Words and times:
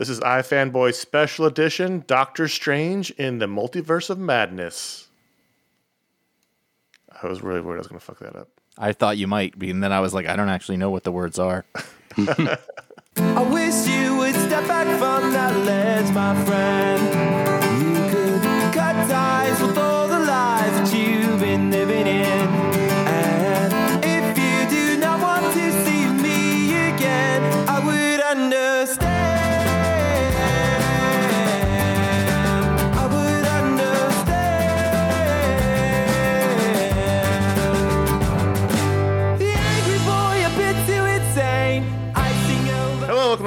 This 0.00 0.08
is 0.08 0.20
iFanboy 0.20 0.94
Special 0.94 1.44
Edition 1.44 2.04
Doctor 2.06 2.48
Strange 2.48 3.10
in 3.10 3.36
the 3.36 3.44
Multiverse 3.44 4.08
of 4.08 4.18
Madness. 4.18 5.08
I 7.22 7.26
was 7.26 7.42
really 7.42 7.60
worried 7.60 7.76
I 7.76 7.80
was 7.80 7.86
going 7.88 8.00
to 8.00 8.06
fuck 8.06 8.18
that 8.20 8.34
up. 8.34 8.48
I 8.78 8.94
thought 8.94 9.18
you 9.18 9.26
might 9.26 9.58
be, 9.58 9.68
and 9.68 9.84
then 9.84 9.92
I 9.92 10.00
was 10.00 10.14
like, 10.14 10.26
I 10.26 10.36
don't 10.36 10.48
actually 10.48 10.78
know 10.78 10.88
what 10.88 11.04
the 11.04 11.12
words 11.12 11.38
are. 11.38 11.66
I 12.16 13.42
wish 13.42 13.86
you 13.86 14.16
would 14.16 14.34
step 14.36 14.66
back 14.66 14.86
from 14.98 15.34
that 15.34 15.54
ledge, 15.66 16.10
my 16.14 16.44
friend. 16.46 17.02
You 17.82 17.92
could 18.08 18.72
cut 18.72 19.06
ties 19.06 19.60
with 19.60 19.76
all 19.76 20.08
the 20.08 20.20
lies 20.20 20.90
that 20.90 20.96
you've 20.96 21.40
been 21.40 21.70
living 21.70 22.06
in. 22.06 22.59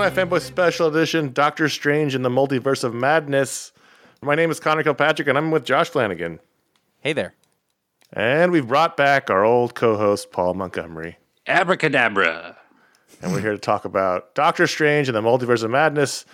Over. 0.04 0.10
Hello, 0.12 0.28
my 0.28 0.38
Fanboy 0.38 0.42
Special 0.42 0.88
Edition 0.88 1.32
Doctor 1.32 1.70
Strange 1.70 2.14
in 2.14 2.24
the 2.24 2.30
Multiverse 2.30 2.84
of 2.84 2.94
Madness. 2.94 3.72
My 4.22 4.36
name 4.36 4.52
is 4.52 4.60
Conor 4.60 4.84
Kilpatrick, 4.84 5.30
and 5.30 5.38
I'm 5.38 5.50
with 5.50 5.64
Josh 5.64 5.90
Flanagan. 5.90 6.40
Hey 7.00 7.14
there. 7.14 7.34
And 8.12 8.52
we've 8.52 8.68
brought 8.68 8.98
back 8.98 9.30
our 9.30 9.46
old 9.46 9.76
co 9.76 9.96
host, 9.96 10.32
Paul 10.32 10.56
Montgomery. 10.56 11.18
Abracadabra. 11.48 12.58
And 13.22 13.32
we're 13.32 13.40
here 13.40 13.54
to 13.54 13.58
talk 13.58 13.86
about 13.86 14.36
Doctor 14.36 14.68
Strange 14.68 15.08
and 15.08 15.16
the 15.16 15.22
Multiverse 15.22 15.64
of 15.64 15.72
Madness, 15.72 16.26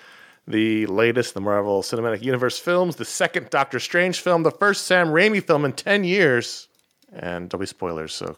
the 0.47 0.87
latest 0.87 1.35
the 1.35 1.41
Marvel 1.41 1.83
Cinematic 1.83 2.23
Universe 2.23 2.57
films, 2.57 2.95
the 2.95 3.05
second 3.05 3.51
Doctor 3.51 3.79
Strange 3.79 4.19
film, 4.19 4.41
the 4.41 4.51
first 4.51 4.87
Sam 4.87 5.09
Raimi 5.09 5.45
film 5.45 5.63
in 5.63 5.73
10 5.73 6.03
years. 6.05 6.67
And 7.13 7.49
there'll 7.49 7.59
be 7.59 7.67
spoilers, 7.67 8.13
so 8.13 8.35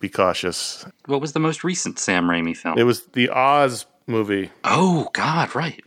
be 0.00 0.08
cautious. 0.08 0.86
What 1.06 1.20
was 1.20 1.34
the 1.34 1.40
most 1.40 1.62
recent 1.62 1.98
Sam 1.98 2.24
Raimi 2.24 2.56
film? 2.56 2.78
It 2.78 2.84
was 2.84 3.04
the 3.08 3.28
Oz 3.28 3.84
movie. 4.06 4.50
oh, 4.64 5.08
God, 5.12 5.54
right. 5.54 5.82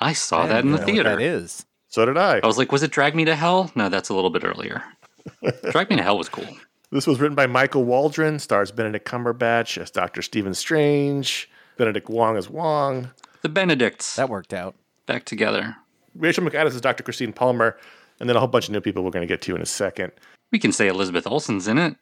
I 0.00 0.12
saw 0.12 0.46
that 0.46 0.64
in 0.64 0.72
the 0.72 0.78
I 0.82 0.84
don't 0.84 0.94
know 0.96 1.02
what 1.02 1.04
theater. 1.04 1.16
that 1.16 1.22
is. 1.22 1.64
So 1.88 2.04
did 2.06 2.16
I. 2.16 2.40
I 2.42 2.46
was 2.46 2.58
like, 2.58 2.72
was 2.72 2.82
it 2.82 2.90
Drag 2.90 3.14
Me 3.14 3.24
to 3.26 3.36
Hell? 3.36 3.70
No, 3.74 3.88
that's 3.88 4.08
a 4.08 4.14
little 4.14 4.30
bit 4.30 4.44
earlier. 4.44 4.82
Drag 5.70 5.90
Me 5.90 5.96
to 5.96 6.02
Hell 6.02 6.18
was 6.18 6.28
cool. 6.28 6.46
This 6.90 7.06
was 7.06 7.20
written 7.20 7.34
by 7.36 7.46
Michael 7.46 7.84
Waldron, 7.84 8.38
stars 8.38 8.70
Benedict 8.72 9.06
Cumberbatch 9.08 9.80
as 9.80 9.90
Doctor 9.90 10.20
Stephen 10.22 10.54
Strange, 10.54 11.48
Benedict 11.76 12.08
Wong 12.10 12.36
as 12.36 12.48
Wong, 12.50 13.10
The 13.42 13.48
Benedicts 13.48 14.16
That 14.16 14.28
worked 14.28 14.52
out. 14.52 14.74
back 15.06 15.24
together. 15.24 15.76
Rachel 16.14 16.44
McAdams 16.44 16.74
is 16.74 16.80
Dr. 16.82 17.02
Christine 17.02 17.32
Palmer, 17.32 17.78
and 18.20 18.28
then 18.28 18.36
a 18.36 18.38
whole 18.40 18.48
bunch 18.48 18.66
of 18.66 18.72
new 18.72 18.80
people 18.82 19.02
we're 19.04 19.10
going 19.10 19.26
to 19.26 19.32
get 19.32 19.40
to 19.42 19.54
in 19.56 19.62
a 19.62 19.66
second. 19.66 20.12
We 20.50 20.58
can 20.58 20.72
say 20.72 20.88
Elizabeth 20.88 21.26
Olsen's 21.26 21.66
in 21.68 21.78
it. 21.78 21.96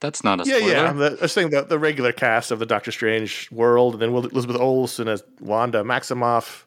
That's 0.00 0.22
not 0.22 0.40
a 0.40 0.48
Yeah, 0.48 0.56
spoiler. 0.58 0.72
yeah. 0.72 0.90
Uh, 0.90 0.92
the, 0.92 1.16
I 1.18 1.22
was 1.22 1.32
saying 1.32 1.50
the, 1.50 1.62
the 1.62 1.78
regular 1.78 2.12
cast 2.12 2.50
of 2.50 2.58
the 2.58 2.66
Doctor 2.66 2.92
Strange 2.92 3.50
world, 3.50 3.94
and 3.94 4.02
then 4.02 4.10
Elizabeth 4.10 4.56
Olsen 4.56 5.08
as 5.08 5.22
Wanda 5.40 5.82
Maximoff 5.82 6.64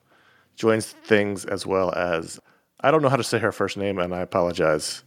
joins 0.55 0.87
things 0.87 1.45
as 1.45 1.65
well 1.65 1.93
as 1.93 2.39
I 2.81 2.91
don't 2.91 3.01
know 3.01 3.09
how 3.09 3.17
to 3.17 3.23
say 3.23 3.37
her 3.39 3.51
first 3.51 3.77
name, 3.77 3.99
and 3.99 4.13
I 4.15 4.21
apologize. 4.21 5.03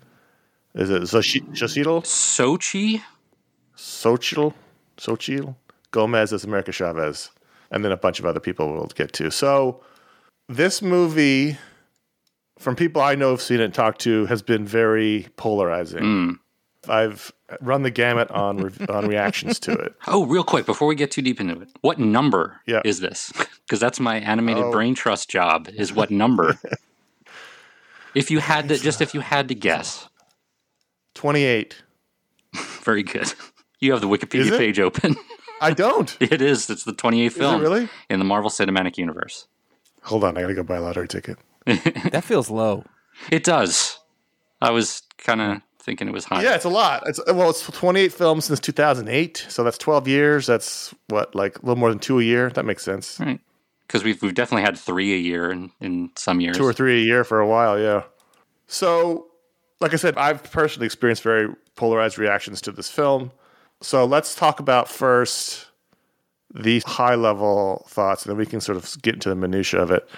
Is 0.74 0.88
it 0.90 1.02
Xochi- 1.02 1.46
Xochitl? 1.50 2.02
Sochi? 2.04 3.02
Xochitl? 3.76 4.54
Xochitl? 4.98 5.56
Gomez 5.90 6.32
as 6.32 6.44
America 6.44 6.72
Chavez, 6.72 7.30
and 7.70 7.84
then 7.84 7.92
a 7.92 7.96
bunch 7.96 8.18
of 8.18 8.24
other 8.26 8.40
people 8.40 8.72
we'll 8.72 8.86
get 8.94 9.12
to. 9.14 9.30
So 9.30 9.82
this 10.48 10.80
movie, 10.80 11.58
from 12.58 12.76
people 12.76 13.02
I 13.02 13.14
know 13.14 13.30
have 13.30 13.42
seen 13.42 13.60
it 13.60 13.64
and 13.64 13.74
talked 13.74 14.00
to, 14.02 14.24
has 14.26 14.42
been 14.42 14.64
very 14.66 15.26
polarizing. 15.36 16.00
Hmm. 16.02 16.30
I've 16.88 17.32
run 17.60 17.82
the 17.82 17.90
gamut 17.90 18.30
on 18.30 18.56
re- 18.58 18.86
on 18.88 19.06
reactions 19.06 19.58
to 19.60 19.72
it. 19.72 19.94
Oh, 20.08 20.26
real 20.26 20.42
quick, 20.44 20.66
before 20.66 20.88
we 20.88 20.94
get 20.96 21.10
too 21.12 21.22
deep 21.22 21.40
into 21.40 21.60
it, 21.60 21.68
what 21.80 21.98
number 21.98 22.60
Yeah. 22.66 22.80
is 22.84 23.00
this? 23.00 23.32
Because 23.66 23.80
that's 23.80 24.00
my 24.00 24.16
animated 24.16 24.64
Oh. 24.64 24.70
brain 24.72 24.94
trust 24.94 25.30
job, 25.30 25.68
is 25.74 25.94
what 25.94 26.10
number? 26.10 26.58
if 28.14 28.30
you 28.30 28.40
had 28.40 28.68
to, 28.68 28.76
just 28.76 29.00
if 29.00 29.14
you 29.14 29.20
had 29.20 29.48
to 29.48 29.54
guess. 29.54 30.08
28. 31.14 31.82
Very 32.82 33.02
good. 33.02 33.32
You 33.78 33.92
have 33.92 34.00
the 34.00 34.08
Wikipedia 34.08 34.58
page 34.58 34.78
open. 34.78 35.16
I 35.60 35.72
don't. 35.72 36.14
It 36.20 36.42
is. 36.42 36.68
It's 36.68 36.84
the 36.84 36.92
28th 36.92 37.32
film 37.32 37.62
really? 37.62 37.88
in 38.10 38.18
the 38.18 38.24
Marvel 38.24 38.50
Cinematic 38.50 38.98
Universe. 38.98 39.46
Hold 40.02 40.24
on, 40.24 40.36
I 40.36 40.42
gotta 40.42 40.54
go 40.54 40.62
buy 40.64 40.76
a 40.76 40.82
lottery 40.82 41.08
ticket. 41.08 41.38
That 42.10 42.24
feels 42.24 42.50
low. 42.50 42.84
It 43.30 43.44
does. 43.44 43.98
I 44.60 44.70
was 44.70 45.02
kind 45.18 45.40
of 45.40 45.62
thinking 45.82 46.08
it 46.08 46.12
was 46.12 46.24
high. 46.24 46.42
Yeah, 46.42 46.54
it's 46.54 46.64
a 46.64 46.70
lot. 46.70 47.02
It's 47.06 47.20
well, 47.26 47.50
it's 47.50 47.66
28 47.66 48.12
films 48.12 48.46
since 48.46 48.60
2008, 48.60 49.46
so 49.48 49.64
that's 49.64 49.78
12 49.78 50.08
years. 50.08 50.46
That's 50.46 50.94
what 51.08 51.34
like 51.34 51.58
a 51.58 51.60
little 51.62 51.76
more 51.76 51.90
than 51.90 51.98
two 51.98 52.18
a 52.18 52.22
year. 52.22 52.50
That 52.50 52.64
makes 52.64 52.82
sense. 52.82 53.18
Right. 53.20 53.40
Because 53.86 54.04
we've, 54.04 54.22
we've 54.22 54.34
definitely 54.34 54.62
had 54.62 54.78
three 54.78 55.12
a 55.12 55.18
year 55.18 55.50
in, 55.50 55.70
in 55.80 56.10
some 56.16 56.40
years. 56.40 56.56
two 56.56 56.64
or 56.64 56.72
three 56.72 57.02
a 57.02 57.04
year 57.04 57.24
for 57.24 57.40
a 57.40 57.46
while, 57.46 57.78
yeah. 57.78 58.04
So, 58.66 59.26
like 59.80 59.92
I 59.92 59.96
said, 59.96 60.16
I've 60.16 60.42
personally 60.50 60.86
experienced 60.86 61.22
very 61.22 61.54
polarized 61.76 62.16
reactions 62.16 62.62
to 62.62 62.72
this 62.72 62.88
film. 62.88 63.32
So 63.82 64.04
let's 64.06 64.34
talk 64.34 64.60
about 64.60 64.88
first 64.88 65.66
the 66.54 66.80
high 66.80 67.16
level 67.16 67.84
thoughts, 67.88 68.24
and 68.24 68.30
then 68.30 68.38
we 68.38 68.46
can 68.46 68.60
sort 68.60 68.78
of 68.78 69.00
get 69.02 69.14
into 69.14 69.28
the 69.28 69.34
minutia 69.34 69.80
of 69.82 69.90
it. 69.90 70.08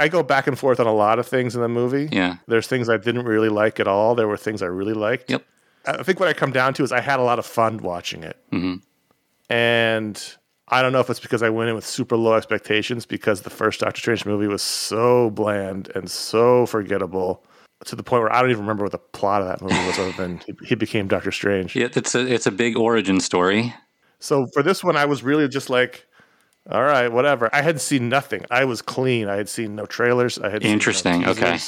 I 0.00 0.08
go 0.08 0.22
back 0.22 0.46
and 0.46 0.58
forth 0.58 0.80
on 0.80 0.86
a 0.86 0.94
lot 0.94 1.18
of 1.18 1.26
things 1.26 1.54
in 1.54 1.60
the 1.60 1.68
movie. 1.68 2.08
Yeah. 2.10 2.36
There's 2.46 2.66
things 2.66 2.88
I 2.88 2.96
didn't 2.96 3.26
really 3.26 3.50
like 3.50 3.78
at 3.78 3.86
all. 3.86 4.14
There 4.14 4.26
were 4.26 4.36
things 4.36 4.62
I 4.62 4.66
really 4.66 4.94
liked. 4.94 5.30
Yep. 5.30 5.44
I 5.86 6.02
think 6.02 6.18
what 6.18 6.28
I 6.28 6.32
come 6.32 6.52
down 6.52 6.74
to 6.74 6.82
is 6.82 6.90
I 6.90 7.00
had 7.00 7.20
a 7.20 7.22
lot 7.22 7.38
of 7.38 7.46
fun 7.46 7.78
watching 7.78 8.22
it. 8.22 8.36
Mm-hmm. 8.50 8.76
And 9.52 10.36
I 10.68 10.82
don't 10.82 10.92
know 10.92 11.00
if 11.00 11.10
it's 11.10 11.20
because 11.20 11.42
I 11.42 11.50
went 11.50 11.68
in 11.68 11.74
with 11.74 11.84
super 11.84 12.16
low 12.16 12.34
expectations 12.34 13.04
because 13.04 13.42
the 13.42 13.50
first 13.50 13.80
Doctor 13.80 14.00
Strange 14.00 14.24
movie 14.24 14.46
was 14.46 14.62
so 14.62 15.30
bland 15.30 15.90
and 15.94 16.10
so 16.10 16.66
forgettable 16.66 17.44
to 17.84 17.96
the 17.96 18.02
point 18.02 18.22
where 18.22 18.32
I 18.32 18.40
don't 18.40 18.50
even 18.50 18.62
remember 18.62 18.84
what 18.84 18.92
the 18.92 18.98
plot 18.98 19.42
of 19.42 19.48
that 19.48 19.60
movie 19.62 19.86
was 19.86 19.98
other 19.98 20.12
than 20.12 20.40
he, 20.46 20.54
he 20.66 20.74
became 20.74 21.08
Doctor 21.08 21.32
Strange. 21.32 21.74
Yeah, 21.74 21.88
it's 21.94 22.14
a, 22.14 22.20
it's 22.20 22.46
a 22.46 22.52
big 22.52 22.76
origin 22.76 23.20
story. 23.20 23.74
So 24.18 24.46
for 24.52 24.62
this 24.62 24.84
one, 24.84 24.96
I 24.96 25.06
was 25.06 25.22
really 25.22 25.48
just 25.48 25.70
like, 25.70 26.06
all 26.70 26.82
right, 26.82 27.08
whatever. 27.08 27.50
I 27.52 27.62
had 27.62 27.80
seen 27.80 28.08
nothing. 28.08 28.44
I 28.50 28.64
was 28.64 28.82
clean. 28.82 29.28
I 29.28 29.36
had 29.36 29.48
seen 29.48 29.74
no 29.74 29.86
trailers. 29.86 30.38
I 30.38 30.50
had 30.50 30.62
seen 30.62 30.70
no 30.70 30.74
Interesting. 30.74 31.26
Okay. 31.26 31.58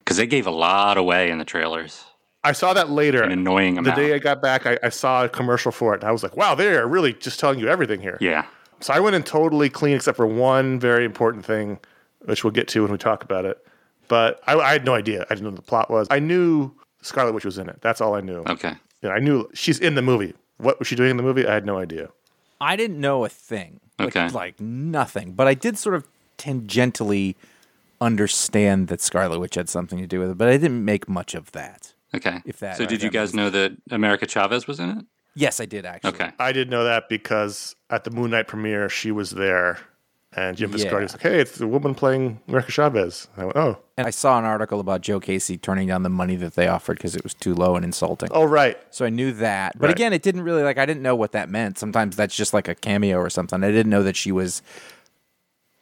Because 0.00 0.16
they 0.16 0.26
gave 0.26 0.46
a 0.46 0.50
lot 0.50 0.96
away 0.96 1.30
in 1.30 1.38
the 1.38 1.44
trailers. 1.44 2.04
I 2.42 2.52
saw 2.52 2.74
that 2.74 2.90
later. 2.90 3.22
An 3.22 3.32
annoying 3.32 3.78
amount. 3.78 3.96
the 3.96 4.02
day 4.02 4.14
I 4.14 4.18
got 4.18 4.42
back, 4.42 4.66
I, 4.66 4.78
I 4.82 4.90
saw 4.90 5.24
a 5.24 5.28
commercial 5.28 5.72
for 5.72 5.94
it, 5.94 6.00
and 6.00 6.08
I 6.08 6.12
was 6.12 6.22
like, 6.22 6.36
"Wow, 6.36 6.54
they 6.54 6.76
are 6.76 6.86
really 6.86 7.14
just 7.14 7.40
telling 7.40 7.58
you 7.58 7.68
everything 7.68 8.00
here." 8.00 8.18
Yeah. 8.20 8.44
So 8.80 8.92
I 8.92 9.00
went 9.00 9.16
in 9.16 9.22
totally 9.22 9.70
clean, 9.70 9.96
except 9.96 10.16
for 10.16 10.26
one 10.26 10.78
very 10.78 11.06
important 11.06 11.46
thing, 11.46 11.78
which 12.26 12.44
we'll 12.44 12.50
get 12.50 12.68
to 12.68 12.82
when 12.82 12.92
we 12.92 12.98
talk 12.98 13.24
about 13.24 13.46
it. 13.46 13.66
But 14.08 14.42
I, 14.46 14.58
I 14.58 14.72
had 14.72 14.84
no 14.84 14.94
idea. 14.94 15.22
I 15.30 15.34
didn't 15.34 15.44
know 15.44 15.50
what 15.50 15.56
the 15.56 15.62
plot 15.62 15.90
was. 15.90 16.06
I 16.10 16.18
knew 16.18 16.70
Scarlet 17.00 17.32
Witch 17.32 17.46
was 17.46 17.56
in 17.56 17.70
it. 17.70 17.80
That's 17.80 18.02
all 18.02 18.14
I 18.14 18.20
knew. 18.20 18.42
Okay. 18.46 18.74
Know, 19.02 19.10
I 19.10 19.20
knew 19.20 19.48
she's 19.54 19.78
in 19.78 19.94
the 19.94 20.02
movie. 20.02 20.34
What 20.58 20.78
was 20.78 20.88
she 20.88 20.96
doing 20.96 21.10
in 21.10 21.16
the 21.16 21.22
movie? 21.22 21.46
I 21.46 21.54
had 21.54 21.64
no 21.64 21.78
idea. 21.78 22.10
I 22.60 22.76
didn't 22.76 23.00
know 23.00 23.24
a 23.24 23.28
thing. 23.28 23.80
Like, 23.98 24.08
Okay. 24.16 24.28
Like 24.30 24.60
nothing. 24.60 25.32
But 25.32 25.46
I 25.46 25.54
did 25.54 25.78
sort 25.78 25.94
of 25.94 26.06
tangentially 26.38 27.34
understand 28.00 28.88
that 28.88 29.00
Scarlet 29.00 29.38
Witch 29.38 29.54
had 29.54 29.68
something 29.68 29.98
to 29.98 30.06
do 30.06 30.20
with 30.20 30.30
it, 30.30 30.38
but 30.38 30.48
I 30.48 30.52
didn't 30.56 30.84
make 30.84 31.08
much 31.08 31.34
of 31.34 31.52
that. 31.52 31.94
Okay. 32.14 32.42
If 32.44 32.58
that- 32.60 32.76
so, 32.76 32.86
did 32.86 33.02
you 33.02 33.10
guys 33.10 33.34
know 33.34 33.50
that 33.50 33.72
America 33.90 34.26
Chavez 34.26 34.66
was 34.66 34.78
in 34.80 34.90
it? 34.90 35.04
Yes, 35.36 35.58
I 35.60 35.64
did 35.66 35.84
actually. 35.84 36.10
Okay. 36.12 36.30
I 36.38 36.52
did 36.52 36.70
know 36.70 36.84
that 36.84 37.08
because 37.08 37.74
at 37.90 38.04
the 38.04 38.10
Moon 38.10 38.30
Knight 38.30 38.46
premiere, 38.46 38.88
she 38.88 39.10
was 39.10 39.30
there, 39.30 39.78
and 40.36 40.56
Jim 40.56 40.70
Yeah. 40.70 40.76
Viscardi 40.76 41.02
was 41.02 41.12
like, 41.12 41.22
"Hey, 41.22 41.40
it's 41.40 41.58
the 41.58 41.66
woman 41.66 41.94
playing 41.94 42.40
America 42.48 42.72
Chavez." 42.72 43.28
And 43.34 43.42
I 43.42 43.44
went, 43.46 43.56
"Oh, 43.56 43.78
And 43.96 44.06
I 44.06 44.10
saw 44.10 44.38
an 44.38 44.44
article 44.44 44.80
about 44.80 45.00
Joe 45.02 45.20
Casey 45.20 45.56
turning 45.56 45.88
down 45.88 46.02
the 46.02 46.08
money 46.08 46.36
that 46.36 46.54
they 46.54 46.66
offered 46.68 46.96
because 46.98 47.14
it 47.14 47.22
was 47.22 47.34
too 47.34 47.54
low 47.54 47.76
and 47.76 47.84
insulting. 47.84 48.28
oh, 48.32 48.44
right." 48.44 48.76
So 48.90 49.04
I 49.04 49.10
knew 49.10 49.32
that. 49.32 49.78
But 49.78 49.86
Right. 49.86 49.94
again, 49.96 50.12
it 50.12 50.22
didn't 50.22 50.42
really 50.42 50.62
like 50.62 50.78
I 50.78 50.86
didn't 50.86 51.02
know 51.02 51.14
what 51.16 51.32
that 51.32 51.48
meant. 51.48 51.78
Sometimes 51.78 52.16
that's 52.16 52.34
just 52.36 52.52
like 52.54 52.68
a 52.68 52.74
cameo 52.74 53.18
or 53.18 53.30
something. 53.30 53.62
I 53.62 53.70
didn't 53.70 53.90
know 53.90 54.02
that 54.02 54.16
she 54.16 54.32
was 54.32 54.62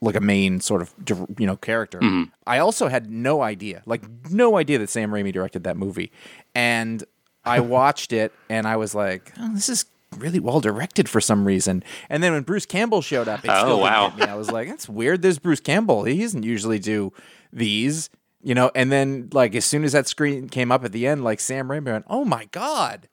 like 0.00 0.16
a 0.16 0.20
main 0.20 0.60
sort 0.60 0.82
of 0.82 0.92
you 1.38 1.46
know 1.46 1.56
character. 1.56 2.00
Mm-hmm. 2.00 2.24
I 2.46 2.58
also 2.58 2.88
had 2.88 3.10
no 3.10 3.42
idea, 3.42 3.82
like 3.86 4.02
no 4.30 4.56
idea 4.56 4.78
that 4.78 4.90
Sam 4.90 5.10
Raimi 5.10 5.32
directed 5.32 5.64
that 5.64 5.76
movie. 5.76 6.10
And 6.54 7.04
I 7.44 7.60
watched 7.78 8.12
it 8.12 8.32
and 8.50 8.66
I 8.66 8.76
was 8.76 8.94
like, 8.94 9.32
oh, 9.38 9.54
this 9.54 9.68
is 9.68 9.84
really 10.18 10.40
well 10.40 10.60
directed 10.60 11.08
for 11.08 11.20
some 11.20 11.44
reason. 11.46 11.82
And 12.08 12.22
then 12.22 12.32
when 12.32 12.42
Bruce 12.42 12.66
Campbell 12.66 13.02
showed 13.02 13.28
up, 13.28 13.44
it 13.44 13.50
Oh, 13.50 13.58
still 13.64 13.80
wow. 13.80 14.10
hit 14.10 14.18
me. 14.20 14.26
I 14.26 14.34
was 14.36 14.50
like, 14.50 14.68
that's 14.68 14.88
weird. 14.88 15.22
There's 15.22 15.38
Bruce 15.38 15.60
Campbell. 15.60 16.04
He 16.04 16.20
doesn't 16.20 16.42
usually 16.44 16.78
do 16.78 17.12
these. 17.52 18.10
You 18.44 18.54
know, 18.56 18.72
and 18.74 18.90
then 18.90 19.28
like 19.32 19.54
as 19.54 19.64
soon 19.64 19.84
as 19.84 19.92
that 19.92 20.08
screen 20.08 20.48
came 20.48 20.72
up 20.72 20.84
at 20.84 20.90
the 20.90 21.06
end, 21.06 21.22
like 21.22 21.38
Sam 21.38 21.68
Raimi 21.68 21.84
went, 21.92 22.04
"Oh 22.08 22.24
my 22.24 22.46
god!" 22.46 23.08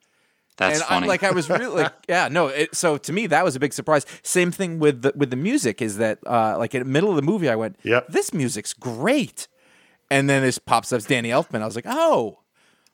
That's 0.56 0.80
and 0.80 0.88
funny. 0.88 1.02
I'm 1.04 1.08
like, 1.08 1.22
I 1.22 1.30
was 1.30 1.48
really 1.48 1.66
like, 1.68 1.92
yeah, 2.08 2.26
no. 2.26 2.48
It, 2.48 2.74
so 2.74 2.96
to 2.98 3.12
me, 3.12 3.28
that 3.28 3.44
was 3.44 3.54
a 3.54 3.60
big 3.60 3.72
surprise. 3.72 4.04
Same 4.24 4.50
thing 4.50 4.80
with 4.80 5.02
the, 5.02 5.12
with 5.14 5.30
the 5.30 5.36
music 5.36 5.80
is 5.80 5.98
that 5.98 6.18
uh, 6.26 6.58
like 6.58 6.74
in 6.74 6.80
the 6.82 6.88
middle 6.88 7.10
of 7.10 7.16
the 7.16 7.22
movie, 7.22 7.48
I 7.48 7.54
went, 7.54 7.76
Yep. 7.84 8.08
this 8.08 8.34
music's 8.34 8.74
great, 8.74 9.46
and 10.10 10.28
then 10.28 10.42
this 10.42 10.58
pops 10.58 10.92
up 10.92 10.96
as 10.98 11.06
Danny 11.06 11.28
Elfman. 11.30 11.62
I 11.62 11.64
was 11.66 11.76
like, 11.76 11.86
oh, 11.88 12.40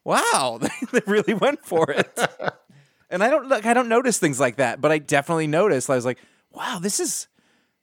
wow, 0.05 0.61
they 0.93 1.01
really 1.07 1.33
went 1.35 1.65
for 1.65 1.91
it. 1.91 2.19
and 3.11 3.23
I 3.23 3.31
don't 3.31 3.49
like 3.49 3.67
I 3.67 3.75
don't 3.75 3.89
notice 3.89 4.19
things 4.19 4.41
like 4.41 4.57
that, 4.57 4.81
but 4.81 4.91
I 4.93 4.99
definitely 4.99 5.47
noticed. 5.47 5.89
I 5.91 5.95
was 5.97 6.05
like, 6.05 6.19
wow, 6.53 6.79
this 6.81 7.01
is 7.01 7.29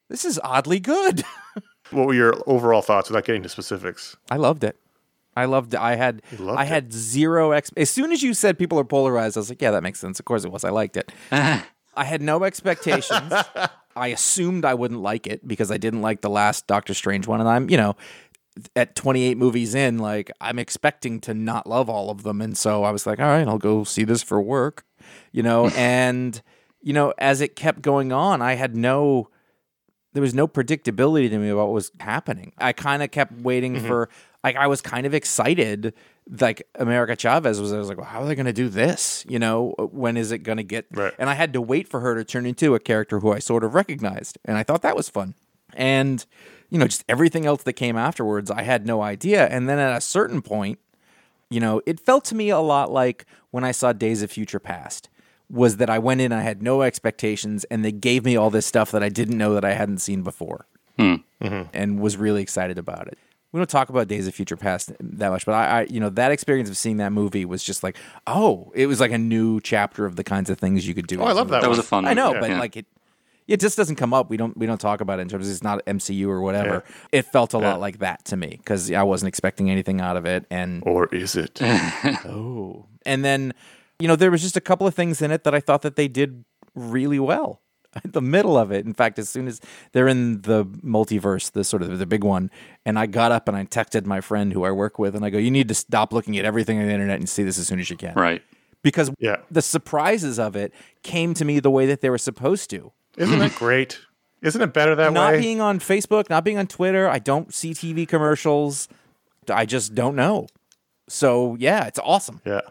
this 0.10 0.26
is 0.26 0.40
oddly 0.44 0.80
good. 0.80 1.24
What 1.92 2.08
were 2.08 2.14
your 2.16 2.34
overall 2.48 2.82
thoughts 2.82 3.10
without 3.10 3.24
getting 3.26 3.44
to 3.44 3.50
specifics? 3.50 4.16
I 4.32 4.38
loved 4.38 4.64
it. 4.64 4.78
I 5.36 5.46
loved 5.46 5.76
it. 5.76 5.80
I 5.80 5.96
had 5.96 6.24
loved 6.40 6.58
I 6.60 6.64
it. 6.64 6.68
had 6.68 6.94
zero 6.94 7.52
ex. 7.52 7.72
As 7.78 7.92
soon 7.92 8.12
as 8.12 8.24
you 8.24 8.34
said 8.34 8.58
people 8.58 8.80
are 8.80 8.84
polarized, 8.86 9.38
I 9.38 9.42
was 9.42 9.50
like, 9.50 9.62
yeah, 9.62 9.70
that 9.72 9.84
makes 9.84 10.00
sense. 10.00 10.18
Of 10.18 10.26
course 10.26 10.44
it 10.44 10.52
was. 10.52 10.64
I 10.64 10.70
liked 10.70 10.98
it. 10.98 11.12
I 11.32 11.64
had 11.96 12.22
no 12.22 12.44
expectations. 12.46 13.32
I 13.96 14.08
assumed 14.08 14.66
I 14.66 14.74
wouldn't 14.74 15.02
like 15.02 15.28
it 15.28 15.48
because 15.48 15.70
I 15.70 15.78
didn't 15.78 16.02
like 16.02 16.22
the 16.22 16.30
last 16.32 16.66
Doctor 16.66 16.96
Strange 16.96 17.28
one, 17.28 17.40
and 17.42 17.50
I'm 17.50 17.70
you 17.70 17.78
know 17.78 17.96
at 18.76 18.96
28 18.96 19.38
movies 19.38 19.76
in, 19.76 20.00
like 20.00 20.32
I'm 20.42 20.58
expecting 20.58 21.20
to 21.22 21.34
not 21.36 21.68
love 21.68 21.90
all 21.90 22.10
of 22.10 22.24
them, 22.24 22.42
and 22.42 22.58
so 22.58 22.84
I 22.84 22.92
was 22.92 23.06
like, 23.06 23.20
all 23.20 23.28
right, 23.28 23.48
I'll 23.48 23.60
go 23.60 23.84
see 23.84 24.04
this 24.04 24.24
for 24.24 24.42
work, 24.42 24.84
you 25.32 25.44
know, 25.44 25.68
and 25.76 26.42
you 26.82 26.94
know 26.94 27.14
as 27.18 27.42
it 27.42 27.56
kept 27.56 27.82
going 27.82 28.12
on, 28.12 28.42
I 28.42 28.54
had 28.56 28.76
no 28.76 29.30
there 30.14 30.22
was 30.22 30.36
no 30.36 30.48
predictability 30.48 31.28
to 31.30 31.38
me 31.40 31.50
about 31.50 31.66
what 31.68 31.74
was 31.74 31.92
happening. 32.00 32.54
I 32.60 32.72
kind 32.74 33.02
of 33.02 33.10
kept 33.12 33.34
waiting 33.42 33.76
Mm-hmm. 33.76 33.88
for 33.88 34.10
like 34.44 34.56
I 34.56 34.68
was 34.68 34.82
kind 34.82 35.06
of 35.06 35.14
excited 35.14 35.94
like 36.40 36.68
America 36.76 37.16
Chavez 37.18 37.60
was 37.60 37.74
I 37.74 37.78
was 37.80 37.90
like, 37.90 37.98
well, 37.98 38.06
how 38.06 38.22
are 38.22 38.26
they 38.28 38.36
going 38.36 38.46
to 38.46 38.54
do 38.54 38.70
this? 38.70 39.26
You 39.28 39.40
know, 39.40 39.74
when 39.92 40.16
is 40.16 40.32
it 40.32 40.40
going 40.40 40.58
to 40.58 40.64
get 40.64 40.86
Right. 40.94 41.14
and 41.18 41.30
I 41.30 41.34
had 41.34 41.52
to 41.54 41.62
wait 41.62 41.88
for 41.88 42.00
her 42.02 42.16
to 42.16 42.24
turn 42.24 42.46
into 42.46 42.76
a 42.76 42.80
character 42.80 43.20
who 43.20 43.32
I 43.34 43.40
sort 43.40 43.64
of 43.64 43.74
recognized. 43.74 44.38
And 44.46 44.56
I 44.58 44.64
thought 44.64 44.84
that 44.84 44.96
was 44.96 45.10
fun. 45.10 45.34
And 45.74 46.26
you 46.70 46.78
know, 46.80 46.86
just 46.88 47.04
everything 47.10 47.46
else 47.46 47.64
that 47.64 47.74
came 47.74 47.96
afterwards, 47.98 48.50
I 48.52 48.62
had 48.64 48.86
no 48.88 49.02
idea. 49.02 49.46
And 49.48 49.68
then 49.70 49.80
at 49.80 49.96
a 49.98 50.02
certain 50.02 50.42
point, 50.42 50.80
you 51.54 51.60
know, 51.60 51.82
it 51.86 52.00
felt 52.00 52.26
to 52.26 52.36
me 52.36 52.50
a 52.50 52.60
lot 52.60 52.92
like 52.92 53.26
when 53.52 53.64
I 53.64 53.72
saw 53.72 53.94
Days 53.94 54.24
of 54.24 54.32
Future 54.32 54.60
Past. 54.60 55.10
Was 55.50 55.78
that 55.78 55.90
I 55.90 56.00
went 56.00 56.20
in, 56.20 56.32
I 56.32 56.42
had 56.42 56.64
no 56.64 56.82
expectations, 56.82 57.64
and 57.66 57.86
they 57.86 57.92
gave 57.92 58.26
me 58.26 58.36
all 58.36 58.50
this 58.50 58.66
stuff 58.66 58.90
that 58.90 59.04
I 59.04 59.10
didn't 59.10 59.38
know 59.38 59.54
that 59.54 59.64
I 59.64 59.74
hadn't 59.74 60.00
seen 60.00 60.24
before, 60.24 60.66
hmm. 60.98 61.16
mm-hmm. 61.40 61.64
and 61.74 62.00
was 62.00 62.18
really 62.18 62.42
excited 62.42 62.80
about 62.80 63.08
it. 63.08 63.20
We 63.52 63.60
don't 63.60 63.70
talk 63.70 63.90
about 63.90 64.08
Days 64.08 64.26
of 64.26 64.34
Future 64.34 64.58
Past 64.58 64.94
that 65.00 65.30
much, 65.30 65.46
but 65.46 65.54
I, 65.54 65.66
I, 65.66 65.82
you 65.84 66.00
know, 66.00 66.10
that 66.10 66.32
experience 66.32 66.70
of 66.70 66.78
seeing 66.78 66.98
that 66.98 67.12
movie 67.12 67.46
was 67.46 67.64
just 67.64 67.84
like, 67.84 67.98
oh, 68.26 68.72
it 68.74 68.88
was 68.88 69.00
like 69.00 69.12
a 69.12 69.18
new 69.18 69.62
chapter 69.62 70.08
of 70.08 70.16
the 70.16 70.24
kinds 70.24 70.50
of 70.50 70.58
things 70.58 70.88
you 70.88 70.96
could 70.96 71.06
do. 71.06 71.22
Oh, 71.22 71.26
I 71.26 71.34
love 71.34 71.50
that 71.50 71.62
that 71.62 71.70
was 71.70 71.78
a 71.78 71.84
fun. 71.84 72.06
I 72.08 72.16
know, 72.16 72.30
movie. 72.30 72.40
but 72.40 72.50
Yeah. 72.50 72.60
like 72.60 72.78
it, 72.78 72.88
it 73.48 73.60
just 73.60 73.76
doesn't 73.78 73.96
come 73.98 74.14
up. 74.14 74.30
We 74.30 74.38
don't 74.38 74.56
we 74.58 74.66
don't 74.66 74.80
talk 74.82 75.02
about 75.02 75.20
it 75.20 75.24
in 75.24 75.28
terms 75.30 75.48
of 75.48 75.52
it's 75.54 75.64
not 75.64 75.86
MCU 75.86 76.28
or 76.28 76.42
whatever. 76.42 76.84
It 77.12 77.24
felt 77.26 77.54
a 77.54 77.58
Yeah. 77.60 77.72
lot 77.72 77.80
like 77.80 78.00
that 78.00 78.26
to 78.26 78.38
me 78.38 78.56
because 78.58 78.92
I 78.92 79.04
wasn't 79.04 79.28
expecting 79.30 79.70
anything 79.70 80.02
out 80.02 80.18
of 80.18 80.26
it, 80.26 80.46
and 80.50 80.82
Or 80.86 81.08
is 81.08 81.36
it? 81.36 81.60
oh, 82.26 82.86
and 83.06 83.24
then 83.24 83.54
you 84.00 84.08
know 84.08 84.16
there 84.16 84.32
was 84.32 84.42
just 84.42 84.58
a 84.58 84.62
couple 84.62 84.88
of 84.88 84.96
things 84.96 85.22
in 85.22 85.32
it 85.32 85.44
that 85.44 85.54
I 85.56 85.60
thought 85.60 85.82
that 85.84 85.96
they 85.96 86.08
did 86.08 86.44
really 86.76 87.20
well. 87.20 87.62
The 88.04 88.22
middle 88.24 88.58
of 88.58 88.72
it, 88.72 88.88
in 88.88 88.94
fact, 88.96 89.20
as 89.20 89.30
soon 89.30 89.48
as 89.48 89.62
they're 89.92 90.08
in 90.08 90.42
the 90.42 90.66
multiverse, 90.66 91.52
the 91.52 91.64
sort 91.64 91.84
of 91.84 92.00
the 92.00 92.08
big 92.08 92.24
one, 92.24 92.50
and 92.88 92.98
I 92.98 93.06
got 93.06 93.32
up 93.32 93.48
and 93.48 93.56
I 93.56 93.66
texted 93.66 94.08
my 94.08 94.20
friend 94.20 94.52
who 94.52 94.64
I 94.64 94.72
work 94.72 94.98
with, 94.98 95.16
and 95.16 95.24
I 95.24 95.30
go, 95.30 95.38
"You 95.38 95.52
need 95.52 95.68
to 95.68 95.76
stop 95.76 96.12
looking 96.12 96.36
at 96.40 96.44
everything 96.44 96.80
on 96.80 96.88
the 96.88 96.92
internet 96.94 97.20
and 97.20 97.30
see 97.30 97.44
this 97.44 97.60
as 97.60 97.68
soon 97.68 97.80
as 97.80 97.90
you 97.92 97.98
can." 97.98 98.16
right. 98.16 98.42
because 98.82 99.12
Yeah. 99.20 99.38
the 99.52 99.62
surprises 99.62 100.40
of 100.40 100.56
it 100.56 100.74
came 101.04 101.34
to 101.36 101.46
me 101.46 101.60
the 101.60 101.70
way 101.72 101.86
that 101.86 102.02
they 102.02 102.10
were 102.10 102.18
supposed 102.18 102.70
to. 102.72 102.92
Isn't 103.18 103.38
hmm. 103.38 103.44
it 103.44 103.56
great? 103.56 104.00
Isn't 104.42 104.62
it 104.62 104.74
better 104.74 104.96
that 104.96 105.14
Not 105.14 105.32
way? 105.32 105.38
Not 105.38 105.42
being 105.42 105.62
on 105.62 105.80
Facebook, 105.80 106.30
not 106.30 106.44
being 106.44 106.58
on 106.58 106.68
Twitter, 106.68 107.08
I 107.08 107.20
don't 107.20 107.54
see 107.54 107.72
TV 107.72 108.08
commercials. 108.08 108.90
I 109.50 109.66
just 109.66 109.96
don't 109.96 110.16
know. 110.16 110.48
So 111.08 111.56
yeah, 111.60 111.86
it's 111.86 112.00
awesome. 112.00 112.42
yeah. 112.46 112.62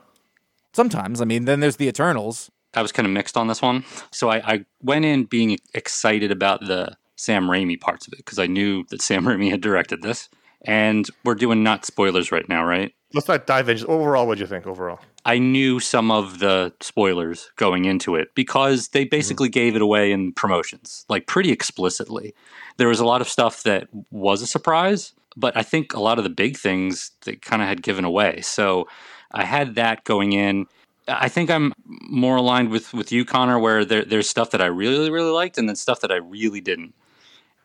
Sometimes, 0.74 1.20
I 1.20 1.24
mean, 1.24 1.44
then 1.44 1.60
there's 1.60 1.76
the 1.76 1.88
Eternals. 1.88 2.50
I 2.74 2.80
was 2.80 2.92
kind 2.92 3.06
of 3.06 3.12
mixed 3.12 3.36
on 3.36 3.46
this 3.46 3.60
one. 3.60 3.84
So 4.10 4.30
I, 4.30 4.36
I 4.52 4.64
went 4.82 5.04
in 5.04 5.24
being 5.24 5.58
excited 5.74 6.30
about 6.30 6.60
the 6.66 6.96
Sam 7.16 7.44
Raimi 7.44 7.78
parts 7.78 8.06
of 8.06 8.14
it 8.14 8.18
because 8.18 8.38
I 8.38 8.46
knew 8.46 8.84
that 8.88 9.02
Sam 9.02 9.24
Raimi 9.26 9.50
had 9.50 9.60
directed 9.60 10.02
this. 10.02 10.28
And 10.64 11.08
we're 11.24 11.34
doing 11.34 11.62
not 11.62 11.84
spoilers 11.84 12.30
right 12.30 12.48
now, 12.48 12.64
right? 12.64 12.94
Let's 13.14 13.28
not 13.28 13.46
dive 13.46 13.68
in. 13.68 13.76
Just 13.76 13.88
overall, 13.88 14.26
what'd 14.26 14.40
you 14.40 14.46
think 14.46 14.66
overall? 14.66 15.00
I 15.24 15.38
knew 15.38 15.78
some 15.78 16.10
of 16.10 16.40
the 16.40 16.72
spoilers 16.80 17.50
going 17.56 17.84
into 17.84 18.16
it 18.16 18.34
because 18.34 18.88
they 18.88 19.04
mm-hmm. 19.04 19.10
basically 19.10 19.48
gave 19.48 19.76
it 19.76 19.82
away 19.82 20.12
in 20.12 20.32
promotions, 20.32 21.04
like 21.08 21.26
pretty 21.26 21.52
explicitly. 21.52 22.34
There 22.76 22.88
was 22.88 23.00
a 23.00 23.04
lot 23.04 23.20
of 23.20 23.28
stuff 23.28 23.62
that 23.62 23.88
was 24.10 24.42
a 24.42 24.46
surprise, 24.46 25.12
but 25.36 25.56
I 25.56 25.62
think 25.62 25.94
a 25.94 26.00
lot 26.00 26.18
of 26.18 26.24
the 26.24 26.30
big 26.30 26.56
things 26.56 27.12
they 27.24 27.36
kind 27.36 27.62
of 27.62 27.68
had 27.68 27.82
given 27.82 28.04
away. 28.04 28.40
So 28.40 28.88
I 29.30 29.44
had 29.44 29.76
that 29.76 30.04
going 30.04 30.32
in. 30.32 30.66
I 31.08 31.28
think 31.28 31.50
I'm 31.50 31.72
more 31.86 32.36
aligned 32.36 32.70
with 32.70 32.92
with 32.92 33.12
you, 33.12 33.24
Conor, 33.24 33.58
where 33.58 33.84
there, 33.84 34.04
there's 34.04 34.28
stuff 34.28 34.50
that 34.50 34.62
I 34.62 34.66
really, 34.66 35.10
really 35.10 35.30
liked 35.30 35.58
and 35.58 35.68
then 35.68 35.76
stuff 35.76 36.00
that 36.00 36.12
I 36.12 36.16
really 36.16 36.60
didn't. 36.60 36.94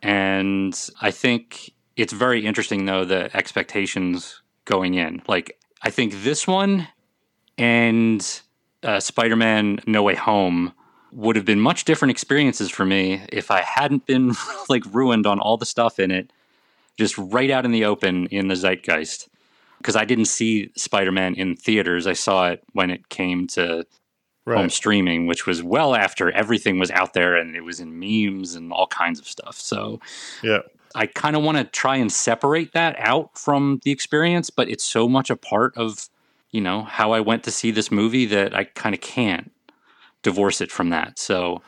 And 0.01 0.79
I 1.01 1.11
think 1.11 1.71
it's 1.95 2.13
very 2.13 2.45
interesting, 2.45 2.85
though, 2.85 3.03
the 3.03 3.35
expectations 3.35 4.41
going 4.65 4.93
in. 4.93 5.21
Like, 5.27 5.59
I 5.81 5.89
think 5.89 6.23
this 6.23 6.47
one 6.47 6.87
and 7.57 8.41
uh, 8.83 8.99
Spider 8.99 9.35
Man 9.35 9.79
No 9.85 10.03
Way 10.03 10.15
Home 10.15 10.73
would 11.11 11.35
have 11.35 11.45
been 11.45 11.59
much 11.59 11.85
different 11.85 12.11
experiences 12.11 12.69
for 12.69 12.85
me 12.85 13.25
if 13.31 13.49
I 13.49 13.61
hadn't 13.61 14.05
been 14.05 14.33
like 14.69 14.83
ruined 14.93 15.25
on 15.25 15.39
all 15.39 15.57
the 15.57 15.65
stuff 15.65 15.99
in 15.99 16.11
it, 16.11 16.31
just 16.97 17.17
right 17.17 17.49
out 17.49 17.65
in 17.65 17.71
the 17.71 17.85
open 17.85 18.27
in 18.27 18.47
the 18.47 18.55
zeitgeist. 18.55 19.29
Because 19.77 19.95
I 19.95 20.05
didn't 20.05 20.25
see 20.25 20.71
Spider 20.75 21.11
Man 21.11 21.35
in 21.35 21.55
theaters. 21.55 22.07
I 22.07 22.13
saw 22.13 22.49
it 22.49 22.63
when 22.73 22.89
it 22.89 23.09
came 23.09 23.47
to 23.47 23.85
home 24.55 24.69
streaming, 24.69 25.27
which 25.27 25.45
was 25.45 25.61
well 25.61 25.93
after 25.93 26.31
everything 26.31 26.79
was 26.79 26.89
out 26.91 27.13
there 27.13 27.35
and 27.35 27.55
it 27.55 27.61
was 27.61 27.79
in 27.79 27.99
memes 27.99 28.55
and 28.55 28.71
all 28.71 28.87
kinds 28.87 29.19
of 29.19 29.27
stuff. 29.27 29.55
So 29.57 29.99
Yeah. 30.41 30.59
I 30.95 31.05
kind 31.05 31.35
of 31.35 31.43
want 31.43 31.57
to 31.57 31.65
try 31.65 31.97
and 31.97 32.11
separate 32.11 32.71
that 32.73 32.95
out 32.97 33.37
from 33.37 33.81
the 33.83 33.91
experience, 33.91 34.49
but 34.49 34.69
it's 34.69 34.85
so 34.85 35.07
much 35.07 35.29
a 35.29 35.35
part 35.35 35.77
of, 35.77 36.09
you 36.51 36.61
know, 36.61 36.83
how 36.83 37.11
I 37.11 37.19
went 37.19 37.43
to 37.43 37.51
see 37.51 37.71
this 37.71 37.91
movie 37.91 38.25
that 38.27 38.55
I 38.55 38.65
kind 38.65 38.95
of 38.95 39.01
can't 39.01 39.51
divorce 40.23 40.61
it 40.61 40.71
from 40.71 40.89
that. 40.89 41.19
So, 41.19 41.61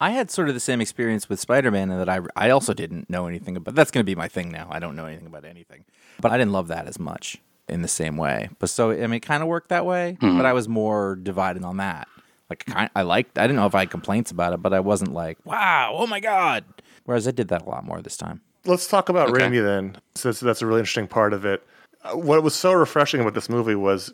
I 0.00 0.10
had 0.10 0.30
sort 0.32 0.48
of 0.48 0.54
the 0.54 0.60
same 0.60 0.80
experience 0.80 1.28
with 1.28 1.38
Spider-Man 1.38 1.90
in 1.90 1.98
that 1.98 2.08
I 2.08 2.20
I 2.34 2.50
also 2.50 2.74
didn't 2.74 3.08
know 3.08 3.26
anything 3.28 3.56
about. 3.56 3.74
That's 3.74 3.92
going 3.92 4.04
to 4.04 4.10
be 4.10 4.16
my 4.16 4.28
thing 4.28 4.50
now. 4.50 4.66
I 4.70 4.80
don't 4.80 4.96
know 4.96 5.06
anything 5.06 5.28
about 5.28 5.44
anything, 5.44 5.84
but 6.20 6.32
I 6.32 6.38
didn't 6.38 6.52
love 6.52 6.68
that 6.68 6.88
as 6.88 6.98
much 6.98 7.38
in 7.68 7.82
the 7.82 7.88
same 7.88 8.16
way. 8.16 8.50
But 8.58 8.68
so 8.70 8.90
I 8.90 8.96
mean, 8.96 9.14
it 9.14 9.20
kind 9.20 9.42
of 9.42 9.48
worked 9.48 9.68
that 9.68 9.86
way. 9.86 10.16
Mm-hmm. 10.20 10.36
But 10.36 10.46
I 10.46 10.52
was 10.52 10.68
more 10.68 11.14
divided 11.14 11.62
on 11.62 11.76
that. 11.76 12.08
Like 12.50 12.66
kind, 12.66 12.90
I 12.96 13.02
liked. 13.02 13.38
I 13.38 13.42
didn't 13.42 13.56
know 13.56 13.66
if 13.66 13.74
I 13.74 13.80
had 13.80 13.90
complaints 13.90 14.30
about 14.30 14.52
it, 14.52 14.60
but 14.60 14.74
I 14.74 14.80
wasn't 14.80 15.14
like, 15.14 15.38
wow, 15.44 15.92
oh 15.94 16.06
my 16.06 16.18
god. 16.18 16.64
Whereas 17.04 17.28
I 17.28 17.30
did 17.30 17.48
that 17.48 17.62
a 17.62 17.68
lot 17.68 17.84
more 17.84 18.02
this 18.02 18.16
time. 18.16 18.40
Let's 18.64 18.86
talk 18.86 19.08
about 19.08 19.30
Okay. 19.30 19.40
Raimi 19.42 19.62
then, 19.62 19.96
since 20.14 20.40
that's 20.40 20.62
a 20.62 20.66
really 20.66 20.80
interesting 20.80 21.08
part 21.08 21.32
of 21.32 21.44
it. 21.44 21.64
What 22.12 22.42
was 22.42 22.54
so 22.54 22.72
refreshing 22.72 23.20
about 23.20 23.34
this 23.34 23.48
movie 23.48 23.74
was 23.74 24.12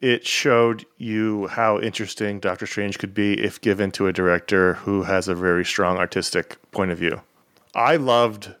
it 0.00 0.26
showed 0.26 0.84
you 0.96 1.48
how 1.48 1.80
interesting 1.80 2.40
Doctor 2.40 2.66
Strange 2.66 2.98
could 2.98 3.14
be 3.14 3.34
if 3.34 3.60
given 3.60 3.90
to 3.92 4.06
a 4.06 4.12
director 4.12 4.74
who 4.74 5.02
has 5.02 5.28
a 5.28 5.34
very 5.34 5.64
strong 5.64 5.98
artistic 5.98 6.56
point 6.70 6.90
of 6.90 6.98
view. 6.98 7.20
I 7.74 7.96
loved 7.96 8.54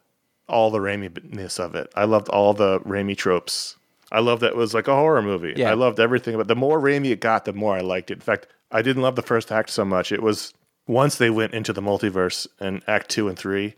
all 0.48 0.70
the 0.70 0.78
Raimi-ness 0.78 1.58
of 1.58 1.74
it. 1.74 1.92
I 1.94 2.04
loved 2.04 2.28
all 2.28 2.54
the 2.54 2.80
Raimi 2.80 3.16
tropes. 3.16 3.76
I 4.10 4.20
loved 4.20 4.42
that 4.42 4.52
it 4.52 4.56
was 4.56 4.74
like 4.74 4.88
a 4.88 4.94
horror 4.94 5.22
movie. 5.22 5.54
Yeah. 5.56 5.70
I 5.70 5.74
loved 5.74 6.00
everything. 6.00 6.36
But 6.36 6.48
the 6.48 6.56
more 6.56 6.80
Raimi 6.80 7.10
it 7.10 7.20
got, 7.20 7.44
the 7.44 7.52
more 7.52 7.76
I 7.76 7.80
liked 7.80 8.10
it. 8.10 8.14
In 8.14 8.20
fact, 8.20 8.46
I 8.70 8.82
didn't 8.82 9.02
love 9.02 9.16
the 9.16 9.22
first 9.22 9.52
act 9.52 9.70
so 9.70 9.84
much. 9.84 10.10
It 10.12 10.22
was 10.22 10.54
once 10.86 11.16
they 11.16 11.30
went 11.30 11.54
into 11.54 11.72
the 11.72 11.82
multiverse 11.82 12.46
in 12.60 12.82
Act 12.86 13.10
Two 13.10 13.28
and 13.28 13.38
Three 13.38 13.74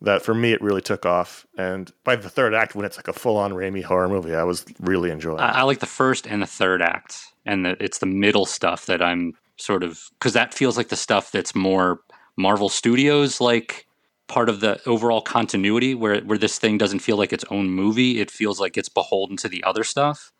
that 0.00 0.22
for 0.22 0.34
me 0.34 0.52
it 0.52 0.62
really 0.62 0.80
took 0.80 1.04
off. 1.04 1.46
And 1.56 1.90
by 2.04 2.16
the 2.16 2.28
third 2.28 2.54
act, 2.54 2.74
when 2.74 2.84
it's 2.84 2.96
like 2.96 3.08
a 3.08 3.12
full-on 3.12 3.52
Raimi 3.52 3.82
horror 3.82 4.08
movie, 4.08 4.34
I 4.34 4.44
was 4.44 4.64
really 4.80 5.10
enjoying. 5.10 5.38
it. 5.38 5.42
I, 5.42 5.60
I 5.60 5.62
like 5.62 5.80
the 5.80 5.86
first 5.86 6.26
and 6.26 6.42
the 6.42 6.46
third 6.46 6.82
act, 6.82 7.18
and 7.46 7.64
the, 7.64 7.82
it's 7.82 7.98
the 7.98 8.06
middle 8.06 8.46
stuff 8.46 8.86
that 8.86 9.02
I'm 9.02 9.34
sort 9.56 9.82
of 9.82 10.00
because 10.18 10.32
that 10.34 10.54
feels 10.54 10.76
like 10.76 10.88
the 10.88 10.96
stuff 10.96 11.32
that's 11.32 11.54
more 11.54 12.00
Marvel 12.36 12.68
Studios 12.68 13.40
like 13.40 13.86
part 14.28 14.48
of 14.48 14.60
the 14.60 14.80
overall 14.86 15.20
continuity 15.20 15.94
where 15.94 16.20
where 16.20 16.38
this 16.38 16.58
thing 16.58 16.78
doesn't 16.78 17.00
feel 17.00 17.16
like 17.16 17.32
its 17.32 17.44
own 17.50 17.68
movie. 17.70 18.20
It 18.20 18.30
feels 18.30 18.60
like 18.60 18.76
it's 18.76 18.88
beholden 18.88 19.36
to 19.38 19.48
the 19.48 19.64
other 19.64 19.84
stuff. 19.84 20.32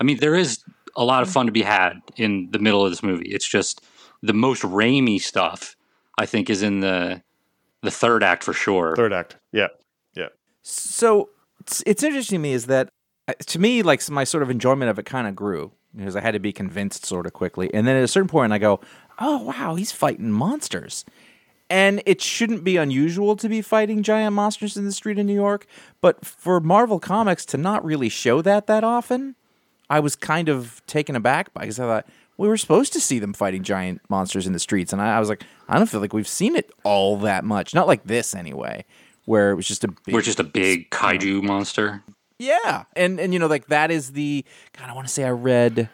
I 0.00 0.04
mean, 0.04 0.18
there 0.18 0.34
is 0.34 0.64
a 0.96 1.04
lot 1.04 1.22
of 1.22 1.30
fun 1.30 1.46
to 1.46 1.52
be 1.52 1.62
had 1.62 2.00
in 2.16 2.48
the 2.50 2.58
middle 2.58 2.84
of 2.84 2.90
this 2.90 3.02
movie. 3.02 3.28
It's 3.28 3.48
just 3.48 3.82
the 4.22 4.32
most 4.32 4.62
Raimi 4.62 5.20
stuff. 5.20 5.76
I 6.18 6.26
think 6.26 6.50
is 6.50 6.62
in 6.62 6.80
the 6.80 7.22
the 7.82 7.90
third 7.90 8.22
act 8.22 8.44
for 8.44 8.52
sure. 8.52 8.94
third 8.96 9.12
act, 9.12 9.36
yeah, 9.52 9.68
yeah. 10.14 10.28
So 10.62 11.30
it's, 11.60 11.82
it's 11.86 12.02
interesting 12.02 12.38
to 12.38 12.42
me 12.42 12.52
is 12.52 12.66
that 12.66 12.88
uh, 13.28 13.34
to 13.46 13.58
me, 13.58 13.82
like 13.82 14.08
my 14.10 14.24
sort 14.24 14.42
of 14.42 14.50
enjoyment 14.50 14.90
of 14.90 14.98
it 14.98 15.06
kind 15.06 15.26
of 15.26 15.36
grew 15.36 15.72
because 15.94 16.16
I 16.16 16.20
had 16.20 16.32
to 16.32 16.40
be 16.40 16.52
convinced 16.52 17.04
sort 17.04 17.26
of 17.26 17.32
quickly, 17.32 17.72
and 17.72 17.86
then 17.86 17.96
at 17.96 18.04
a 18.04 18.08
certain 18.08 18.28
point, 18.28 18.52
I 18.52 18.58
go, 18.58 18.80
"Oh 19.18 19.42
wow, 19.42 19.74
he's 19.74 19.92
fighting 19.92 20.32
monsters." 20.32 21.04
And 21.70 22.02
it 22.04 22.20
shouldn't 22.20 22.64
be 22.64 22.76
unusual 22.76 23.34
to 23.36 23.48
be 23.48 23.62
fighting 23.62 24.02
giant 24.02 24.34
monsters 24.34 24.76
in 24.76 24.84
the 24.84 24.92
street 24.92 25.18
in 25.18 25.26
New 25.26 25.34
York, 25.34 25.66
but 26.02 26.22
for 26.22 26.60
Marvel 26.60 27.00
Comics 27.00 27.46
to 27.46 27.56
not 27.56 27.82
really 27.82 28.10
show 28.10 28.42
that 28.42 28.66
that 28.66 28.84
often, 28.84 29.36
I 29.88 29.98
was 30.00 30.14
kind 30.14 30.50
of 30.50 30.82
taken 30.86 31.16
aback 31.16 31.54
by 31.54 31.62
because 31.62 31.80
I 31.80 31.84
thought 31.84 32.06
we 32.42 32.48
were 32.48 32.56
supposed 32.56 32.92
to 32.94 33.00
see 33.00 33.18
them 33.20 33.32
fighting 33.32 33.62
giant 33.62 34.00
monsters 34.08 34.46
in 34.46 34.52
the 34.52 34.58
streets, 34.58 34.92
and 34.92 35.00
I, 35.00 35.16
I 35.16 35.20
was 35.20 35.28
like, 35.28 35.44
I 35.68 35.78
don't 35.78 35.86
feel 35.88 36.00
like 36.00 36.12
we've 36.12 36.26
seen 36.28 36.56
it 36.56 36.70
all 36.82 37.16
that 37.18 37.44
much, 37.44 37.72
not 37.74 37.86
like 37.86 38.04
this 38.04 38.34
anyway, 38.34 38.84
where 39.26 39.50
it 39.52 39.54
was 39.54 39.66
just 39.68 39.84
a 39.84 39.88
big, 39.88 40.12
We're 40.14 40.22
just 40.22 40.40
a 40.40 40.44
big 40.44 40.90
kaiju 40.90 41.42
monster. 41.42 42.02
yeah, 42.38 42.84
and 42.96 43.20
and 43.20 43.32
you 43.32 43.38
know 43.38 43.46
like 43.46 43.68
that 43.68 43.90
is 43.90 44.12
the 44.12 44.44
God. 44.76 44.90
I 44.90 44.92
want 44.92 45.06
to 45.06 45.12
say 45.12 45.24
I 45.24 45.30
read 45.30 45.88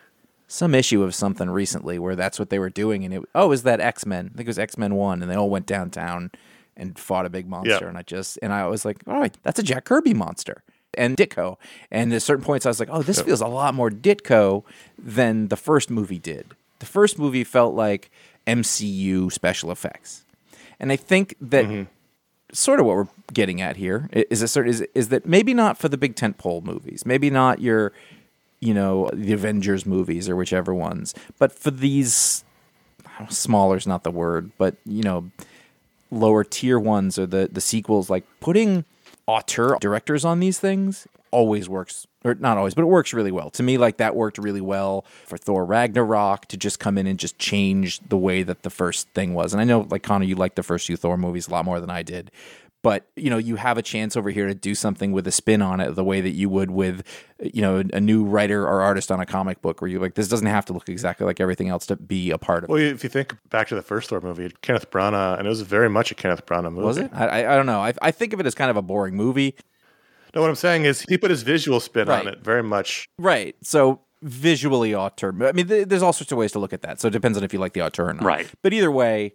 some 0.46 0.74
issue 0.74 1.02
of 1.02 1.14
something 1.14 1.50
recently 1.50 1.98
where 1.98 2.16
that's 2.16 2.38
what 2.38 2.48
they 2.48 2.58
were 2.58 2.70
doing, 2.70 3.04
and 3.04 3.12
it 3.12 3.22
oh, 3.34 3.44
it 3.44 3.48
was 3.48 3.62
that 3.64 3.80
X 3.80 4.06
Men? 4.06 4.30
I 4.32 4.36
think 4.38 4.46
it 4.46 4.50
was 4.50 4.58
X 4.58 4.78
Men 4.78 4.94
One, 4.94 5.20
and 5.22 5.30
they 5.30 5.36
all 5.36 5.50
went 5.50 5.66
downtown 5.66 6.30
and 6.76 6.98
fought 6.98 7.26
a 7.26 7.28
big 7.30 7.46
monster, 7.46 7.78
Yeah. 7.82 7.88
and 7.88 7.98
I 7.98 8.02
just 8.02 8.38
and 8.40 8.52
I 8.52 8.66
was 8.68 8.84
like, 8.86 9.02
all 9.06 9.20
right, 9.20 9.36
that's 9.42 9.58
a 9.58 9.62
Jack 9.62 9.84
Kirby 9.84 10.14
monster. 10.14 10.62
And 10.98 11.16
Ditko, 11.16 11.56
and 11.90 12.12
at 12.12 12.22
certain 12.22 12.44
points, 12.44 12.66
I 12.66 12.70
was 12.70 12.80
like, 12.80 12.88
"Oh, 12.90 13.02
this 13.02 13.22
feels 13.22 13.40
a 13.40 13.46
lot 13.46 13.72
more 13.72 13.88
Ditko 13.88 14.64
than 14.98 15.48
the 15.48 15.56
first 15.56 15.90
movie 15.90 16.18
did." 16.18 16.48
The 16.80 16.86
first 16.86 17.18
movie 17.18 17.44
felt 17.44 17.74
like 17.74 18.10
MCU 18.46 19.32
special 19.32 19.70
effects, 19.70 20.24
and 20.80 20.90
I 20.90 20.96
think 20.96 21.36
that 21.40 21.64
mm-hmm. 21.66 21.84
sort 22.52 22.80
of 22.80 22.86
what 22.86 22.96
we're 22.96 23.08
getting 23.32 23.60
at 23.60 23.76
here 23.76 24.10
is, 24.12 24.42
a 24.42 24.48
certain 24.48 24.70
is 24.70 24.80
is 24.94 25.08
that 25.10 25.24
maybe 25.24 25.54
not 25.54 25.78
for 25.78 25.88
the 25.88 25.96
big 25.96 26.16
tentpole 26.16 26.64
movies, 26.64 27.06
maybe 27.06 27.30
not 27.30 27.60
your 27.60 27.92
you 28.60 28.74
know 28.74 29.08
the 29.12 29.32
Avengers 29.32 29.86
movies 29.86 30.28
or 30.28 30.34
whichever 30.34 30.74
ones, 30.74 31.14
but 31.38 31.52
for 31.52 31.70
these 31.70 32.44
smaller 33.28 33.76
is 33.76 33.86
not 33.86 33.94
not 33.94 34.04
the 34.04 34.10
word, 34.10 34.50
but 34.58 34.76
you 34.84 35.02
know 35.02 35.30
lower 36.10 36.42
tier 36.42 36.78
ones 36.78 37.18
or 37.18 37.26
the 37.26 37.48
the 37.52 37.60
sequels 37.60 38.10
like 38.10 38.24
putting 38.40 38.84
auteur 39.28 39.76
directors 39.78 40.24
on 40.24 40.40
these 40.40 40.58
things 40.58 41.06
always 41.30 41.68
works 41.68 42.06
or 42.24 42.34
not 42.34 42.56
always 42.56 42.74
but 42.74 42.82
it 42.82 42.86
works 42.86 43.12
really 43.12 43.30
well. 43.30 43.50
To 43.50 43.62
me 43.62 43.76
like 43.76 43.98
that 43.98 44.16
worked 44.16 44.38
really 44.38 44.62
well 44.62 45.04
for 45.26 45.36
thor 45.36 45.64
ragnarok 45.64 46.46
to 46.46 46.56
just 46.56 46.80
come 46.80 46.96
in 46.96 47.06
and 47.06 47.18
just 47.18 47.38
change 47.38 48.00
the 48.00 48.16
way 48.16 48.42
that 48.42 48.62
the 48.62 48.70
first 48.70 49.08
thing 49.10 49.34
was. 49.34 49.52
And 49.52 49.60
i 49.60 49.64
know 49.64 49.86
like 49.90 50.02
conor 50.02 50.24
you 50.24 50.34
like 50.34 50.54
the 50.54 50.62
first 50.62 50.86
two 50.86 50.96
thor 50.96 51.18
movies 51.18 51.46
a 51.46 51.50
lot 51.50 51.66
more 51.66 51.78
than 51.78 51.90
i 51.90 52.02
did 52.02 52.30
but 52.88 53.00
you 53.16 53.28
know 53.28 53.36
you 53.38 53.56
have 53.56 53.76
a 53.76 53.82
chance 53.82 54.16
over 54.16 54.30
here 54.30 54.46
to 54.46 54.54
do 54.54 54.74
something 54.74 55.12
with 55.12 55.26
a 55.26 55.30
spin 55.30 55.60
on 55.60 55.78
it 55.80 55.94
the 55.94 56.04
way 56.04 56.20
that 56.22 56.30
you 56.40 56.48
would 56.48 56.70
with 56.70 57.02
you 57.54 57.60
know 57.60 57.82
a 57.92 58.00
new 58.00 58.24
writer 58.24 58.60
or 58.66 58.80
artist 58.80 59.10
on 59.12 59.20
a 59.20 59.26
comic 59.26 59.60
book 59.60 59.80
where 59.80 59.88
you 59.92 59.98
like 59.98 60.14
this 60.14 60.28
doesn't 60.28 60.46
have 60.46 60.64
to 60.64 60.72
look 60.72 60.88
exactly 60.88 61.26
like 61.26 61.38
everything 61.40 61.68
else 61.68 61.84
to 61.86 61.96
be 61.96 62.30
a 62.30 62.38
part 62.38 62.64
of 62.64 62.70
it 62.70 62.72
Well, 62.72 62.80
if 62.82 63.02
you 63.04 63.10
think 63.10 63.36
back 63.50 63.68
to 63.68 63.74
the 63.74 63.82
first 63.82 64.08
Thor 64.08 64.20
movie, 64.22 64.50
Kenneth 64.62 64.90
Branagh, 64.90 65.36
and 65.38 65.46
it 65.46 65.50
was 65.50 65.60
very 65.60 65.90
much 65.90 66.10
a 66.10 66.14
Kenneth 66.14 66.46
Branagh 66.46 66.72
movie. 66.72 66.86
was 66.86 66.98
it 66.98 67.10
I, 67.12 67.26
I, 67.42 67.52
I 67.52 67.56
don't 67.56 67.66
know 67.66 67.80
I, 67.80 67.92
I 68.00 68.10
think 68.10 68.32
of 68.32 68.40
it 68.40 68.46
as 68.46 68.54
kind 68.54 68.70
of 68.70 68.76
a 68.78 68.82
boring 68.82 69.14
movie 69.16 69.54
No, 70.34 70.40
what 70.40 70.48
I'm 70.50 70.56
saying 70.56 70.84
is 70.86 71.04
he 71.08 71.18
put 71.18 71.30
his 71.30 71.42
visual 71.42 71.80
spin 71.80 72.08
Right. 72.08 72.20
on 72.20 72.28
it 72.32 72.40
very 72.42 72.62
much. 72.62 73.06
Right. 73.18 73.54
So 73.62 74.00
visually 74.22 74.94
auteur. 74.94 75.30
I 75.46 75.52
mean, 75.52 75.68
th- 75.68 75.88
there's 75.88 76.02
all 76.02 76.12
sorts 76.12 76.32
of 76.32 76.38
ways 76.38 76.52
to 76.52 76.58
look 76.58 76.72
at 76.72 76.82
that. 76.82 77.00
So 77.00 77.06
it 77.08 77.12
depends 77.12 77.38
on 77.38 77.44
if 77.44 77.52
you 77.52 77.58
like 77.60 77.72
the 77.72 77.82
auteur 77.82 78.08
or 78.10 78.14
not. 78.14 78.24
Right. 78.24 78.46
But 78.62 78.72
either 78.72 78.90
way, 78.90 79.32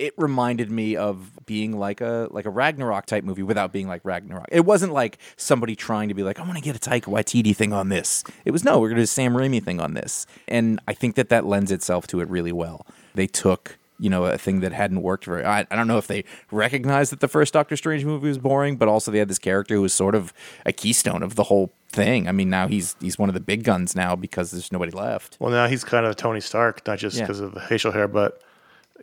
it 0.00 0.14
reminded 0.16 0.70
me 0.70 0.96
of 0.96 1.30
being 1.46 1.78
like 1.78 2.00
a 2.00 2.26
like 2.30 2.46
a 2.46 2.50
Ragnarok 2.50 3.06
type 3.06 3.22
movie 3.22 3.42
without 3.42 3.70
being 3.72 3.86
like 3.86 4.00
Ragnarok. 4.04 4.46
It 4.50 4.64
wasn't 4.64 4.92
like 4.92 5.18
somebody 5.36 5.76
trying 5.76 6.08
to 6.08 6.14
be 6.14 6.22
like, 6.22 6.40
I 6.40 6.42
want 6.42 6.56
to 6.56 6.62
get 6.64 6.74
a 6.74 6.78
Taika 6.90 7.02
Waititi 7.04 7.54
thing 7.54 7.72
on 7.72 7.90
this. 7.90 8.24
It 8.44 8.50
was 8.50 8.64
no, 8.64 8.78
we're 8.80 8.88
going 8.88 8.96
to 8.96 9.00
do 9.02 9.04
a 9.04 9.06
Sam 9.06 9.34
Raimi 9.34 9.62
thing 9.62 9.80
on 9.80 9.94
this. 9.94 10.26
And 10.48 10.80
I 10.88 10.94
think 10.94 11.14
that 11.16 11.28
that 11.28 11.44
lends 11.44 11.70
itself 11.70 12.06
to 12.08 12.20
it 12.20 12.28
really 12.28 12.52
well. 12.52 12.86
They 13.14 13.26
took 13.26 13.76
you 13.98 14.08
know 14.08 14.24
a 14.24 14.38
thing 14.38 14.60
that 14.60 14.72
hadn't 14.72 15.02
worked 15.02 15.26
very. 15.26 15.44
I, 15.44 15.66
I 15.70 15.76
don't 15.76 15.86
know 15.86 15.98
if 15.98 16.06
they 16.06 16.24
recognized 16.50 17.12
that 17.12 17.20
the 17.20 17.28
first 17.28 17.52
Doctor 17.52 17.76
Strange 17.76 18.04
movie 18.04 18.28
was 18.28 18.38
boring, 18.38 18.76
but 18.76 18.88
also 18.88 19.10
they 19.10 19.18
had 19.18 19.28
this 19.28 19.38
character 19.38 19.74
who 19.74 19.82
was 19.82 19.92
sort 19.92 20.14
of 20.14 20.32
a 20.64 20.72
keystone 20.72 21.22
of 21.22 21.34
the 21.34 21.44
whole 21.44 21.72
thing. 21.90 22.26
I 22.26 22.32
mean, 22.32 22.48
now 22.48 22.66
he's 22.68 22.96
he's 23.00 23.18
one 23.18 23.28
of 23.28 23.34
the 23.34 23.40
big 23.40 23.62
guns 23.64 23.94
now 23.94 24.16
because 24.16 24.52
there's 24.52 24.72
nobody 24.72 24.92
left. 24.92 25.36
Well, 25.38 25.50
now 25.50 25.66
he's 25.66 25.84
kind 25.84 26.06
of 26.06 26.16
Tony 26.16 26.40
Stark, 26.40 26.86
not 26.86 26.98
just 26.98 27.16
Yeah. 27.18 27.24
because 27.24 27.40
of 27.40 27.52
the 27.52 27.60
facial 27.60 27.92
hair, 27.92 28.08
but 28.08 28.40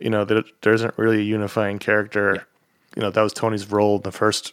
you 0.00 0.10
know, 0.10 0.24
there, 0.24 0.42
there 0.62 0.72
isn't 0.74 0.94
really 0.96 1.18
a 1.18 1.22
unifying 1.22 1.78
character. 1.78 2.46
You 2.96 3.02
know, 3.02 3.10
that 3.10 3.22
was 3.22 3.32
Tony's 3.32 3.70
role 3.70 3.96
in 3.96 4.02
the 4.02 4.12
first 4.12 4.52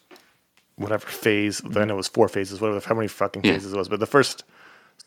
whatever 0.76 1.08
phase. 1.08 1.62
Mm-hmm. 1.62 1.74
Then 1.74 1.90
it 1.90 1.96
was 1.96 2.08
four 2.08 2.28
phases, 2.28 2.60
whatever, 2.62 2.86
how 2.86 2.96
many 2.96 3.08
fucking 3.08 3.44
Yeah. 3.46 3.54
phases 3.54 3.74
it 3.74 3.78
was. 3.78 3.90
But 3.90 4.00
the 4.00 4.06
first 4.06 4.44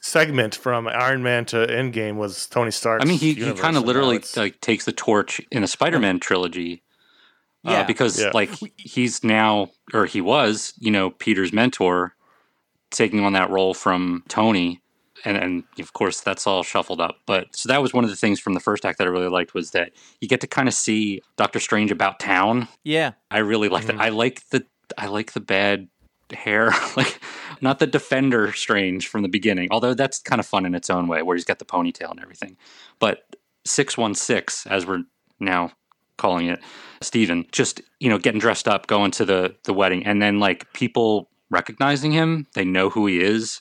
segment 0.00 0.54
from 0.54 0.86
Iron 0.88 1.22
Man 1.22 1.44
to 1.46 1.56
Endgame 1.66 2.16
was 2.16 2.46
Tony 2.46 2.70
Stark. 2.70 3.02
I 3.02 3.04
mean, 3.04 3.18
he, 3.18 3.34
he 3.34 3.52
kind 3.54 3.76
of 3.76 3.84
literally 3.84 4.20
like 4.36 4.60
takes 4.60 4.84
the 4.84 4.92
torch 4.92 5.40
in 5.50 5.62
the 5.62 5.68
Spider-Man 5.68 6.20
trilogy. 6.20 6.82
Uh, 7.66 7.72
Yeah. 7.72 7.82
because 7.84 8.20
Yeah. 8.20 8.30
like 8.32 8.50
he's 8.76 9.24
now 9.24 9.70
or 9.92 10.06
he 10.06 10.20
was, 10.20 10.72
you 10.78 10.90
know, 10.90 11.10
Peter's 11.10 11.52
mentor, 11.52 12.14
taking 12.90 13.20
on 13.24 13.32
that 13.34 13.50
role 13.50 13.74
from 13.74 14.22
Tony, 14.28 14.80
and 15.24 15.36
and 15.36 15.64
of 15.78 15.92
course 15.92 16.20
that's 16.20 16.46
all 16.46 16.62
shuffled 16.62 17.00
up. 17.00 17.16
But 17.26 17.54
so 17.54 17.68
that 17.68 17.82
was 17.82 17.92
one 17.92 18.04
of 18.04 18.10
the 18.10 18.16
things 18.16 18.40
from 18.40 18.54
the 18.54 18.60
first 18.60 18.84
act 18.84 18.98
that 18.98 19.06
I 19.06 19.10
really 19.10 19.28
liked 19.28 19.54
was 19.54 19.72
that 19.72 19.92
you 20.20 20.28
get 20.28 20.40
to 20.40 20.46
kind 20.46 20.68
of 20.68 20.74
see 20.74 21.22
Doctor 21.36 21.60
Strange 21.60 21.90
about 21.90 22.20
town. 22.20 22.68
Yeah. 22.84 23.12
I 23.30 23.38
really 23.38 23.68
like 23.68 23.86
that. 23.86 23.94
Mm-hmm. 23.94 24.02
I 24.02 24.08
like 24.10 24.48
the 24.50 24.64
I 24.96 25.06
like 25.06 25.32
the 25.32 25.40
bad 25.40 25.88
hair, 26.32 26.72
like 26.96 27.20
not 27.60 27.78
the 27.78 27.86
Defender 27.86 28.52
Strange 28.52 29.08
from 29.08 29.22
the 29.22 29.28
beginning. 29.28 29.68
Although 29.70 29.94
that's 29.94 30.18
kind 30.18 30.40
of 30.40 30.46
fun 30.46 30.66
in 30.66 30.74
its 30.74 30.90
own 30.90 31.08
way, 31.08 31.22
where 31.22 31.36
he's 31.36 31.44
got 31.44 31.58
the 31.58 31.64
ponytail 31.64 32.10
and 32.10 32.20
everything. 32.20 32.56
But 32.98 33.36
six 33.64 33.96
one 33.96 34.14
six, 34.14 34.66
as 34.66 34.86
we're 34.86 35.04
now 35.40 35.72
calling 36.16 36.48
it, 36.48 36.60
Stephen, 37.00 37.46
just 37.52 37.80
you 38.00 38.08
know 38.08 38.18
getting 38.18 38.40
dressed 38.40 38.68
up, 38.68 38.86
going 38.86 39.10
to 39.12 39.24
the 39.24 39.56
the 39.64 39.72
wedding, 39.72 40.04
and 40.06 40.20
then 40.22 40.40
like 40.40 40.72
people 40.72 41.28
recognizing 41.50 42.12
him, 42.12 42.46
they 42.54 42.64
know 42.64 42.90
who 42.90 43.06
he 43.06 43.20
is. 43.20 43.60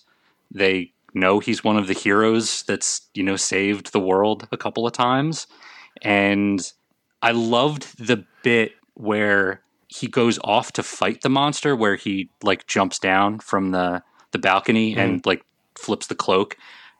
They 0.53 0.93
know 1.19 1.39
he's 1.39 1.63
one 1.63 1.77
of 1.77 1.87
the 1.87 1.93
heroes 1.93 2.63
that's 2.63 3.07
you 3.13 3.23
know 3.23 3.35
saved 3.35 3.91
the 3.91 3.99
world 3.99 4.47
a 4.51 4.57
couple 4.57 4.85
of 4.85 4.93
times, 4.93 5.47
and 6.01 6.71
I 7.21 7.31
loved 7.31 8.05
the 8.05 8.25
bit 8.43 8.73
where 8.93 9.61
he 9.87 10.07
goes 10.07 10.39
off 10.43 10.73
to 10.73 10.83
fight 10.83 11.21
the 11.21 11.29
monster, 11.29 11.75
where 11.75 11.95
he 11.95 12.29
like 12.43 12.67
jumps 12.67 12.99
down 12.99 13.39
from 13.39 13.71
the 13.71 14.03
the 14.31 14.39
balcony 14.39 14.91
mm-hmm. 14.91 14.99
and 14.99 15.25
like 15.25 15.43
flips 15.77 16.07
the 16.07 16.15
cloak, 16.15 16.57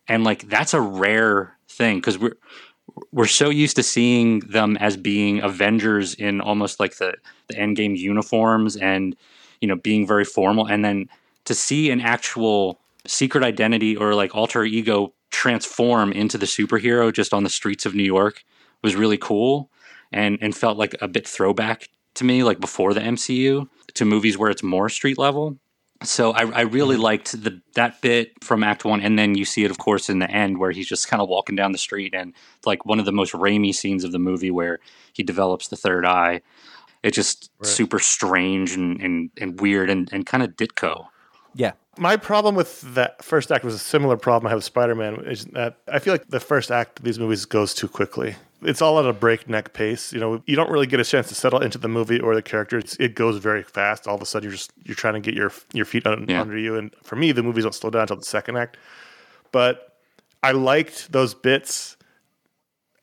and 0.08 0.24
like 0.24 0.48
that's 0.50 0.74
a 0.74 0.82
rare 0.82 1.58
thing 1.70 1.98
because 1.98 2.18
we're 2.18 2.38
we're 3.12 3.28
so 3.28 3.50
used 3.50 3.76
to 3.76 3.84
seeing 3.84 4.40
them 4.40 4.78
as 4.78 4.98
being 4.98 5.42
Avengers 5.42 6.14
in 6.14 6.42
almost 6.42 6.80
like 6.80 6.98
the 6.98 7.16
the 7.48 7.56
Endgame 7.56 7.98
uniforms 7.98 8.76
and 8.76 9.16
you 9.62 9.68
know 9.68 9.76
being 9.76 10.08
very 10.08 10.26
formal, 10.26 10.66
and 10.66 10.84
then 10.84 11.10
to 11.46 11.54
see 11.54 11.90
an 11.92 12.02
actual 12.02 12.80
secret 13.08 13.44
identity 13.44 13.96
or 13.96 14.14
like 14.14 14.36
alter 14.36 14.64
ego 14.64 15.14
transform 15.32 16.12
into 16.12 16.38
the 16.38 16.46
superhero 16.46 17.12
just 17.12 17.34
on 17.34 17.44
the 17.44 17.50
streets 17.50 17.86
of 17.86 17.94
New 17.96 18.04
York 18.04 18.44
was 18.84 18.96
really 18.96 19.18
cool 19.18 19.70
and 20.12 20.38
and 20.42 20.56
felt 20.56 20.78
like 20.78 20.96
a 21.02 21.08
bit 21.08 21.28
throwback 21.28 21.90
to 22.16 22.24
me 22.24 22.44
like 22.44 22.60
before 22.60 22.94
the 22.94 23.00
MCU 23.00 23.68
to 23.94 24.06
movies 24.06 24.38
where 24.38 24.50
it's 24.50 24.64
more 24.64 24.90
street 24.90 25.18
level. 25.18 25.58
So 26.04 26.32
I, 26.32 26.42
I 26.42 26.62
really 26.62 26.96
mm-hmm. 26.96 27.04
liked 27.04 27.44
the 27.44 27.60
that 27.74 28.02
bit 28.02 28.44
from 28.44 28.64
Act 28.64 28.86
One, 28.86 29.02
and 29.02 29.18
then 29.18 29.36
you 29.36 29.46
see 29.46 29.64
it, 29.64 29.72
of 29.72 29.80
course, 29.80 30.10
in 30.10 30.20
the 30.20 30.30
end 30.30 30.60
where 30.60 30.70
he's 30.70 30.88
just 30.88 31.08
kind 31.08 31.22
of 31.22 31.28
walking 31.28 31.56
down 31.56 31.72
the 31.72 31.80
street, 31.80 32.14
and 32.14 32.34
like 32.66 32.86
one 32.86 33.00
of 33.00 33.06
the 33.06 33.12
most 33.12 33.34
Raimi 33.34 33.74
scenes 33.74 34.04
of 34.04 34.12
the 34.12 34.20
movie 34.20 34.52
where 34.52 34.80
he 35.14 35.24
develops 35.24 35.70
the 35.70 35.76
third 35.76 36.06
eye. 36.06 36.42
It's 37.04 37.16
just 37.16 37.52
super 37.64 38.00
strange 38.00 38.74
and, 38.74 39.00
and, 39.02 39.30
and 39.40 39.62
weird 39.62 39.90
and, 39.90 40.12
and 40.12 40.26
kind 40.26 40.44
of 40.44 40.56
Ditko. 40.56 41.06
Yeah. 41.56 41.74
My 41.98 42.16
problem 42.18 42.56
with 42.56 42.82
that 42.96 43.24
first 43.24 43.51
act 43.51 43.63
was 43.66 43.74
a 43.74 43.80
similar 43.80 44.18
problem 44.18 44.48
I 44.48 44.50
have 44.51 44.58
with 44.58 44.66
Spider 44.66 44.96
Man, 44.96 45.16
is 45.25 45.46
that 45.46 45.77
I 45.92 46.00
feel 46.00 46.13
like 46.13 46.27
the 46.30 46.39
first 46.39 46.70
act 46.72 47.00
of 47.00 47.06
these 47.06 47.18
movies 47.20 47.46
goes 47.46 47.74
too 47.74 47.88
quickly. 47.88 48.36
It's 48.63 48.82
all 48.82 49.00
at 49.00 49.06
a 49.06 49.13
breakneck 49.13 49.74
pace. 49.74 50.12
You 50.13 50.20
know, 50.20 50.42
you 50.48 50.56
don't 50.56 50.70
really 50.72 50.88
get 50.88 51.00
a 51.00 51.04
chance 51.04 51.27
to 51.30 51.36
settle 51.36 51.60
into 51.60 51.77
the 51.77 51.88
movie 51.88 52.20
or 52.20 52.34
the 52.36 52.42
character. 52.42 52.77
It's, 52.80 52.96
it 52.96 53.13
goes 53.16 53.38
very 53.38 53.62
fast. 53.63 54.08
All 54.08 54.16
of 54.16 54.22
a 54.22 54.25
sudden, 54.25 54.46
you're 54.50 54.56
just 54.58 54.72
you're 54.84 54.96
trying 54.96 55.13
to 55.16 55.20
get 55.20 55.34
your 55.36 55.51
your 55.74 55.86
feet 55.86 56.06
un, 56.08 56.25
Yeah. 56.27 56.42
under 56.42 56.58
you. 56.58 56.75
And 56.75 56.94
for 57.04 57.16
me, 57.16 57.32
the 57.32 57.44
movies 57.44 57.63
don't 57.63 57.74
slow 57.75 57.89
down 57.92 58.01
until 58.04 58.18
the 58.18 58.24
second 58.25 58.58
act. 58.58 58.77
But 59.51 59.94
I 60.44 60.51
liked 60.51 61.12
those 61.12 61.34
bits. 61.36 61.98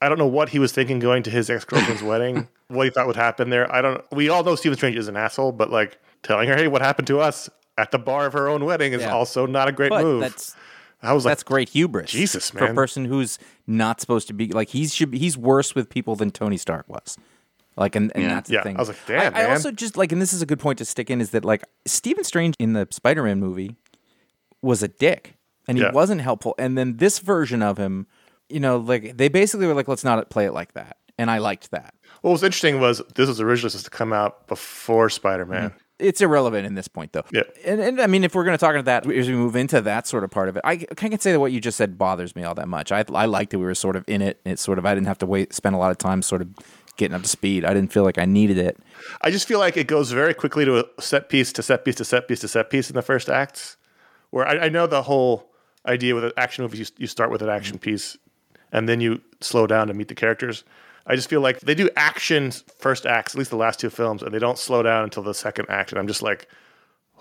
I 0.02 0.08
don't 0.08 0.18
know 0.18 0.26
what 0.26 0.48
he 0.50 0.58
was 0.58 0.72
thinking 0.72 0.98
going 0.98 1.22
to 1.22 1.30
his 1.30 1.48
ex 1.48 1.64
girlfriend's 1.64 2.02
wedding. 2.12 2.48
What 2.68 2.84
he 2.84 2.90
thought 2.90 3.06
would 3.06 3.16
happen 3.16 3.50
there. 3.50 3.72
I 3.72 3.80
don't. 3.80 4.04
We 4.12 4.28
all 4.28 4.42
know 4.44 4.56
Stephen 4.56 4.76
Strange 4.76 4.96
is 4.96 5.08
an 5.08 5.16
asshole, 5.16 5.52
but 5.52 5.70
like 5.70 5.98
telling 6.22 6.48
her, 6.48 6.56
"Hey, 6.56 6.66
what 6.68 6.82
happened 6.82 7.06
to 7.08 7.20
us?" 7.20 7.48
At 7.76 7.90
the 7.90 7.98
bar 7.98 8.26
of 8.26 8.32
her 8.32 8.48
own 8.48 8.64
wedding 8.64 8.92
is 8.92 9.02
Yeah. 9.02 9.12
also 9.12 9.46
not 9.46 9.68
a 9.68 9.72
great 9.72 9.90
But 9.90 10.02
move. 10.04 10.20
that's 10.20 10.54
I 11.02 11.12
was 11.12 11.24
like, 11.24 11.32
that's 11.32 11.42
great 11.42 11.68
hubris. 11.70 12.10
Jesus, 12.10 12.54
man. 12.54 12.64
for 12.64 12.70
a 12.70 12.74
person 12.74 13.04
who's 13.04 13.38
not 13.66 14.00
supposed 14.00 14.26
to 14.28 14.32
be 14.34 14.48
like 14.48 14.70
he's 14.70 14.94
should 14.94 15.10
be, 15.10 15.18
he's 15.18 15.36
worse 15.36 15.74
with 15.74 15.90
people 15.90 16.16
than 16.16 16.30
Tony 16.30 16.56
Stark 16.56 16.88
was. 16.88 17.18
Like 17.76 17.94
and, 17.96 18.10
and 18.14 18.22
Yeah. 18.24 18.34
that's 18.34 18.48
the 18.48 18.54
Yeah, 18.54 18.62
thing. 18.62 18.76
I 18.76 18.80
was 18.80 18.88
like, 18.88 19.06
damn, 19.06 19.34
I, 19.34 19.42
I 19.46 19.50
also 19.50 19.70
just 19.70 19.96
like 19.96 20.12
and 20.12 20.22
this 20.22 20.32
is 20.32 20.40
a 20.42 20.46
good 20.46 20.60
point 20.60 20.78
to 20.78 20.84
stick 20.84 21.10
in 21.10 21.20
is 21.20 21.30
that 21.30 21.44
like 21.44 21.64
Stephen 21.86 22.24
Strange 22.24 22.54
in 22.58 22.72
the 22.72 22.86
Spider-Man 22.90 23.40
movie 23.40 23.76
was 24.62 24.82
a 24.82 24.88
dick 24.88 25.34
and 25.68 25.76
he 25.76 25.84
Yeah. 25.84 25.92
wasn't 25.92 26.20
helpful. 26.20 26.54
And 26.58 26.78
then 26.78 26.96
this 26.98 27.18
version 27.18 27.62
of 27.62 27.76
him, 27.78 28.06
you 28.48 28.60
know, 28.60 28.78
like 28.78 29.16
they 29.16 29.28
basically 29.28 29.66
were 29.66 29.74
like, 29.74 29.88
let's 29.88 30.04
not 30.04 30.30
play 30.30 30.46
it 30.46 30.52
like 30.52 30.72
that. 30.74 30.96
And 31.18 31.30
I 31.30 31.38
liked 31.38 31.70
that. 31.70 31.94
what 32.22 32.30
was 32.32 32.42
interesting 32.42 32.80
was 32.80 33.02
this 33.14 33.28
was 33.28 33.40
originally 33.40 33.70
supposed 33.70 33.84
to 33.84 33.90
come 33.90 34.12
out 34.12 34.46
before 34.48 35.10
Spider 35.10 35.44
Man. 35.44 35.70
Mm. 35.70 35.74
It's 35.98 36.20
irrelevant 36.20 36.66
in 36.66 36.74
this 36.74 36.88
point, 36.88 37.12
though. 37.12 37.24
Yeah. 37.32 37.42
And, 37.64 37.80
and 37.80 38.00
I 38.00 38.08
mean, 38.08 38.24
if 38.24 38.34
we're 38.34 38.44
going 38.44 38.56
to 38.56 38.60
talk 38.60 38.74
about 38.74 38.86
that, 38.86 39.10
as 39.10 39.28
we 39.28 39.34
move 39.34 39.54
into 39.54 39.80
that 39.80 40.06
sort 40.08 40.24
of 40.24 40.30
part 40.30 40.48
of 40.48 40.56
it, 40.56 40.62
I, 40.64 40.72
I 40.72 40.94
can't 40.94 41.22
say 41.22 41.30
that 41.30 41.38
what 41.38 41.52
you 41.52 41.60
just 41.60 41.76
said 41.76 41.96
bothers 41.96 42.34
me 42.34 42.42
all 42.42 42.54
that 42.56 42.68
much. 42.68 42.90
I, 42.90 43.04
I 43.14 43.26
liked 43.26 43.52
that 43.52 43.60
we 43.60 43.64
were 43.64 43.74
sort 43.76 43.94
of 43.94 44.04
in 44.08 44.20
it. 44.20 44.40
It's 44.44 44.60
sort 44.62 44.78
of, 44.78 44.86
I 44.86 44.94
didn't 44.94 45.06
have 45.06 45.18
to 45.18 45.26
wait, 45.26 45.52
spend 45.52 45.74
a 45.74 45.78
lot 45.78 45.92
of 45.92 45.98
time 45.98 46.20
sort 46.22 46.42
of 46.42 46.48
getting 46.96 47.14
up 47.14 47.22
to 47.22 47.28
speed. 47.28 47.64
I 47.64 47.74
didn't 47.74 47.92
feel 47.92 48.02
like 48.02 48.18
I 48.18 48.24
needed 48.24 48.58
it. 48.58 48.78
I 49.22 49.30
just 49.30 49.46
feel 49.46 49.58
like 49.58 49.76
it 49.76 49.86
goes 49.86 50.10
very 50.10 50.34
quickly 50.34 50.64
to 50.64 50.80
a 50.80 51.02
set 51.02 51.28
piece 51.28 51.52
to 51.52 51.62
set 51.62 51.84
piece 51.84 51.96
to 51.96 52.04
set 52.04 52.26
piece 52.26 52.40
to 52.40 52.48
set 52.48 52.70
piece 52.70 52.90
in 52.90 52.96
the 52.96 53.02
first 53.02 53.28
acts. 53.28 53.76
Where 54.30 54.46
I, 54.46 54.66
I 54.66 54.68
know 54.68 54.88
the 54.88 55.02
whole 55.02 55.50
idea 55.86 56.14
with 56.14 56.24
an 56.24 56.32
action 56.36 56.62
movie, 56.62 56.78
you, 56.78 56.86
you 56.98 57.06
start 57.06 57.30
with 57.30 57.42
an 57.42 57.48
action 57.48 57.78
piece 57.78 58.16
and 58.72 58.88
then 58.88 59.00
you 59.00 59.20
slow 59.40 59.66
down 59.68 59.86
to 59.86 59.94
meet 59.94 60.08
the 60.08 60.14
characters. 60.14 60.64
I 61.06 61.16
just 61.16 61.28
feel 61.28 61.40
like 61.40 61.60
they 61.60 61.74
do 61.74 61.90
action 61.96 62.50
first 62.78 63.04
acts, 63.04 63.34
at 63.34 63.38
least 63.38 63.50
the 63.50 63.56
last 63.56 63.78
two 63.78 63.90
films, 63.90 64.22
and 64.22 64.32
they 64.32 64.38
don't 64.38 64.58
slow 64.58 64.82
down 64.82 65.04
until 65.04 65.22
the 65.22 65.34
second 65.34 65.66
act. 65.68 65.92
And 65.92 65.98
I'm 65.98 66.06
just 66.06 66.22
like, 66.22 66.48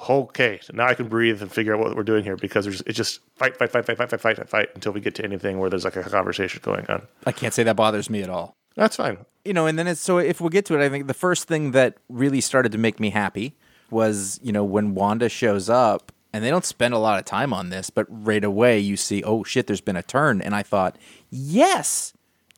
okay, 0.09 0.59
so 0.61 0.73
now 0.73 0.87
I 0.87 0.93
can 0.93 1.07
breathe 1.07 1.41
and 1.41 1.51
figure 1.51 1.73
out 1.73 1.79
what 1.79 1.95
we're 1.95 2.03
doing 2.03 2.23
here 2.23 2.37
because 2.37 2.65
there's 2.65 2.81
it's 2.81 2.97
just 2.97 3.19
fight, 3.35 3.57
fight, 3.57 3.71
fight, 3.71 3.85
fight, 3.85 3.97
fight, 3.97 4.09
fight, 4.09 4.21
fight, 4.21 4.49
fight 4.49 4.69
until 4.75 4.91
we 4.93 5.01
get 5.01 5.15
to 5.15 5.23
anything 5.23 5.59
where 5.59 5.69
there's 5.69 5.83
like 5.85 5.95
a 5.95 6.03
conversation 6.03 6.61
going 6.63 6.85
on. 6.87 7.07
I 7.25 7.31
can't 7.31 7.53
say 7.53 7.63
that 7.63 7.75
bothers 7.75 8.09
me 8.09 8.21
at 8.21 8.29
all. 8.29 8.55
That's 8.75 8.95
fine. 8.95 9.17
You 9.45 9.53
know, 9.53 9.67
and 9.67 9.77
then 9.77 9.87
it's 9.87 10.01
so 10.01 10.17
if 10.17 10.41
we 10.41 10.49
get 10.49 10.65
to 10.67 10.79
it, 10.79 10.83
I 10.83 10.89
think 10.89 11.07
the 11.07 11.13
first 11.13 11.47
thing 11.47 11.71
that 11.71 11.97
really 12.09 12.41
started 12.41 12.71
to 12.71 12.77
make 12.77 12.99
me 12.99 13.09
happy 13.09 13.55
was, 13.89 14.39
you 14.41 14.51
know, 14.51 14.63
when 14.63 14.95
Wanda 14.95 15.29
shows 15.29 15.69
up 15.69 16.11
and 16.31 16.43
they 16.43 16.49
don't 16.49 16.65
spend 16.65 16.93
a 16.93 16.97
lot 16.97 17.19
of 17.19 17.25
time 17.25 17.53
on 17.53 17.69
this, 17.69 17.89
but 17.89 18.07
right 18.09 18.43
away 18.43 18.79
you 18.79 18.97
see, 18.97 19.21
oh 19.23 19.43
shit, 19.43 19.67
there's 19.67 19.81
been 19.81 19.95
a 19.95 20.01
turn. 20.01 20.41
And 20.41 20.55
I 20.55 20.63
thought, 20.63 20.97
yes, 21.29 22.13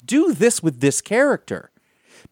do 0.05 0.33
this 0.33 0.61
with 0.61 0.79
this 0.79 1.01
character. 1.01 1.71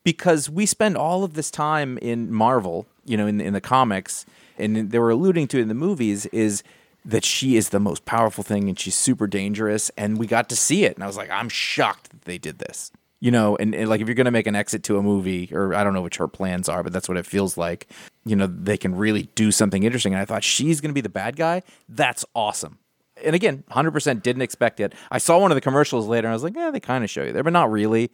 Because 0.04 0.50
we 0.50 0.66
spend 0.66 0.98
all 0.98 1.24
of 1.24 1.34
this 1.34 1.50
time 1.50 1.98
in 2.00 2.34
Marvel, 2.34 2.88
you 3.06 3.16
know, 3.16 3.28
in, 3.28 3.40
in 3.40 3.54
the 3.54 3.62
comics, 3.62 4.26
and 4.58 4.92
they 4.92 5.00
were 5.00 5.12
alluding 5.12 5.48
to 5.50 5.60
in 5.60 5.70
the 5.70 5.74
movies, 5.74 6.26
is 6.28 6.62
that 7.06 7.24
she 7.24 7.56
is 7.56 7.70
the 7.70 7.80
most 7.80 8.06
powerful 8.06 8.44
thing 8.44 8.68
and 8.70 8.80
she's 8.80 8.96
super 8.96 9.28
dangerous. 9.28 9.92
And 9.98 10.18
we 10.18 10.28
got 10.28 10.50
to 10.50 10.56
see 10.56 10.84
it. 10.84 10.96
And 10.96 11.04
I 11.04 11.08
was 11.08 11.18
like, 11.18 11.30
I'm 11.30 11.50
shocked 11.50 12.10
that 12.10 12.24
they 12.24 12.38
did 12.38 12.60
this 12.60 12.92
you 13.24 13.32
know, 13.32 13.56
and, 13.56 13.74
and 13.74 13.88
like 13.88 14.02
if 14.02 14.08
you're 14.10 14.16
going 14.16 14.26
to 14.26 14.32
make 14.32 14.48
an 14.48 14.56
exit 14.56 14.84
to 14.84 14.98
a 14.98 15.02
movie, 15.02 15.48
or 15.54 15.74
I 15.74 15.86
don't 15.86 15.94
know 15.94 16.02
which 16.02 16.18
her 16.18 16.28
plans 16.28 16.68
are, 16.68 16.84
but 16.84 16.92
that's 16.92 17.08
what 17.08 17.18
it 17.18 17.26
feels 17.26 17.56
like. 17.56 17.88
You 18.26 18.36
know, 18.36 18.48
they 18.48 18.76
can 18.76 18.96
really 18.96 19.30
do 19.34 19.50
something 19.50 19.84
interesting. 19.84 20.12
And 20.14 20.22
I 20.22 20.26
thought 20.26 20.44
she's 20.44 20.82
going 20.82 20.90
to 20.90 20.94
be 20.94 21.00
the 21.00 21.08
bad 21.08 21.38
guy. 21.38 21.62
That's 21.88 22.26
awesome. 22.36 22.80
And 23.24 23.36
again, 23.36 23.64
100% 23.72 24.22
didn't 24.22 24.42
expect 24.42 24.80
it. 24.80 24.94
I 25.12 25.18
saw 25.18 25.40
one 25.40 25.52
of 25.52 25.56
the 25.56 25.62
commercials 25.62 26.08
later, 26.08 26.28
and 26.28 26.32
I 26.32 26.36
was 26.36 26.44
like, 26.44 26.56
yeah, 26.56 26.72
they 26.72 26.80
kind 26.80 27.04
of 27.04 27.10
show 27.10 27.24
you 27.24 27.32
there, 27.34 27.44
but 27.44 27.54
not 27.54 27.72
really. 27.72 28.12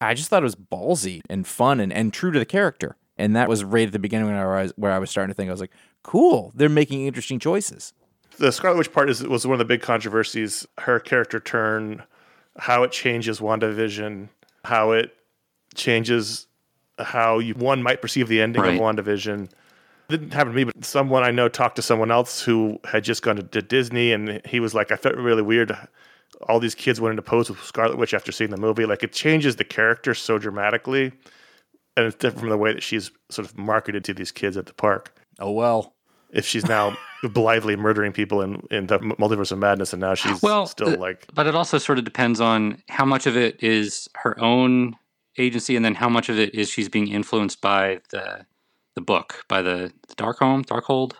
I 0.00 0.14
just 0.14 0.28
thought 0.28 0.42
it 0.42 0.44
was 0.44 0.56
ballsy 0.56 1.22
and 1.30 1.46
fun 1.46 1.80
and, 1.80 1.92
and 1.92 2.12
true 2.12 2.30
to 2.30 2.38
the 2.38 2.44
character. 2.44 2.96
And 3.18 3.34
that 3.34 3.48
was 3.48 3.64
right 3.64 3.86
at 3.86 3.92
the 3.92 3.98
beginning 3.98 4.26
when 4.26 4.36
I 4.36 4.44
was, 4.62 4.72
where 4.76 4.92
I 4.92 4.98
was 4.98 5.10
starting 5.10 5.30
to 5.30 5.34
think, 5.34 5.48
I 5.48 5.52
was 5.52 5.60
like, 5.60 5.72
cool, 6.02 6.52
they're 6.54 6.68
making 6.68 7.06
interesting 7.06 7.38
choices. 7.38 7.92
the 8.38 8.52
Scarlet 8.52 8.76
Witch 8.76 8.92
part 8.92 9.08
is 9.08 9.26
was 9.26 9.46
one 9.46 9.54
of 9.54 9.58
the 9.58 9.64
big 9.64 9.80
controversies. 9.80 10.66
Her 10.78 11.00
character 11.00 11.40
turn, 11.40 12.02
how 12.58 12.82
it 12.82 12.92
changes 12.92 13.40
WandaVision, 13.40 14.28
how 14.64 14.90
it 14.92 15.14
changes 15.74 16.46
how 16.98 17.38
you 17.38 17.54
one 17.54 17.82
might 17.82 18.00
perceive 18.02 18.28
the 18.28 18.40
ending 18.42 18.62
Right. 18.62 18.74
of 18.74 18.80
WandaVision. 18.80 19.48
Didn't 20.08 20.32
happen 20.32 20.52
to 20.52 20.56
me, 20.56 20.64
but 20.64 20.84
someone 20.84 21.22
I 21.24 21.30
know 21.30 21.48
talked 21.48 21.76
to 21.76 21.82
someone 21.82 22.10
else 22.10 22.40
who 22.42 22.78
had 22.84 23.02
just 23.04 23.22
gone 23.22 23.36
to, 23.36 23.42
to 23.42 23.62
Disney, 23.62 24.12
and 24.12 24.40
he 24.46 24.60
was 24.60 24.74
like, 24.74 24.92
"I 24.92 24.96
felt 24.96 25.16
really 25.16 25.42
weird. 25.42 25.76
All 26.48 26.60
these 26.60 26.74
kids 26.74 27.00
wanted 27.00 27.16
to 27.16 27.22
pose 27.22 27.48
with 27.48 27.62
Scarlet 27.62 27.98
Witch 27.98 28.14
after 28.14 28.30
seeing 28.30 28.50
the 28.50 28.56
movie. 28.56 28.86
Like 28.86 29.02
it 29.02 29.12
changes 29.12 29.56
the 29.56 29.64
character 29.64 30.14
so 30.14 30.38
dramatically, 30.38 31.12
and 31.96 32.06
it's 32.06 32.16
different 32.16 32.40
from 32.40 32.50
the 32.50 32.58
way 32.58 32.72
that 32.72 32.82
she's 32.82 33.10
sort 33.30 33.48
of 33.48 33.56
marketed 33.58 34.04
to 34.04 34.14
these 34.14 34.30
kids 34.32 34.56
at 34.56 34.66
the 34.66 34.74
park." 34.74 35.12
Oh, 35.38 35.50
well. 35.50 35.94
if 36.30 36.46
she's 36.46 36.66
now 36.66 36.96
blithely 37.32 37.76
murdering 37.76 38.12
people 38.12 38.40
in, 38.42 38.62
in 38.70 38.86
the 38.86 38.98
multiverse 38.98 39.52
of 39.52 39.58
madness 39.58 39.92
and 39.92 40.00
now 40.00 40.14
she's 40.14 40.40
Well, 40.42 40.66
still 40.66 40.94
uh, 40.94 40.96
like 40.96 41.26
But 41.34 41.46
it 41.46 41.54
also 41.54 41.78
sort 41.78 41.98
of 41.98 42.04
depends 42.04 42.40
on 42.40 42.82
how 42.88 43.04
much 43.04 43.26
of 43.26 43.36
it 43.36 43.62
is 43.62 44.08
her 44.16 44.38
own 44.40 44.96
agency, 45.38 45.76
and 45.76 45.84
then 45.84 45.94
how 45.94 46.08
much 46.08 46.28
of 46.28 46.38
it 46.38 46.54
is 46.54 46.70
she's 46.70 46.88
being 46.88 47.08
influenced 47.08 47.60
by 47.60 48.00
the 48.10 48.46
the 48.96 49.00
book, 49.00 49.44
by 49.46 49.62
the, 49.62 49.92
the 50.08 50.14
Darkhold, 50.16 50.66
Darkhold, 50.66 51.12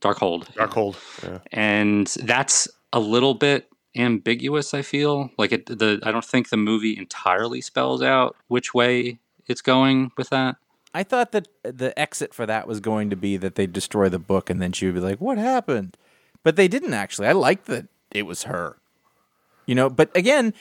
Darkhold, 0.00 0.44
Darkhold. 0.54 0.96
Yeah. 1.24 1.38
and 1.50 2.06
that's 2.22 2.68
a 2.92 3.00
little 3.00 3.34
bit 3.34 3.68
ambiguous. 3.96 4.74
I 4.74 4.82
feel 4.82 5.30
like 5.38 5.50
it. 5.50 5.66
The 5.66 5.98
I 6.04 6.12
don't 6.12 6.24
think 6.24 6.50
the 6.50 6.56
movie 6.56 6.96
entirely 6.96 7.60
spells 7.60 8.02
out 8.02 8.36
which 8.46 8.72
way 8.74 9.18
it's 9.48 9.62
going 9.62 10.12
with 10.16 10.30
that. 10.30 10.56
I 10.94 11.02
thought 11.02 11.32
that 11.32 11.48
the 11.62 11.98
exit 11.98 12.32
for 12.32 12.46
that 12.46 12.68
was 12.68 12.80
going 12.80 13.10
to 13.10 13.16
be 13.16 13.36
that 13.36 13.54
they'd 13.56 13.72
destroy 13.72 14.08
the 14.08 14.18
book 14.18 14.48
and 14.48 14.62
then 14.62 14.72
she 14.72 14.86
would 14.86 14.94
be 14.94 15.00
like, 15.00 15.20
What 15.20 15.38
happened? 15.38 15.96
But 16.42 16.56
they 16.56 16.68
didn't 16.68 16.94
actually. 16.94 17.28
I 17.28 17.32
liked 17.32 17.66
that 17.66 17.86
it 18.12 18.22
was 18.22 18.44
her. 18.44 18.76
You 19.66 19.74
know, 19.74 19.90
but 19.90 20.14
again, 20.16 20.54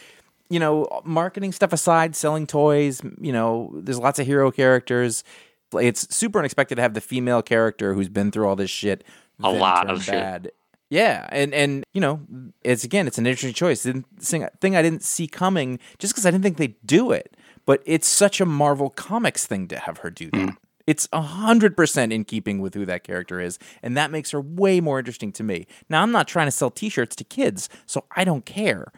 you 0.50 0.60
know, 0.60 1.02
marketing 1.04 1.52
stuff 1.52 1.74
aside, 1.74 2.16
selling 2.16 2.48
toys, 2.48 3.02
you 3.20 3.32
know, 3.32 3.72
there's 3.76 4.00
lots 4.00 4.20
of 4.20 4.26
hero 4.26 4.52
characters. 4.52 5.24
It's 5.74 6.14
super 6.16 6.40
unexpected 6.40 6.76
to 6.76 6.82
have 6.82 6.94
the 6.94 7.02
female 7.02 7.42
character 7.42 7.94
who's 7.94 8.10
been 8.10 8.32
through 8.32 8.48
all 8.48 8.56
this 8.56 8.70
shit. 8.70 9.04
A 9.44 9.52
lot 9.52 9.90
of 9.90 10.04
shit. 10.04 10.14
bad. 10.14 10.52
Yeah, 10.90 11.28
and 11.32 11.54
and 11.54 11.84
you 11.94 12.02
know, 12.02 12.22
it's 12.64 12.84
again, 12.84 13.08
it's 13.08 13.18
an 13.18 13.26
interesting 13.26 13.54
choice. 13.54 13.84
Didn't 13.84 14.06
thing, 14.20 14.48
thing 14.62 14.76
I 14.76 14.82
didn't 14.82 15.04
see 15.04 15.28
coming 15.28 15.80
just 15.98 16.14
because 16.14 16.26
I 16.26 16.32
didn't 16.32 16.44
think 16.44 16.58
they'd 16.58 16.76
do 16.86 17.12
it. 17.12 17.36
But 17.66 17.82
it's 17.86 18.08
such 18.08 18.40
a 18.40 18.46
Marvel 18.46 18.92
Comics 18.92 19.48
thing 19.48 19.68
to 19.70 19.80
have 19.80 20.00
her 20.00 20.12
do 20.12 20.30
that. 20.32 20.50
Mm. 20.50 20.58
It's 20.86 21.10
a 21.12 21.22
hundred 21.22 21.76
percent 21.76 22.14
in 22.14 22.24
keeping 22.24 22.62
with 22.62 22.76
who 22.76 22.86
that 22.86 23.04
character 23.04 23.42
is, 23.42 23.58
and 23.82 23.98
that 23.98 24.12
makes 24.12 24.30
her 24.32 24.40
way 24.40 24.80
more 24.80 25.00
interesting 25.00 25.32
to 25.34 25.44
me. 25.44 25.66
Now, 25.90 26.04
I'm 26.04 26.12
not 26.12 26.28
trying 26.28 26.48
to 26.48 26.52
sell 26.52 26.70
T-shirts 26.70 27.16
to 27.16 27.24
kids, 27.24 27.68
so 27.88 28.06
I 28.16 28.24
don't 28.24 28.46
care. 28.46 28.92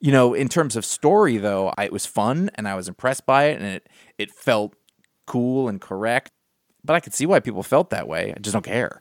You 0.00 0.10
know, 0.10 0.34
in 0.34 0.48
terms 0.48 0.74
of 0.74 0.84
story, 0.84 1.38
though, 1.38 1.72
I, 1.78 1.84
it 1.84 1.92
was 1.92 2.06
fun 2.06 2.50
and 2.56 2.66
I 2.66 2.74
was 2.74 2.88
impressed 2.88 3.24
by 3.24 3.44
it, 3.44 3.60
and 3.60 3.66
it 3.66 3.88
it 4.18 4.32
felt 4.32 4.74
cool 5.28 5.68
and 5.68 5.80
correct. 5.80 6.32
But 6.84 6.94
I 6.94 7.00
could 7.00 7.14
see 7.14 7.26
why 7.26 7.40
people 7.40 7.62
felt 7.62 7.90
that 7.90 8.08
way. 8.08 8.32
I 8.36 8.40
just 8.40 8.52
don't 8.54 8.64
care. 8.64 9.00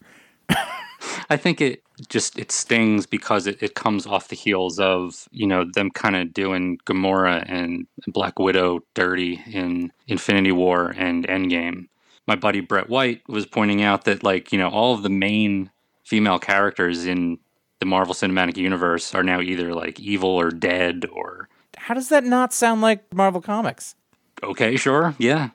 I 1.30 1.38
think 1.38 1.62
it 1.62 1.84
just 2.10 2.38
it 2.38 2.52
stings 2.52 3.06
because 3.06 3.48
it, 3.48 3.62
it 3.62 3.76
comes 3.76 4.06
off 4.06 4.28
the 4.30 4.36
heels 4.36 4.80
of 4.80 5.28
you 5.32 5.48
know 5.48 5.64
them 5.74 5.90
kind 5.92 6.16
of 6.16 6.34
doing 6.34 6.78
Gamora 6.86 7.44
and 7.48 7.88
Black 8.08 8.40
Widow 8.40 8.82
dirty 8.94 9.42
in 9.52 9.92
Infinity 10.08 10.52
War 10.52 10.94
and 10.98 11.28
Endgame. 11.28 11.88
My 12.28 12.36
buddy 12.36 12.60
Brett 12.62 12.90
White 12.90 13.22
was 13.28 13.46
pointing 13.46 13.82
out 13.82 14.04
that 14.06 14.24
like 14.24 14.52
you 14.52 14.60
know 14.60 14.70
all 14.70 14.94
of 14.94 15.04
the 15.04 15.10
main 15.10 15.70
female 16.04 16.40
characters 16.40 17.06
in 17.06 17.38
the 17.80 17.86
Marvel 17.86 18.14
Cinematic 18.16 18.58
Universe 18.58 19.14
are 19.14 19.24
now 19.24 19.40
either 19.40 19.74
like 19.74 20.00
evil 20.00 20.30
or 20.32 20.50
dead 20.50 21.06
or 21.12 21.48
How 21.78 21.94
does 21.94 22.10
that 22.10 22.24
not 22.24 22.54
sound 22.54 22.82
like 22.82 23.14
Marvel 23.14 23.42
Comics? 23.42 23.96
okay 24.44 24.76
sure 24.76 25.16
yeah 25.18 25.50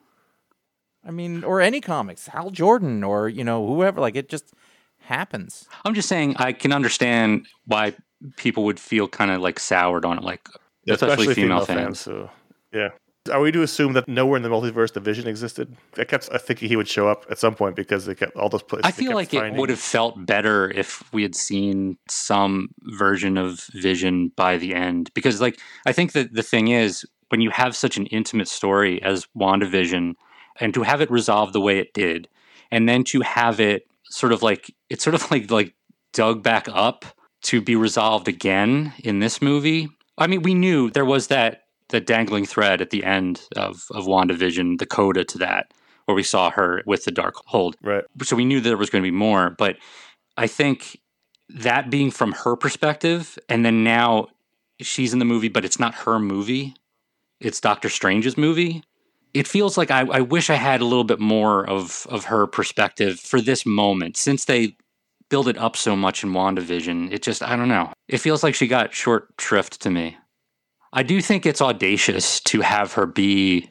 I 1.04 1.10
mean, 1.10 1.44
or 1.44 1.60
any 1.60 1.80
comics, 1.80 2.28
Hal 2.28 2.50
Jordan, 2.50 3.02
or 3.02 3.28
you 3.28 3.44
know, 3.44 3.66
whoever. 3.66 4.00
Like 4.00 4.16
it 4.16 4.28
just 4.28 4.52
happens. 5.00 5.66
I'm 5.84 5.94
just 5.94 6.08
saying 6.08 6.36
I 6.38 6.52
can 6.52 6.72
understand 6.72 7.46
why 7.66 7.94
people 8.36 8.64
would 8.64 8.78
feel 8.78 9.08
kind 9.08 9.30
of 9.30 9.40
like 9.40 9.58
soured 9.58 10.04
on 10.04 10.18
it 10.18 10.22
like 10.24 10.48
especially, 10.88 11.34
female, 11.34 11.64
fans. 11.66 11.98
So 11.98 12.30
yeah, 12.72 12.90
Are 13.30 13.40
we 13.40 13.52
to 13.52 13.62
assume 13.62 13.92
that 13.92 14.08
nowhere 14.08 14.36
in 14.36 14.42
the 14.42 14.48
multiverse 14.48 14.92
the 14.92 15.00
Vision 15.00 15.28
existed? 15.28 15.76
I 15.96 16.02
kept 16.04 16.28
I 16.32 16.38
thinking 16.38 16.68
he 16.68 16.74
would 16.74 16.88
show 16.88 17.06
up 17.06 17.24
at 17.30 17.38
some 17.38 17.54
point 17.54 17.76
because 17.76 18.04
they 18.04 18.16
kept 18.16 18.36
all 18.36 18.48
those 18.48 18.64
places. 18.64 18.82
I 18.84 18.90
feel 18.90 19.12
kept 19.12 19.32
like 19.32 19.34
it 19.34 19.54
would 19.54 19.70
have 19.70 19.78
felt 19.78 20.26
better 20.26 20.70
if 20.72 21.04
we 21.12 21.22
had 21.22 21.36
seen 21.36 21.98
some 22.08 22.70
version 22.82 23.38
of 23.38 23.60
Vision 23.74 24.32
by 24.34 24.56
the 24.56 24.74
end. 24.74 25.10
Because, 25.14 25.40
like, 25.40 25.60
I 25.86 25.92
think 25.92 26.12
that 26.12 26.34
the 26.34 26.42
thing 26.42 26.68
is, 26.68 27.06
when 27.28 27.40
you 27.40 27.50
have 27.50 27.76
such 27.76 27.96
an 27.96 28.06
intimate 28.06 28.48
story 28.48 29.00
as 29.02 29.24
WandaVision, 29.36 30.14
and 30.60 30.74
to 30.74 30.82
have 30.82 31.00
it 31.00 31.10
resolved 31.10 31.52
the 31.52 31.60
way 31.60 31.78
it 31.78 31.94
did, 31.94 32.28
and 32.70 32.88
then 32.88 33.04
to 33.04 33.20
have 33.20 33.60
it 33.60 33.86
sort 34.04 34.32
of 34.32 34.42
like 34.42 34.74
it's 34.90 35.04
sort 35.04 35.14
of 35.14 35.30
like 35.30 35.50
like 35.50 35.74
dug 36.12 36.42
back 36.42 36.68
up 36.68 37.04
to 37.42 37.60
be 37.60 37.76
resolved 37.76 38.28
again 38.28 38.92
in 39.02 39.18
this 39.18 39.42
movie. 39.42 39.88
I 40.18 40.26
mean, 40.26 40.42
we 40.42 40.54
knew 40.54 40.90
there 40.90 41.04
was 41.04 41.28
that 41.28 41.62
the 41.88 42.00
dangling 42.00 42.46
thread 42.46 42.80
at 42.80 42.90
the 42.90 43.04
end 43.04 43.42
of 43.56 43.86
of 43.90 44.06
WandaVision, 44.06 44.78
the 44.78 44.86
coda 44.86 45.24
to 45.24 45.38
that, 45.38 45.72
where 46.06 46.14
we 46.14 46.22
saw 46.22 46.50
her 46.50 46.82
with 46.86 47.04
the 47.04 47.10
dark 47.10 47.34
hold 47.46 47.76
right. 47.82 48.04
so 48.22 48.36
we 48.36 48.44
knew 48.44 48.60
there 48.60 48.76
was 48.76 48.90
going 48.90 49.02
to 49.02 49.06
be 49.06 49.16
more 49.16 49.50
but 49.50 49.76
i 50.36 50.46
think 50.46 51.00
that 51.48 51.90
being 51.90 52.10
from 52.10 52.32
her 52.32 52.56
perspective 52.56 53.38
and 53.48 53.64
then 53.64 53.84
now 53.84 54.26
she's 54.80 55.12
in 55.12 55.18
the 55.18 55.24
movie 55.24 55.48
but 55.48 55.64
it's 55.64 55.78
not 55.78 55.94
her 55.94 56.18
movie 56.18 56.74
it's 57.40 57.60
doctor 57.60 57.88
strange's 57.88 58.36
movie 58.36 58.82
it 59.34 59.48
feels 59.48 59.78
like 59.78 59.90
I, 59.90 60.00
I 60.00 60.20
wish 60.20 60.50
i 60.50 60.54
had 60.54 60.80
a 60.80 60.84
little 60.84 61.04
bit 61.04 61.20
more 61.20 61.68
of 61.68 62.06
of 62.10 62.26
her 62.26 62.46
perspective 62.46 63.18
for 63.18 63.40
this 63.40 63.64
moment 63.66 64.16
since 64.16 64.44
they 64.44 64.76
build 65.28 65.48
it 65.48 65.56
up 65.56 65.76
so 65.76 65.96
much 65.96 66.22
in 66.22 66.32
wandavision 66.32 67.10
it 67.12 67.22
just 67.22 67.42
i 67.42 67.56
don't 67.56 67.68
know 67.68 67.92
it 68.08 68.18
feels 68.18 68.42
like 68.42 68.54
she 68.54 68.66
got 68.66 68.94
short 68.94 69.28
shrift 69.38 69.80
to 69.80 69.90
me 69.90 70.16
i 70.92 71.02
do 71.02 71.20
think 71.20 71.46
it's 71.46 71.62
audacious 71.62 72.40
to 72.40 72.60
have 72.60 72.92
her 72.94 73.06
be 73.06 73.70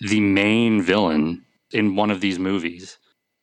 the 0.00 0.20
main 0.20 0.82
villain 0.82 1.44
in 1.70 1.96
one 1.96 2.10
of 2.10 2.20
these 2.20 2.38
movies 2.38 2.98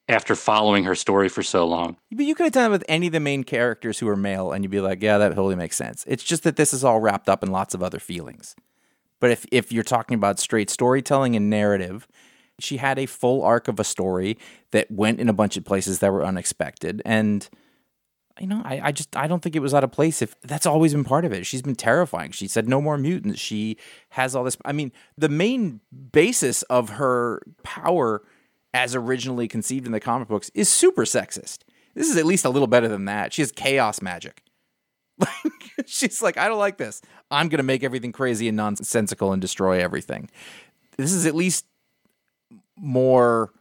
after 0.09 0.35
following 0.35 0.83
her 0.85 0.95
story 0.95 1.29
for 1.29 1.43
so 1.43 1.65
long. 1.67 1.95
But 2.11 2.25
you 2.25 2.33
could 2.33 2.45
have 2.45 2.53
done 2.53 2.71
it 2.71 2.73
with 2.73 2.83
any 2.89 3.07
of 3.07 3.13
the 3.13 3.19
main 3.19 3.43
characters 3.43 3.99
who 3.99 4.07
are 4.07 4.15
male, 4.15 4.51
and 4.51 4.63
you'd 4.63 4.71
be 4.71 4.81
like, 4.81 5.03
yeah, 5.03 5.19
that 5.19 5.29
totally 5.29 5.55
makes 5.55 5.77
sense. 5.77 6.03
It's 6.07 6.23
just 6.23 6.43
that 6.43 6.55
this 6.55 6.73
is 6.73 6.83
all 6.83 6.99
wrapped 6.99 7.29
up 7.29 7.43
in 7.43 7.51
lots 7.51 7.75
of 7.75 7.83
other 7.83 7.99
feelings. 7.99 8.55
But 9.19 9.31
if, 9.31 9.45
if 9.51 9.71
you're 9.71 9.83
talking 9.83 10.15
about 10.15 10.39
straight 10.39 10.69
storytelling 10.69 11.35
and 11.35 11.49
narrative, 11.49 12.07
she 12.59 12.77
had 12.77 12.99
a 12.99 13.05
full 13.05 13.43
arc 13.43 13.67
of 13.67 13.79
a 13.79 13.83
story 13.83 14.37
that 14.71 14.89
went 14.91 15.19
in 15.19 15.29
a 15.29 15.33
bunch 15.33 15.57
of 15.57 15.65
places 15.65 15.99
that 15.99 16.11
were 16.11 16.25
unexpected. 16.25 17.01
And, 17.05 17.47
you 18.39 18.47
know, 18.47 18.61
I, 18.63 18.81
I 18.85 18.91
just, 18.91 19.15
I 19.15 19.27
don't 19.27 19.41
think 19.41 19.55
it 19.55 19.61
was 19.61 19.73
out 19.73 19.83
of 19.83 19.91
place 19.91 20.21
if 20.21 20.39
that's 20.41 20.65
always 20.65 20.93
been 20.93 21.03
part 21.03 21.25
of 21.25 21.31
it. 21.31 21.45
She's 21.45 21.61
been 21.61 21.75
terrifying. 21.75 22.31
She 22.31 22.47
said 22.47 22.67
no 22.67 22.81
more 22.81 22.97
mutants. 22.97 23.39
She 23.39 23.77
has 24.09 24.35
all 24.35 24.43
this. 24.43 24.57
I 24.65 24.71
mean, 24.71 24.91
the 25.17 25.29
main 25.29 25.81
basis 26.11 26.63
of 26.63 26.89
her 26.91 27.41
power 27.63 28.23
as 28.73 28.95
originally 28.95 29.47
conceived 29.47 29.85
in 29.85 29.91
the 29.91 29.99
comic 29.99 30.27
books 30.27 30.51
is 30.53 30.69
super 30.69 31.03
sexist. 31.03 31.59
This 31.95 32.09
is 32.09 32.17
at 32.17 32.25
least 32.25 32.45
a 32.45 32.49
little 32.49 32.67
better 32.67 32.87
than 32.87 33.05
that. 33.05 33.33
She 33.33 33.41
has 33.41 33.51
chaos 33.51 34.01
magic. 34.01 34.43
Like 35.79 35.87
she's 35.87 36.21
like, 36.21 36.37
I 36.37 36.47
don't 36.47 36.59
like 36.59 36.77
this. 36.77 37.01
I'm 37.31 37.47
gonna 37.47 37.63
make 37.63 37.83
everything 37.83 38.11
crazy 38.11 38.47
and 38.47 38.57
nonsensical 38.57 39.31
and 39.31 39.41
destroy 39.41 39.81
everything. 39.81 40.29
This 40.97 41.13
is 41.13 41.25
at 41.25 41.35
least 41.35 41.65
more 42.77 43.51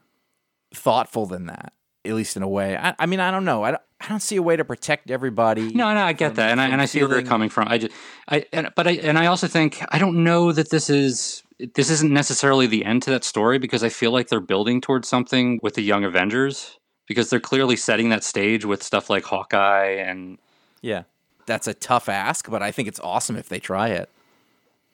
thoughtful 0.75 1.27
than 1.27 1.47
that, 1.47 1.73
at 2.05 2.15
least 2.15 2.37
in 2.37 2.43
a 2.43 2.49
way. 2.49 2.77
I, 2.77 2.95
I 2.99 3.07
mean, 3.07 3.21
I 3.21 3.31
don't 3.31 3.45
know. 3.45 3.63
I 3.63 3.71
don't, 3.73 3.83
I 4.01 4.09
don't 4.09 4.21
see 4.21 4.37
a 4.37 4.43
way 4.43 4.57
to 4.57 4.65
protect 4.65 5.11
everybody. 5.11 5.73
No, 5.73 5.93
no, 5.95 6.03
I 6.03 6.13
get 6.13 6.37
that, 6.37 6.51
and 6.51 6.61
I 6.61 6.69
and 6.69 6.81
I 6.81 6.87
see 6.87 7.01
where 7.01 7.09
they're 7.09 7.23
coming 7.23 7.49
from. 7.49 7.69
I 7.69 7.79
just, 7.79 7.93
I, 8.29 8.45
and, 8.53 8.71
but 8.77 8.87
I 8.87 8.93
and 8.93 9.19
I 9.19 9.27
also 9.27 9.47
think 9.47 9.83
I 9.91 9.99
don't 9.99 10.23
know 10.25 10.53
that 10.53 10.71
this 10.71 10.91
is 10.91 11.43
this 11.75 11.91
isn't 11.91 12.13
necessarily 12.13 12.67
the 12.67 12.85
end 12.85 13.03
to 13.03 13.11
that 13.11 13.25
story 13.25 13.59
because 13.59 13.83
I 13.83 13.89
feel 13.89 14.13
like 14.13 14.29
they're 14.29 14.41
building 14.41 14.81
towards 14.81 15.09
something 15.09 15.59
with 15.63 15.75
the 15.75 15.83
Young 15.83 16.05
Avengers 16.05 16.79
because 17.07 17.31
they're 17.31 17.41
clearly 17.41 17.75
setting 17.75 18.11
that 18.11 18.23
stage 18.23 18.65
with 18.65 18.83
stuff 18.83 19.11
like 19.11 19.25
Hawkeye 19.25 19.97
and 19.97 20.39
Yeah. 20.83 21.03
That's 21.49 21.67
a 21.67 21.75
tough 21.75 22.09
ask, 22.09 22.49
but 22.49 22.63
I 22.63 22.71
think 22.71 22.87
it's 22.87 23.01
awesome 23.01 23.37
if 23.37 23.49
they 23.49 23.59
try 23.59 23.89
it. 23.89 24.09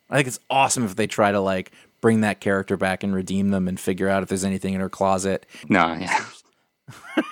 I 0.08 0.16
think 0.16 0.28
it's 0.28 0.40
awesome 0.48 0.84
if 0.84 0.96
they 0.96 1.06
try 1.06 1.32
to 1.32 1.40
like 1.40 1.72
bring 2.00 2.20
that 2.22 2.40
character 2.40 2.76
back 2.76 3.02
and 3.02 3.14
redeem 3.14 3.50
them 3.50 3.68
and 3.68 3.78
figure 3.78 4.08
out 4.08 4.22
if 4.22 4.28
there's 4.28 4.44
anything 4.44 4.74
in 4.74 4.80
her 4.80 4.88
closet. 4.88 5.44
no, 5.68 5.94
yeah. 5.94 6.24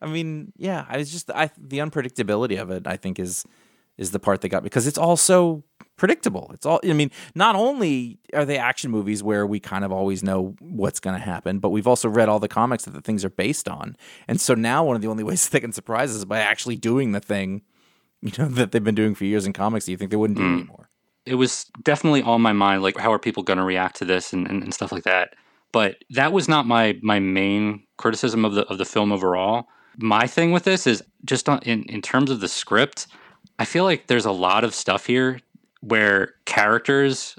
I 0.00 0.06
mean, 0.06 0.52
yeah, 0.56 0.84
I 0.88 0.98
was 0.98 1.10
just 1.10 1.30
I 1.30 1.50
the 1.58 1.78
unpredictability 1.78 2.60
of 2.60 2.70
it 2.70 2.86
I 2.86 2.96
think 2.96 3.18
is 3.18 3.44
is 3.96 4.10
the 4.10 4.18
part 4.18 4.40
that 4.40 4.48
got 4.48 4.62
because 4.62 4.86
it's 4.86 4.98
all 4.98 5.16
so 5.16 5.62
predictable. 5.96 6.50
It's 6.52 6.66
all 6.66 6.80
I 6.84 6.92
mean, 6.92 7.10
not 7.34 7.56
only 7.56 8.18
are 8.32 8.44
they 8.44 8.58
action 8.58 8.90
movies 8.90 9.22
where 9.22 9.46
we 9.46 9.60
kind 9.60 9.84
of 9.84 9.92
always 9.92 10.22
know 10.22 10.54
what's 10.60 11.00
going 11.00 11.18
to 11.18 11.24
happen, 11.24 11.58
but 11.58 11.70
we've 11.70 11.86
also 11.86 12.08
read 12.08 12.28
all 12.28 12.38
the 12.38 12.48
comics 12.48 12.84
that 12.84 12.92
the 12.92 13.00
things 13.00 13.24
are 13.24 13.30
based 13.30 13.68
on. 13.68 13.96
And 14.28 14.40
so 14.40 14.54
now 14.54 14.84
one 14.84 14.96
of 14.96 15.02
the 15.02 15.08
only 15.08 15.24
ways 15.30 15.48
they 15.48 15.60
can 15.60 15.72
surprise 15.72 16.10
us 16.10 16.16
is 16.16 16.24
by 16.24 16.40
actually 16.40 16.76
doing 16.76 17.12
the 17.12 17.20
thing, 17.20 17.62
you 18.20 18.32
know, 18.38 18.48
that 18.48 18.72
they've 18.72 18.84
been 18.84 18.94
doing 18.94 19.14
for 19.14 19.24
years 19.24 19.46
in 19.46 19.52
comics 19.52 19.86
that 19.86 19.92
you 19.92 19.96
think 19.96 20.10
they 20.10 20.16
wouldn't 20.16 20.38
do 20.38 20.44
hmm. 20.44 20.54
anymore. 20.54 20.88
it 21.26 21.34
was 21.36 21.66
definitely 21.82 22.22
on 22.22 22.40
my 22.40 22.52
mind 22.52 22.82
like 22.82 22.96
how 22.96 23.12
are 23.12 23.18
people 23.18 23.42
going 23.42 23.58
to 23.58 23.64
react 23.64 23.96
to 23.96 24.04
this 24.04 24.32
and, 24.32 24.46
and, 24.48 24.62
and 24.62 24.74
stuff 24.74 24.92
like 24.92 25.04
that 25.04 25.34
but 25.72 25.96
that 26.10 26.32
was 26.32 26.48
not 26.48 26.66
my 26.66 26.98
my 27.02 27.18
main 27.18 27.82
criticism 27.96 28.44
of 28.44 28.54
the 28.54 28.62
of 28.66 28.78
the 28.78 28.84
film 28.84 29.12
overall 29.12 29.66
my 29.96 30.26
thing 30.26 30.52
with 30.52 30.64
this 30.64 30.86
is 30.86 31.02
just 31.24 31.48
on, 31.48 31.58
in 31.60 31.82
in 31.84 32.02
terms 32.02 32.30
of 32.30 32.40
the 32.40 32.48
script 32.48 33.06
i 33.58 33.64
feel 33.64 33.84
like 33.84 34.06
there's 34.06 34.24
a 34.24 34.32
lot 34.32 34.64
of 34.64 34.74
stuff 34.74 35.06
here 35.06 35.38
where 35.84 36.34
characters 36.46 37.38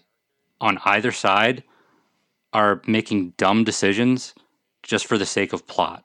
on 0.61 0.77
either 0.85 1.11
side 1.11 1.63
are 2.53 2.81
making 2.87 3.31
dumb 3.37 3.63
decisions 3.63 4.33
just 4.83 5.05
for 5.05 5.17
the 5.17 5.25
sake 5.25 5.51
of 5.51 5.67
plot 5.67 6.03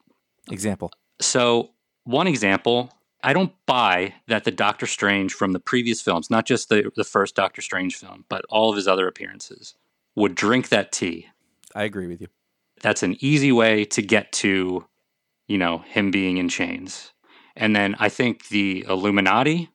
Example. 0.50 0.92
so, 1.20 1.70
one 2.04 2.26
example, 2.26 2.92
I 3.22 3.32
don't 3.32 3.52
buy 3.66 4.14
that 4.26 4.44
the 4.44 4.50
Doctor 4.50 4.86
Strange 4.86 5.32
from 5.32 5.52
the 5.52 5.60
previous 5.60 6.00
films, 6.00 6.30
not 6.30 6.46
just 6.46 6.68
the, 6.68 6.90
the 6.96 7.04
first 7.04 7.34
Doctor 7.34 7.60
Strange 7.60 7.96
film, 7.96 8.24
but 8.28 8.44
all 8.48 8.70
of 8.70 8.76
his 8.76 8.88
other 8.88 9.06
appearances, 9.06 9.74
would 10.16 10.34
drink 10.34 10.70
that 10.70 10.92
tea. 10.92 11.28
I 11.74 11.84
agree 11.84 12.06
with 12.06 12.20
you. 12.20 12.28
That's 12.82 13.02
an 13.02 13.16
easy 13.20 13.52
way 13.52 13.84
to 13.86 14.02
get 14.02 14.32
to, 14.32 14.86
you 15.46 15.58
know, 15.58 15.78
him 15.78 16.10
being 16.10 16.38
in 16.38 16.48
chains. 16.48 17.12
And 17.54 17.76
then 17.76 17.94
I 17.98 18.08
think 18.08 18.48
the 18.48 18.84
Illuminati, 18.88 19.70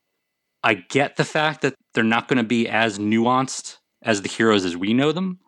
I 0.65 0.73
get 0.73 1.15
the 1.15 1.23
fact 1.23 1.61
that 1.61 1.75
they're 1.93 2.03
not 2.03 2.27
going 2.27 2.37
to 2.37 2.43
be 2.43 2.67
as 2.67 2.97
nuanced 2.97 3.77
as 4.01 4.23
the 4.23 4.29
heroes 4.29 4.65
as 4.65 4.75
we 4.75 4.93
know 4.93 5.11
them, 5.11 5.39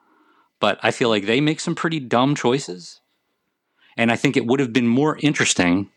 but 0.59 0.79
I 0.83 0.91
feel 0.91 1.09
like 1.09 1.25
they 1.25 1.41
make 1.41 1.59
some 1.59 1.73
pretty 1.73 1.99
dumb 1.99 2.35
choices. 2.35 3.01
And 3.97 4.11
I 4.11 4.15
think 4.15 4.37
it 4.37 4.45
would 4.45 4.59
have 4.59 4.71
been 4.71 4.87
more 4.87 5.17
interesting 5.19 5.89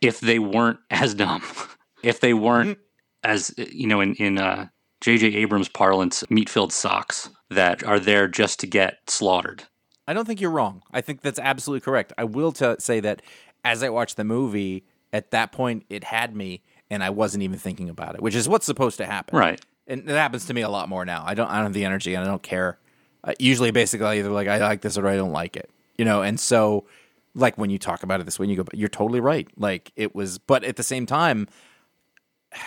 if 0.00 0.20
they 0.20 0.38
weren't 0.38 0.78
as 0.90 1.12
dumb, 1.12 1.42
if 2.02 2.20
they 2.20 2.32
weren't 2.32 2.78
as, 3.22 3.54
you 3.58 3.86
know, 3.86 4.00
in, 4.00 4.14
in 4.14 4.38
uh, 4.38 4.68
J.J. 5.02 5.34
Abrams' 5.34 5.68
parlance, 5.68 6.24
meat 6.30 6.48
filled 6.48 6.72
socks 6.72 7.28
that 7.50 7.84
are 7.84 8.00
there 8.00 8.26
just 8.26 8.58
to 8.60 8.66
get 8.66 9.00
slaughtered. 9.06 9.64
I 10.08 10.14
don't 10.14 10.24
think 10.24 10.40
you're 10.40 10.50
wrong. 10.50 10.82
I 10.92 11.02
think 11.02 11.20
that's 11.20 11.38
absolutely 11.38 11.84
correct. 11.84 12.14
I 12.16 12.24
will 12.24 12.52
t- 12.52 12.76
say 12.78 13.00
that 13.00 13.20
as 13.64 13.82
I 13.82 13.90
watched 13.90 14.16
the 14.16 14.24
movie, 14.24 14.86
at 15.12 15.30
that 15.32 15.52
point, 15.52 15.84
it 15.90 16.04
had 16.04 16.34
me, 16.34 16.62
and 16.90 17.02
I 17.02 17.10
wasn't 17.10 17.42
even 17.42 17.58
thinking 17.58 17.88
about 17.88 18.14
it, 18.14 18.22
which 18.22 18.34
is 18.34 18.48
what's 18.48 18.66
supposed 18.66 18.98
to 18.98 19.06
happen. 19.06 19.36
Right. 19.38 19.60
And 19.86 20.08
it 20.08 20.12
happens 20.14 20.46
to 20.46 20.54
me 20.54 20.62
a 20.62 20.68
lot 20.68 20.88
more 20.88 21.04
now. 21.04 21.22
I 21.26 21.34
don't. 21.34 21.48
I 21.48 21.56
don't 21.56 21.64
have 21.64 21.72
the 21.72 21.84
energy, 21.84 22.14
and 22.14 22.24
I 22.24 22.26
don't 22.26 22.42
care. 22.42 22.78
Uh, 23.22 23.32
usually, 23.38 23.70
basically, 23.70 24.06
I 24.06 24.16
either 24.18 24.30
like 24.30 24.48
I 24.48 24.58
like 24.58 24.80
this 24.80 24.96
or 24.98 25.06
I 25.06 25.16
don't 25.16 25.32
like 25.32 25.56
it. 25.56 25.70
You 25.96 26.04
know. 26.04 26.22
And 26.22 26.40
so, 26.40 26.86
like 27.34 27.56
when 27.56 27.70
you 27.70 27.78
talk 27.78 28.02
about 28.02 28.20
it 28.20 28.24
this 28.24 28.38
way, 28.38 28.46
you 28.46 28.56
go, 28.56 28.64
"You're 28.72 28.88
totally 28.88 29.20
right." 29.20 29.48
Like 29.56 29.92
it 29.94 30.14
was, 30.14 30.38
but 30.38 30.64
at 30.64 30.74
the 30.76 30.82
same 30.82 31.06
time, 31.06 31.46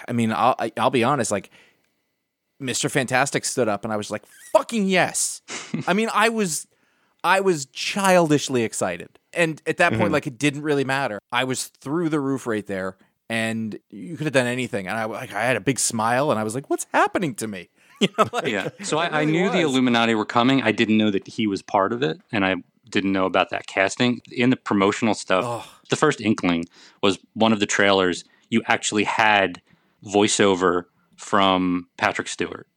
I 0.07 0.13
mean, 0.13 0.31
I'll 0.31 0.55
I- 0.59 0.71
I'll 0.77 0.89
be 0.89 1.03
honest. 1.03 1.29
Like 1.31 1.49
Mr. 2.61 2.89
Fantastic 2.89 3.43
stood 3.45 3.67
up, 3.67 3.83
and 3.83 3.91
I 3.93 3.97
was 3.97 4.11
like, 4.11 4.23
"Fucking 4.53 4.87
yes!" 4.87 5.41
I 5.87 5.93
mean, 5.93 6.09
I 6.13 6.29
was 6.29 6.67
I 7.23 7.41
was 7.41 7.65
childishly 7.67 8.63
excited. 8.63 9.09
And 9.33 9.61
at 9.67 9.77
that 9.77 9.93
point, 9.93 10.11
like 10.11 10.25
it 10.25 10.37
didn't 10.37 10.61
really 10.63 10.83
matter. 10.85 11.19
I 11.31 11.43
was 11.43 11.67
through 11.67 12.09
the 12.09 12.19
roof 12.19 12.47
right 12.47 12.65
there, 12.65 12.97
and 13.29 13.79
you 13.89 14.17
could 14.17 14.25
have 14.25 14.33
done 14.33 14.47
anything. 14.47 14.87
And 14.87 14.97
I 14.97 15.05
like 15.05 15.33
I 15.33 15.43
had 15.43 15.55
a 15.55 15.61
big 15.61 15.79
smile, 15.79 16.31
and 16.31 16.39
I 16.39 16.43
was 16.43 16.55
like, 16.55 16.69
"What's 16.69 16.87
happening 16.93 17.35
to 17.35 17.47
me?" 17.47 17.69
You 18.01 18.07
know, 18.17 18.25
like, 18.31 18.47
Yeah. 18.47 18.69
So 18.83 18.97
I, 18.97 19.07
it 19.07 19.13
I 19.13 19.19
really 19.21 19.31
knew 19.33 19.49
the. 19.49 19.59
Illuminati 19.61 20.15
were 20.15 20.25
coming. 20.25 20.61
I 20.63 20.71
didn't 20.71 20.97
know 20.97 21.11
that 21.11 21.27
he 21.27 21.47
was 21.47 21.61
part 21.61 21.91
of 21.93 22.01
it, 22.01 22.19
and 22.31 22.45
I 22.45 22.55
didn't 22.89 23.11
know 23.11 23.25
about 23.25 23.49
that 23.49 23.67
casting. 23.67 24.21
In 24.31 24.49
the 24.51 24.55
promotional 24.55 25.13
stuff, 25.13 25.81
the 25.89 25.95
first 25.97 26.21
inkling 26.21 26.65
was 27.03 27.19
one 27.33 27.51
of 27.53 27.59
the 27.59 27.65
trailers. 27.65 28.23
You 28.49 28.61
actually 28.67 29.03
had 29.03 29.61
voiceover 30.05 30.85
from 31.17 31.87
Patrick 31.97 32.27
Stewart, 32.29 32.67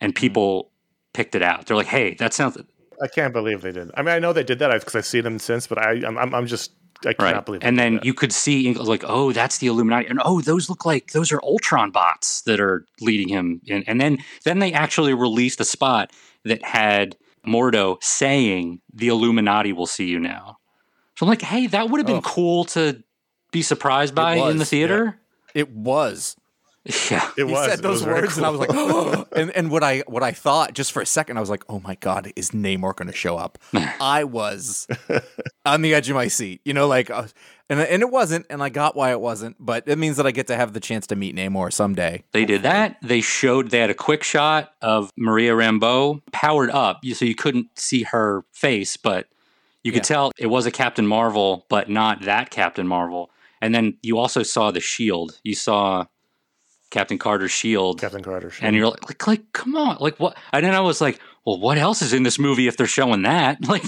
and 0.00 0.12
Hmm. 0.12 0.20
people 0.20 0.70
picked 1.12 1.34
it 1.34 1.42
out. 1.42 1.66
They're 1.66 1.76
like, 1.76 1.86
"Hey, 1.86 2.14
that 2.14 2.32
sounds." 2.32 2.56
I 3.02 3.08
can't 3.08 3.34
believe 3.34 3.60
they 3.60 3.72
did. 3.72 3.90
I 3.94 4.00
mean, 4.00 4.14
I 4.14 4.18
know 4.18 4.32
they 4.32 4.42
did 4.42 4.58
that 4.60 4.72
because 4.80 4.94
I've 4.96 5.04
seen 5.04 5.24
them 5.24 5.38
since, 5.38 5.66
but 5.66 5.76
I, 5.76 5.90
I'm, 6.06 6.16
I'm, 6.16 6.34
I'm 6.34 6.46
just 6.46 6.72
I 7.04 7.12
cannot 7.12 7.34
Right. 7.34 7.44
believe. 7.44 7.64
And 7.64 7.78
then 7.78 8.00
you 8.02 8.14
could 8.14 8.32
see 8.32 8.72
like, 8.74 9.04
oh, 9.06 9.32
that's 9.32 9.58
the 9.58 9.66
Illuminati, 9.66 10.06
and 10.06 10.20
oh, 10.24 10.40
those 10.40 10.68
look 10.68 10.84
like 10.84 11.12
those 11.12 11.32
are 11.32 11.40
Ultron 11.42 11.90
bots 11.90 12.42
that 12.42 12.60
are 12.60 12.86
leading 13.00 13.28
him. 13.28 13.60
And, 13.68 13.84
and 13.86 14.00
then 14.00 14.18
then 14.44 14.58
they 14.58 14.72
actually 14.72 15.14
released 15.14 15.60
a 15.60 15.64
spot 15.64 16.12
that 16.44 16.64
had 16.64 17.16
Mordo 17.46 18.02
saying, 18.02 18.80
"The 18.92 19.08
Illuminati 19.08 19.72
will 19.72 19.86
see 19.86 20.06
you 20.06 20.18
now." 20.18 20.58
So 21.16 21.24
I'm 21.24 21.30
like, 21.30 21.42
hey, 21.42 21.66
that 21.68 21.88
would 21.90 21.98
have 21.98 22.06
been 22.06 22.16
Ugh. 22.16 22.24
cool 22.24 22.64
to 22.66 23.02
be 23.50 23.62
surprised 23.62 24.14
by 24.14 24.34
in 24.34 24.58
the 24.58 24.64
theater. 24.66 25.18
It 25.54 25.70
was. 25.70 26.36
Yeah. 27.10 27.30
it 27.36 27.46
He 27.46 27.52
was 27.52 27.68
said 27.68 27.78
it 27.80 27.82
those 27.82 27.94
was 27.94 28.02
very 28.02 28.22
words, 28.22 28.36
and 28.36 28.46
I 28.46 28.50
was 28.50 28.66
cool. 28.68 29.04
like, 29.10 29.26
and 29.36 29.50
and 29.50 29.70
what 29.70 29.82
I 29.82 30.04
what 30.06 30.22
I 30.22 30.32
thought 30.32 30.72
just 30.74 30.92
for 30.92 31.02
a 31.02 31.06
second, 31.06 31.36
I 31.36 31.40
was 31.40 31.50
like, 31.50 31.64
oh 31.68 31.80
my 31.80 31.96
god, 31.96 32.32
is 32.36 32.50
Namor 32.50 32.94
going 32.94 33.08
to 33.08 33.14
show 33.16 33.36
up? 33.36 33.58
I 34.00 34.24
was 34.24 34.86
on 35.64 35.82
the 35.82 35.94
edge 35.94 36.08
of 36.08 36.14
my 36.14 36.28
seat, 36.28 36.60
you 36.64 36.74
know, 36.74 36.86
like, 36.86 37.10
uh, 37.10 37.26
and 37.68 37.80
and 37.80 38.02
it 38.02 38.10
wasn't, 38.10 38.46
and 38.50 38.62
I 38.62 38.68
got 38.68 38.94
why 38.94 39.10
it 39.10 39.20
wasn't, 39.20 39.56
but 39.58 39.88
it 39.88 39.98
means 39.98 40.16
that 40.16 40.26
I 40.26 40.30
get 40.30 40.46
to 40.46 40.56
have 40.56 40.72
the 40.72 40.80
chance 40.80 41.08
to 41.08 41.16
meet 41.16 41.34
Namor 41.34 41.72
someday. 41.72 42.22
They 42.32 42.44
did 42.44 42.62
that. 42.62 42.96
They 43.02 43.20
showed 43.20 43.70
they 43.70 43.80
had 43.80 43.90
a 43.90 43.94
quick 43.94 44.22
shot 44.22 44.72
of 44.80 45.10
Maria 45.16 45.54
Rambeau 45.54 46.22
powered 46.32 46.70
up, 46.70 47.00
so 47.14 47.24
you 47.24 47.34
couldn't 47.34 47.66
see 47.76 48.04
her 48.04 48.44
face, 48.52 48.96
but 48.96 49.26
you 49.82 49.92
could 49.92 50.04
tell 50.04 50.32
it 50.38 50.46
was 50.46 50.66
a 50.66 50.70
Captain 50.72 51.06
Marvel, 51.06 51.66
but 51.68 51.88
not 51.88 52.22
that 52.22 52.50
Captain 52.50 52.86
Marvel. 52.86 53.30
And 53.62 53.74
then 53.74 53.96
you 54.02 54.18
also 54.18 54.42
saw 54.42 54.70
the 54.70 54.80
shield. 54.80 55.40
You 55.44 55.54
saw 55.54 56.06
Captain 56.96 57.18
Carter's 57.18 57.52
shield, 57.52 58.00
Captain 58.00 58.22
Carter. 58.22 58.50
shield. 58.50 58.66
and 58.66 58.74
you're 58.74 58.88
like, 58.88 59.06
like, 59.06 59.26
like, 59.26 59.52
come 59.52 59.76
on, 59.76 59.98
like 60.00 60.18
what? 60.18 60.34
And 60.50 60.64
then 60.64 60.74
I 60.74 60.80
was 60.80 60.98
like, 61.02 61.20
well, 61.44 61.60
what 61.60 61.76
else 61.76 62.00
is 62.00 62.14
in 62.14 62.22
this 62.22 62.38
movie 62.38 62.68
if 62.68 62.78
they're 62.78 62.86
showing 62.86 63.22
that? 63.22 63.58
Like, 63.68 63.82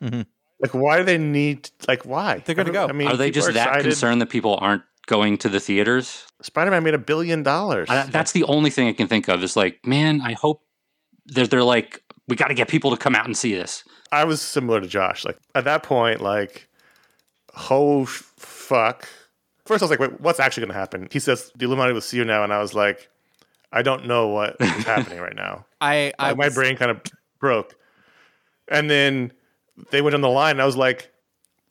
mm-hmm. 0.00 0.22
like, 0.60 0.72
why 0.72 0.98
do 0.98 1.04
they 1.04 1.18
need? 1.18 1.70
Like, 1.88 2.06
why 2.06 2.38
They're 2.38 2.54
gonna 2.54 2.70
go. 2.70 2.86
I 2.86 2.92
mean, 2.92 3.08
are 3.08 3.16
they 3.16 3.30
people 3.30 3.42
just 3.42 3.54
that 3.54 3.66
excited. 3.66 3.82
concerned 3.82 4.20
that 4.20 4.30
people 4.30 4.56
aren't 4.60 4.82
going 5.06 5.38
to 5.38 5.48
the 5.48 5.58
theaters? 5.58 6.24
Spider-Man 6.40 6.84
made 6.84 6.94
a 6.94 6.98
billion 6.98 7.42
dollars. 7.42 7.90
I, 7.90 8.06
that's 8.06 8.30
the 8.32 8.44
only 8.44 8.70
thing 8.70 8.86
I 8.86 8.92
can 8.92 9.08
think 9.08 9.28
of. 9.28 9.42
Is 9.42 9.56
like, 9.56 9.84
man, 9.84 10.20
I 10.20 10.34
hope 10.34 10.62
they're 11.26 11.48
they're 11.48 11.64
like, 11.64 12.02
we 12.28 12.36
got 12.36 12.48
to 12.48 12.54
get 12.54 12.68
people 12.68 12.92
to 12.92 12.96
come 12.96 13.16
out 13.16 13.26
and 13.26 13.36
see 13.36 13.54
this. 13.54 13.82
I 14.12 14.24
was 14.24 14.40
similar 14.40 14.80
to 14.80 14.86
Josh. 14.86 15.24
Like 15.24 15.38
at 15.56 15.64
that 15.64 15.82
point, 15.82 16.20
like, 16.20 16.68
oh 17.68 18.06
fuck. 18.06 19.08
First, 19.64 19.82
I 19.82 19.86
was 19.86 19.90
like, 19.90 20.00
wait, 20.00 20.20
what's 20.20 20.40
actually 20.40 20.62
going 20.62 20.72
to 20.72 20.78
happen? 20.78 21.08
He 21.10 21.18
says 21.18 21.52
the 21.56 21.66
Illuminati 21.66 21.92
will 21.92 22.00
see 22.00 22.16
you 22.16 22.24
now, 22.24 22.42
and 22.44 22.52
I 22.52 22.60
was 22.60 22.74
like, 22.74 23.08
I 23.72 23.82
don't 23.82 24.06
know 24.06 24.28
what 24.28 24.56
is 24.60 24.68
happening 24.84 25.20
right 25.20 25.36
now. 25.36 25.66
I, 25.80 26.12
I 26.18 26.28
Like, 26.28 26.38
my 26.38 26.48
brain 26.48 26.76
kind 26.76 26.90
of 26.90 27.00
broke. 27.38 27.76
And 28.68 28.90
then 28.90 29.32
they 29.90 30.02
went 30.02 30.14
on 30.14 30.20
the 30.20 30.28
line, 30.28 30.52
and 30.52 30.62
I 30.62 30.66
was 30.66 30.76
like, 30.76 31.12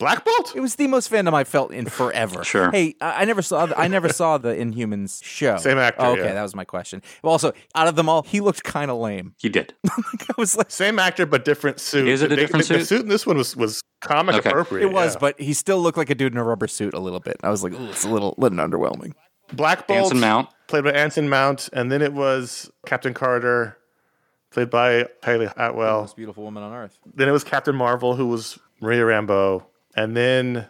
Black 0.00 0.24
Bolt? 0.24 0.56
It 0.56 0.60
was 0.60 0.74
the 0.74 0.88
most 0.88 1.08
fandom 1.10 1.32
I 1.34 1.44
felt 1.44 1.70
in 1.72 1.86
forever. 1.86 2.42
Sure. 2.50 2.70
Hey, 2.72 2.96
I 3.00 3.22
I 3.22 3.24
never 3.26 3.42
saw. 3.42 3.66
The, 3.66 3.78
I 3.78 3.86
never 3.86 4.08
saw 4.20 4.36
the 4.38 4.48
Inhumans 4.48 5.22
show. 5.22 5.56
Same 5.58 5.78
actor, 5.78 6.02
Oh, 6.02 6.12
okay, 6.12 6.22
yeah. 6.24 6.32
that 6.34 6.42
was 6.42 6.56
my 6.56 6.64
question. 6.64 7.02
Well, 7.22 7.30
also, 7.32 7.52
out 7.76 7.86
of 7.86 7.94
them 7.94 8.08
all, 8.08 8.22
he 8.22 8.40
looked 8.40 8.64
kind 8.64 8.90
of 8.90 8.96
lame. 8.98 9.34
He 9.38 9.48
did. 9.48 9.74
I 9.88 10.32
was 10.36 10.56
like, 10.56 10.70
Same 10.72 10.98
actor, 10.98 11.26
but 11.26 11.44
different 11.44 11.78
suit. 11.78 12.08
Is 12.08 12.22
it 12.22 12.26
a 12.26 12.28
The- 12.30 12.36
different 12.36 12.66
the, 12.66 12.74
The 12.74 12.80
suit? 12.80 12.88
suit 12.88 13.00
in 13.02 13.08
this 13.08 13.24
one 13.26 13.36
was, 13.36 13.54
was 13.56 13.82
comic 14.00 14.34
Okay. 14.36 14.48
appropriate. 14.50 14.86
it 14.86 14.92
was, 14.92 15.14
yeah. 15.14 15.20
but 15.20 15.38
he 15.40 15.52
still 15.52 15.80
looked 15.80 15.98
like 15.98 16.10
a 16.10 16.14
dude 16.16 16.32
in 16.32 16.38
a 16.38 16.44
rubber 16.44 16.66
suit 16.66 16.94
a 16.94 16.98
little 16.98 17.20
bit. 17.20 17.36
I 17.44 17.50
was 17.50 17.62
like, 17.62 17.74
"Ooh, 17.74 17.90
it's 17.90 18.04
a 18.04 18.08
little, 18.08 18.34
little 18.38 18.58
underwhelming. 18.58 19.12
Black 19.52 19.86
Bolt 19.86 19.98
Anson 20.04 20.20
Mount. 20.20 20.48
played 20.66 20.84
by 20.84 20.92
Anson 20.92 21.28
Mount, 21.28 21.68
and 21.74 21.92
then 21.92 22.00
it 22.02 22.12
was 22.14 22.70
Captain 22.86 23.12
Carter, 23.12 23.76
played 24.50 24.70
by 24.70 25.06
Hayley 25.24 25.46
Atwell. 25.56 26.00
Most 26.02 26.16
beautiful 26.16 26.42
woman 26.44 26.62
on 26.62 26.72
earth. 26.72 26.96
Then 27.14 27.28
it 27.28 27.32
was 27.32 27.44
Captain 27.44 27.74
Marvel, 27.76 28.14
who 28.16 28.26
was 28.28 28.58
Maria 28.80 29.02
Rambeau, 29.02 29.64
and 29.96 30.16
then 30.16 30.66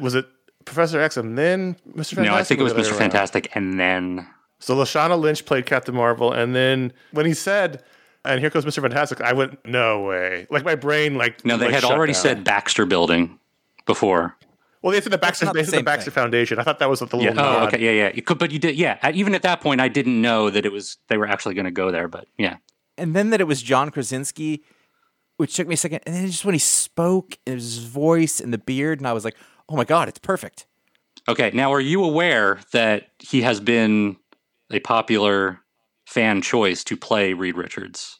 was 0.00 0.14
it 0.14 0.26
Professor 0.64 1.00
X, 1.00 1.16
and 1.16 1.36
then 1.36 1.74
Mr. 1.90 2.14
Fantastic? 2.14 2.18
No, 2.24 2.34
I 2.34 2.44
think 2.44 2.60
it 2.60 2.62
was 2.62 2.72
or 2.72 2.76
the 2.76 2.80
other 2.82 2.90
Mr. 2.92 2.98
Fantastic, 2.98 3.54
and 3.54 3.78
then 3.80 4.26
So 4.58 4.76
Lashana 4.76 5.18
Lynch 5.18 5.44
played 5.44 5.66
Captain 5.66 5.94
Marvel, 5.94 6.32
and 6.32 6.54
then 6.54 6.92
when 7.12 7.26
he 7.26 7.34
said, 7.34 7.82
"And 8.24 8.40
here 8.40 8.50
comes 8.50 8.64
Mr. 8.64 8.80
Fantastic," 8.80 9.20
I 9.20 9.32
went, 9.32 9.58
"No 9.66 10.02
way!" 10.02 10.46
Like 10.50 10.64
my 10.64 10.74
brain, 10.76 11.16
like 11.16 11.44
no, 11.44 11.56
they 11.56 11.66
like, 11.66 11.74
had 11.74 11.84
already 11.84 12.12
down. 12.12 12.22
said 12.22 12.44
Baxter 12.44 12.86
Building 12.86 13.38
before. 13.86 14.36
Well, 14.82 14.92
they 14.92 15.00
said 15.00 15.12
the 15.12 15.18
Baxter. 15.18 15.46
They 15.46 15.52
the 15.52 15.58
said 15.64 15.66
the 15.66 15.76
same 15.78 15.84
Baxter 15.84 16.10
thing. 16.10 16.22
Foundation. 16.22 16.58
I 16.58 16.64
thought 16.64 16.78
that 16.80 16.88
was 16.90 16.98
the 17.00 17.06
Yeah. 17.18 17.30
little 17.30 17.44
Oh, 17.44 17.64
okay. 17.66 17.78
Yeah, 17.80 17.90
yeah. 17.92 18.10
You 18.14 18.22
could, 18.22 18.38
but 18.38 18.50
you 18.50 18.58
did. 18.58 18.74
Yeah. 18.76 18.98
Even 19.12 19.32
at 19.34 19.42
that 19.42 19.60
point, 19.60 19.80
I 19.80 19.86
didn't 19.88 20.20
know 20.20 20.50
that 20.50 20.66
it 20.66 20.72
was 20.72 20.96
they 21.08 21.16
were 21.16 21.26
actually 21.28 21.54
going 21.54 21.66
to 21.66 21.70
go 21.70 21.90
there. 21.92 22.08
But 22.08 22.26
yeah, 22.36 22.56
And 22.98 23.14
then 23.14 23.30
that 23.30 23.40
it 23.40 23.44
was 23.46 23.62
John 23.62 23.90
Krasinski, 23.90 24.62
which 25.42 25.56
took 25.56 25.66
me 25.66 25.74
a 25.74 25.76
second. 25.76 26.00
And 26.06 26.14
then 26.14 26.26
just 26.28 26.44
when 26.44 26.54
he 26.54 26.58
spoke, 26.60 27.36
and 27.46 27.56
his 27.56 27.78
voice 27.78 28.38
and 28.38 28.52
the 28.52 28.58
beard, 28.58 29.00
and 29.00 29.08
I 29.08 29.12
was 29.12 29.24
like, 29.24 29.36
oh 29.68 29.74
my 29.76 29.82
god, 29.84 30.06
it's 30.08 30.20
perfect. 30.20 30.66
Okay, 31.28 31.50
now 31.52 31.72
are 31.72 31.80
you 31.80 32.04
aware 32.04 32.60
that 32.72 33.08
he 33.18 33.42
has 33.42 33.58
been 33.60 34.16
a 34.70 34.78
popular 34.78 35.58
fan 36.06 36.42
choice 36.42 36.84
to 36.84 36.96
play 36.96 37.32
Reed 37.32 37.56
Richards? 37.56 38.18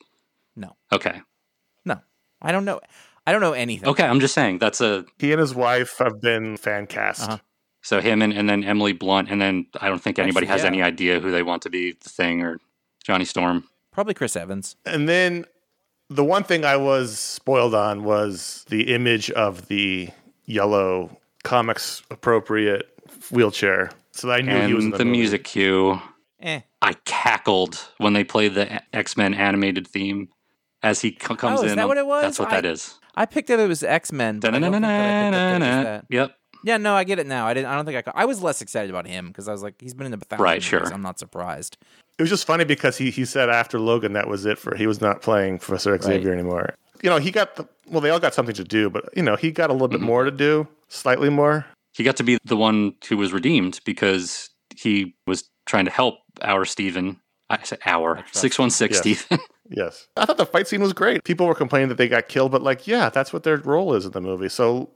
No, 0.57 0.77
Okay. 0.93 1.21
no, 1.85 2.01
I 2.43 2.51
don't 2.51 2.65
know. 2.65 2.81
I 3.25 3.31
don't 3.31 3.41
know 3.41 3.53
anything. 3.53 3.89
Okay, 3.89 4.05
I'm 4.05 4.19
just 4.19 4.35
saying 4.35 4.59
that's 4.59 4.81
a 4.81 5.05
He 5.21 5.31
and 5.31 5.41
his 5.41 5.55
wife 5.55 5.99
have 5.99 6.21
been 6.21 6.57
fan 6.57 6.89
cast. 6.89 7.23
Uh-huh. 7.29 7.39
so 7.83 8.01
him 8.01 8.21
and, 8.21 8.33
and 8.33 8.49
then 8.51 8.65
Emily 8.65 8.93
Blunt 8.93 9.31
and 9.31 9.41
then 9.41 9.67
I 9.81 9.89
don't 9.89 10.03
think 10.03 10.19
anybody 10.19 10.47
Actually, 10.47 10.53
has 10.53 10.63
yeah. 10.63 10.67
any 10.69 10.83
idea 10.83 11.21
who 11.21 11.31
they 11.31 11.45
want 11.45 11.63
to 11.63 11.71
be 11.71 11.93
the 11.93 12.09
thing 12.09 12.43
or 12.43 12.59
Johnny 13.05 13.25
Storm. 13.25 13.69
Probably 13.93 14.15
Chris 14.15 14.35
Evans. 14.37 14.75
And 14.85 15.09
then 15.09 15.45
the 16.14 16.25
one 16.25 16.44
thing 16.44 16.64
I 16.64 16.77
was 16.77 17.18
spoiled 17.18 17.75
on 17.75 18.05
was 18.05 18.64
the 18.68 18.94
image 18.94 19.31
of 19.31 19.68
the 19.68 20.09
yellow 20.46 21.16
comics 21.44 22.03
appropriate 22.11 22.88
wheelchair. 23.31 23.90
So 24.12 24.31
I 24.31 24.40
knew 24.40 24.66
he 24.66 24.75
was 24.75 24.85
in 24.85 24.88
And 24.90 24.94
the, 24.94 24.98
the 24.98 25.05
movie. 25.05 25.18
music 25.18 25.44
cue. 25.44 26.01
Eh. 26.40 26.61
I 26.83 26.92
cackled 27.05 27.77
when 27.98 28.12
they 28.12 28.25
played 28.25 28.55
the 28.55 28.83
X 28.94 29.16
Men 29.16 29.33
animated 29.35 29.87
theme 29.87 30.29
as 30.83 31.01
he 31.01 31.11
c- 31.11 31.16
comes 31.37 31.61
Oh, 31.61 31.62
in. 31.62 31.70
is 31.70 31.77
that 31.77 31.88
what 31.88 31.96
it 31.98 32.07
was? 32.07 32.22
That's 32.22 32.38
what 32.38 32.48
I- 32.53 32.61
that 32.61 32.66
is. 32.66 32.98
I 33.14 33.27
picked 33.27 33.51
it. 33.51 33.61
It 33.61 33.68
was 33.68 33.83
X 33.83 34.11
Men. 34.12 34.40
But 34.40 34.55
I 34.55 34.59
don't 34.59 34.72
think 34.72 34.83
that 34.83 34.85
I 34.85 35.31
picked 35.31 35.35
up 35.35 35.61
that 35.61 35.62
it 35.62 35.77
was 35.77 35.85
that. 35.85 36.05
Yep. 36.11 36.37
Yeah, 36.64 36.77
no, 36.77 36.94
I 36.94 37.05
get 37.05 37.18
it 37.18 37.27
now. 37.27 37.46
I 37.46 37.55
didn't. 37.55 37.68
I 37.70 37.75
don't 37.75 37.85
think 37.85 38.07
I. 38.09 38.12
I 38.14 38.25
was 38.25 38.40
less 38.42 38.62
excited 38.62 38.88
about 38.88 39.07
him 39.07 39.29
because 39.29 39.48
I 39.48 39.53
was 39.53 39.62
like, 39.62 39.75
he's 39.81 39.94
been 39.94 40.07
in 40.07 40.12
the 40.18 40.25
thousand 40.25 40.42
Right, 40.44 40.62
sure. 40.62 40.85
I'm 40.92 41.03
not 41.03 41.18
surprised. 41.18 41.77
It 42.18 42.22
was 42.22 42.31
just 42.31 42.46
funny 42.46 42.64
because 42.64 42.98
he, 42.98 43.11
he 43.11 43.25
said 43.25 43.48
after 43.48 43.79
Logan 43.81 44.12
that 44.12 44.29
was 44.29 44.44
it 44.46 44.59
for 44.59 44.75
he 44.77 44.87
was 44.87 45.01
not 45.01 45.22
playing 45.22 45.59
Professor 45.59 45.98
Xavier 46.01 46.33
anymore. 46.33 46.75
You 47.03 47.11
know, 47.11 47.18
he 47.18 47.31
got 47.31 47.57
the 47.57 47.66
well, 47.88 48.01
they 48.01 48.11
all 48.11 48.20
got 48.20 48.33
something 48.35 48.55
to 48.55 48.64
do, 48.64 48.88
but 48.90 49.09
you 49.16 49.22
know, 49.22 49.37
he 49.37 49.51
got 49.51 49.70
a 49.70 49.72
little 49.72 49.88
bit 49.88 49.98
Mm-hmm. 49.98 50.07
more 50.07 50.25
to 50.25 50.31
do, 50.31 50.68
slightly 50.88 51.29
more. 51.31 51.66
He 51.94 52.05
got 52.05 52.16
to 52.16 52.22
be 52.25 52.38
the 52.44 52.57
one 52.57 52.94
who 53.09 53.16
was 53.16 53.33
redeemed 53.33 53.81
because 53.85 54.51
he 54.77 55.14
was 55.27 55.44
trying 55.66 55.85
to 55.87 55.90
help 55.90 56.16
our 56.42 56.64
Stephen. 56.64 57.20
I 57.51 57.59
said 57.64 57.81
our 57.85 58.25
six 58.33 58.59
one 58.59 58.70
six 58.70 58.94
Yes. 58.94 59.01
Stephen. 59.01 59.38
Yes. 59.75 60.07
I 60.18 60.27
thought 60.27 60.37
the 60.37 60.44
fight 60.44 60.68
scene 60.68 60.83
was 60.83 60.92
great. 60.92 61.25
People 61.25 61.46
were 61.46 61.55
complaining 61.55 61.88
that 61.88 61.96
they 61.96 62.09
got 62.09 62.29
killed, 62.29 62.53
but 62.53 62.61
like, 62.62 62.87
yeah, 62.87 63.09
that's 63.09 63.33
what 63.33 63.42
their 63.42 63.57
role 63.57 63.94
is 63.94 64.05
in 64.05 64.11
the 64.12 64.20
movie. 64.20 64.51
So 64.51 64.90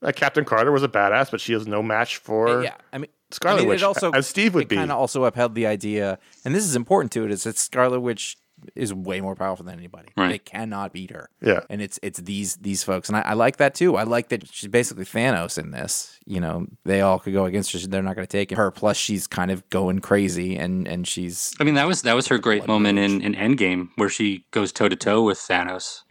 uh, 0.00 0.10
Captain 0.12 0.46
Carter 0.46 0.72
was 0.72 0.82
a 0.82 0.88
badass, 0.88 1.30
but 1.30 1.38
she 1.38 1.52
is 1.52 1.66
no 1.66 1.82
match 1.82 2.16
for 2.16 2.62
yeah, 2.62 2.76
I 2.94 2.98
mean, 2.98 3.10
Scarlet 3.32 3.58
I 3.58 3.60
mean, 3.60 3.68
Witch, 3.68 3.82
it 3.82 3.84
also 3.84 4.10
as 4.12 4.26
Steve 4.26 4.54
would 4.54 4.68
be. 4.68 4.76
Kind 4.76 4.90
of 4.90 4.98
also 4.98 5.24
upheld 5.24 5.54
the 5.54 5.66
idea, 5.66 6.18
and 6.44 6.54
this 6.54 6.64
is 6.64 6.76
important 6.76 7.12
to 7.12 7.24
it, 7.24 7.30
is 7.30 7.44
that 7.44 7.56
Scarlet 7.58 8.00
Witch 8.00 8.36
is 8.76 8.94
way 8.94 9.20
more 9.20 9.34
powerful 9.34 9.64
than 9.64 9.76
anybody. 9.76 10.08
Right. 10.16 10.28
They 10.28 10.38
cannot 10.38 10.92
beat 10.92 11.10
her. 11.10 11.30
Yeah. 11.40 11.60
and 11.68 11.82
it's 11.82 11.98
it's 12.00 12.20
these 12.20 12.56
these 12.56 12.84
folks, 12.84 13.08
and 13.08 13.16
I, 13.16 13.22
I 13.22 13.32
like 13.32 13.56
that 13.56 13.74
too. 13.74 13.96
I 13.96 14.04
like 14.04 14.28
that 14.28 14.46
she's 14.46 14.68
basically 14.68 15.04
Thanos 15.04 15.58
in 15.58 15.72
this. 15.72 16.20
You 16.26 16.40
know, 16.40 16.66
they 16.84 17.00
all 17.00 17.18
could 17.18 17.32
go 17.32 17.44
against 17.46 17.72
her; 17.72 17.78
they're 17.80 18.02
not 18.02 18.14
going 18.14 18.26
to 18.26 18.30
take 18.30 18.50
her. 18.56 18.70
Plus, 18.70 18.96
she's 18.96 19.26
kind 19.26 19.50
of 19.50 19.68
going 19.70 19.98
crazy, 20.00 20.56
and 20.56 20.86
and 20.86 21.08
she's 21.08 21.54
I 21.58 21.64
mean, 21.64 21.74
that 21.74 21.88
was 21.88 22.02
that 22.02 22.14
was 22.14 22.28
her 22.28 22.38
great 22.38 22.68
moment 22.68 22.98
in, 23.00 23.20
in 23.22 23.34
Endgame 23.34 23.88
where 23.96 24.08
she 24.10 24.44
goes 24.52 24.70
toe 24.72 24.88
to 24.88 24.96
toe 24.96 25.22
with 25.24 25.38
Thanos, 25.38 26.02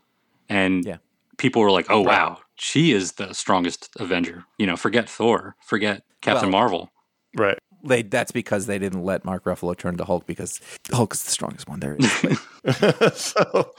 and 0.50 0.84
Yeah. 0.86 0.98
people 1.38 1.62
were 1.62 1.72
like, 1.72 1.86
"Oh 1.90 2.02
wow, 2.02 2.40
she 2.56 2.92
is 2.92 3.14
the 3.14 3.34
strongest 3.34 3.90
Avenger." 3.98 4.44
You 4.58 4.68
know, 4.68 4.76
forget 4.76 5.10
Thor, 5.10 5.56
forget 5.64 6.04
Captain 6.22 6.52
Well- 6.52 6.60
Marvel. 6.60 6.92
Right. 7.36 7.58
they. 7.84 8.02
That's 8.04 8.32
because 8.32 8.65
they 8.65 8.80
didn't 8.80 9.04
let 9.04 9.26
Mark 9.26 9.44
Ruffalo 9.46 9.78
turn 9.78 9.98
to 9.98 10.06
Hulk 10.06 10.26
because 10.26 10.60
Hulk 10.91 11.13
is 11.13 11.24
the 11.24 11.32
strongest 11.32 11.67
one 11.70 11.80
there 11.80 11.98
is. 12.00 12.46
So, 13.15 13.74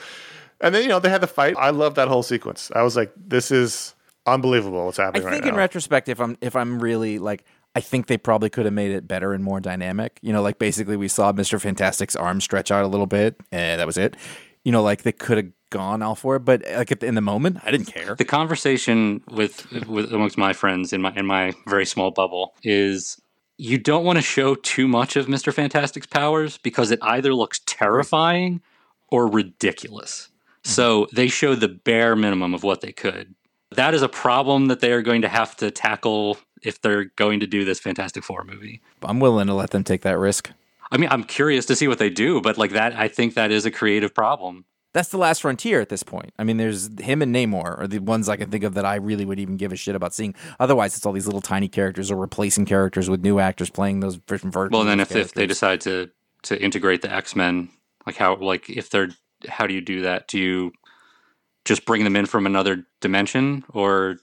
and 0.61 0.75
then 0.75 0.83
you 0.83 0.89
know 0.89 0.99
they 0.99 1.11
had 1.11 1.21
the 1.21 1.27
fight. 1.27 1.57
I 1.59 1.71
love 1.71 1.95
that 1.97 2.09
whole 2.09 2.23
sequence. 2.23 2.71
I 2.75 2.83
was 2.83 2.97
like, 2.97 3.13
this 3.17 3.51
is 3.51 3.95
unbelievable. 4.27 4.87
What's 4.87 4.99
happening. 4.99 5.23
I 5.23 5.25
happening 5.25 5.35
think 5.35 5.45
right 5.45 5.49
in 5.51 5.55
now? 5.55 5.59
retrospect, 5.59 6.09
if 6.09 6.21
I'm 6.21 6.37
if 6.41 6.57
I'm 6.57 6.81
really 6.81 7.19
like, 7.19 7.45
I 7.75 7.81
think 7.81 8.07
they 8.07 8.19
probably 8.19 8.51
could 8.51 8.65
have 8.65 8.75
made 8.75 8.93
it 8.93 9.07
better 9.07 9.33
and 9.33 9.43
more 9.45 9.61
dynamic. 9.61 10.19
You 10.23 10.33
know, 10.33 10.43
like 10.43 10.59
basically 10.59 10.97
we 10.97 11.09
saw 11.09 11.33
Mister 11.33 11.59
Fantastic's 11.59 12.17
arm 12.17 12.41
stretch 12.41 12.71
out 12.71 12.85
a 12.85 12.89
little 12.89 13.07
bit, 13.07 13.37
and 13.51 13.81
that 13.81 13.87
was 13.87 13.97
it. 13.97 14.17
You 14.65 14.73
know, 14.73 14.83
like 14.83 15.03
they 15.03 15.13
could 15.13 15.37
have 15.39 15.49
gone 15.71 16.03
all 16.03 16.15
for 16.15 16.37
it, 16.37 16.41
but 16.41 16.63
like 16.77 16.93
at 16.93 17.01
the, 17.01 17.07
in 17.07 17.15
the 17.17 17.21
moment, 17.21 17.59
I 17.65 17.71
didn't 17.73 17.87
care. 17.87 18.15
The 18.15 18.25
conversation 18.25 19.23
with, 19.31 19.71
with 19.87 20.13
amongst 20.13 20.39
my 20.39 20.53
friends 20.53 20.93
in 20.93 21.03
my 21.03 21.13
in 21.17 21.27
my 21.27 21.53
very 21.67 21.87
small 21.87 22.13
bubble 22.13 22.55
is 22.63 23.21
you 23.63 23.79
don't 23.79 24.05
want 24.05 24.17
to 24.17 24.23
show 24.23 24.57
too 24.57 24.89
much 24.89 25.15
of 25.15 25.29
Mister 25.29 25.53
Fantastic's 25.53 26.07
powers 26.07 26.59
because 26.59 26.91
it 26.91 26.99
either 27.01 27.33
looks 27.33 27.61
terrifying 27.65 28.61
or 29.09 29.29
ridiculous. 29.29 30.31
Mm-hmm. 30.31 30.71
So 30.71 31.07
they 31.13 31.29
show 31.29 31.55
the 31.55 31.69
bare 31.69 32.17
minimum 32.17 32.55
of 32.55 32.65
what 32.65 32.81
they 32.81 32.91
could. 32.91 33.37
That 33.71 33.95
is 33.95 34.03
a 34.03 34.09
problem 34.09 34.67
that 34.67 34.81
they 34.81 34.93
are 34.93 35.01
going 35.01 35.23
to 35.23 35.29
have 35.29 35.57
to 35.59 35.71
tackle 35.71 36.39
if 36.63 36.81
they're 36.81 37.05
going 37.17 37.39
to 37.41 37.47
do 37.47 37.65
this 37.65 37.79
Fantastic 37.79 38.25
Four 38.25 38.45
movie. 38.45 38.81
I'm 39.03 39.21
willing 39.21 39.47
to 39.47 39.55
let 39.55 39.71
them 39.71 39.85
take 39.85 40.03
that 40.03 40.19
risk. 40.19 40.51
I 40.91 40.97
mean, 40.97 41.09
I'm 41.11 41.25
curious 41.25 41.65
to 41.67 41.77
see 41.77 41.89
what 41.89 41.99
they 41.99 42.11
do, 42.11 42.41
but 42.41 42.59
like 42.59 42.73
that, 42.73 42.95
I 42.97 43.09
think 43.09 43.35
that 43.35 43.51
is 43.53 43.65
a 43.65 43.71
creative 43.71 44.13
problem. 44.13 44.65
That's 44.93 45.09
the 45.09 45.19
last 45.19 45.41
frontier 45.43 45.81
at 45.81 45.89
this 45.89 46.03
point. 46.03 46.33
I 46.39 46.45
mean, 46.45 46.59
there's 46.59 46.91
him 47.01 47.23
and 47.23 47.35
Namor 47.35 47.81
are 47.81 47.87
the 47.87 47.99
ones 47.99 48.29
I 48.29 48.37
can 48.37 48.51
think 48.51 48.63
of 48.63 48.75
that 48.75 48.85
I 48.85 48.97
really 48.97 49.25
would 49.25 49.41
even 49.41 49.57
give 49.57 49.73
a 49.73 49.77
shit 49.77 49.95
about 49.95 50.13
seeing. 50.13 50.35
Otherwise, 50.61 50.97
it's 50.97 51.07
all 51.07 51.13
these 51.13 51.27
little 51.27 51.41
tiny 51.41 51.69
characters 51.69 52.11
or 52.11 52.17
replacing 52.17 52.67
characters 52.67 53.09
with 53.09 53.23
new 53.23 53.39
actors 53.39 53.71
playing 53.71 54.01
those 54.01 54.19
different 54.19 54.53
versions. 54.53 54.73
Well, 54.73 54.85
then 54.85 55.01
if, 55.01 55.15
if 55.17 55.33
they 55.33 55.47
decide 55.47 55.81
to 55.83 56.11
to 56.43 56.61
integrate 56.63 57.03
the 57.03 57.13
X 57.13 57.35
Men, 57.35 57.71
like 58.07 58.17
how 58.17 58.37
like 58.37 58.69
if 58.69 58.91
they're 58.91 59.09
how 59.49 59.67
do 59.67 59.75
you 59.75 59.81
do 59.81 60.03
that? 60.03 60.29
Do 60.29 60.39
you 60.39 60.73
just 61.65 61.85
bring 61.85 62.05
them 62.05 62.17
in 62.17 62.27
from 62.27 62.45
another 62.45 62.85
dimension, 63.01 63.65
or 63.71 64.17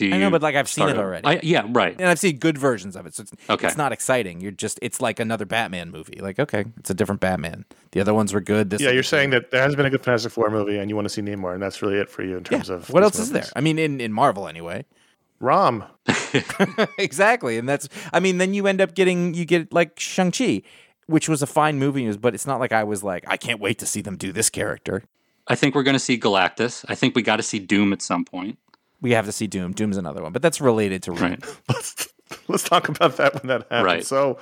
do 0.00 0.06
you? 0.06 0.14
I 0.14 0.18
know, 0.18 0.30
but 0.30 0.42
like 0.42 0.56
I've 0.56 0.68
seen 0.68 0.88
it 0.88 0.96
already. 0.98 1.26
I, 1.26 1.40
yeah, 1.42 1.64
right. 1.68 1.94
and 1.98 2.08
I've 2.08 2.18
seen 2.18 2.38
good 2.38 2.56
versions 2.58 2.96
of 2.96 3.06
it, 3.06 3.14
so 3.14 3.22
it's, 3.22 3.32
Okay. 3.48 3.66
it's 3.68 3.76
not 3.76 3.92
exciting. 3.92 4.40
You're 4.40 4.50
just 4.50 4.78
it's 4.82 5.00
like 5.00 5.20
another 5.20 5.44
Batman 5.44 5.90
movie. 5.90 6.18
Like 6.20 6.38
okay, 6.38 6.64
it's 6.78 6.90
a 6.90 6.94
different 6.94 7.20
Batman. 7.20 7.64
The 7.92 8.00
other 8.00 8.14
ones 8.14 8.32
were 8.32 8.40
good. 8.40 8.70
This 8.70 8.80
Yeah, 8.80 8.88
you're 8.90 9.02
good. 9.02 9.08
saying 9.08 9.30
that 9.30 9.50
there 9.50 9.62
has 9.62 9.76
been 9.76 9.86
a 9.86 9.90
good 9.90 10.02
Fantastic 10.02 10.32
Four 10.32 10.50
movie, 10.50 10.78
and 10.78 10.88
you 10.90 10.96
want 10.96 11.04
to 11.04 11.10
see 11.10 11.20
Namor, 11.22 11.52
and 11.54 11.62
that's 11.62 11.82
really 11.82 11.96
it 11.98 12.08
for 12.08 12.22
you 12.22 12.38
in 12.38 12.44
Yeah. 12.50 12.56
terms 12.58 12.70
of 12.70 12.88
what 12.90 13.00
these 13.00 13.04
else 13.04 13.18
is 13.18 13.30
there? 13.32 13.46
I 13.54 13.60
mean, 13.60 13.78
in 13.78 14.00
in 14.00 14.12
Marvel 14.12 14.48
anyway. 14.48 14.84
Rom. 15.38 15.84
exactly, 16.98 17.58
and 17.58 17.68
that's. 17.68 17.88
I 18.12 18.20
mean, 18.20 18.38
then 18.38 18.54
you 18.54 18.66
end 18.66 18.80
up 18.80 18.94
getting 18.94 19.34
you 19.34 19.44
get 19.44 19.72
like 19.72 19.98
Shang 19.98 20.32
Chi, 20.32 20.62
which 21.06 21.28
was 21.28 21.42
a 21.42 21.46
fine 21.46 21.78
movie, 21.78 22.10
but 22.16 22.34
it's 22.34 22.46
not 22.46 22.60
like 22.60 22.72
I 22.72 22.84
was 22.84 23.02
like 23.04 23.24
I 23.26 23.36
can't 23.36 23.60
wait 23.60 23.78
to 23.78 23.86
see 23.86 24.00
them 24.00 24.16
do 24.16 24.32
this 24.32 24.50
character. 24.50 25.02
I 25.46 25.54
think 25.56 25.74
we're 25.74 25.82
going 25.82 25.94
to 25.94 25.98
see 25.98 26.16
Galactus. 26.18 26.84
I 26.88 26.94
think 26.94 27.16
we 27.16 27.22
got 27.22 27.36
to 27.36 27.42
see 27.42 27.58
Doom 27.58 27.92
at 27.92 28.02
some 28.02 28.24
point. 28.24 28.58
We 29.02 29.12
have 29.12 29.26
to 29.26 29.32
see 29.32 29.46
Doom. 29.46 29.72
Doom's 29.72 29.96
another 29.96 30.22
one, 30.22 30.32
but 30.32 30.42
that's 30.42 30.60
related 30.60 31.02
to 31.04 31.12
Right. 31.12 31.42
let's 31.68 32.08
let's 32.48 32.62
talk 32.64 32.88
about 32.88 33.16
that 33.16 33.34
when 33.34 33.46
that 33.48 33.62
happens. 33.70 33.84
Right. 33.84 34.04
So 34.04 34.38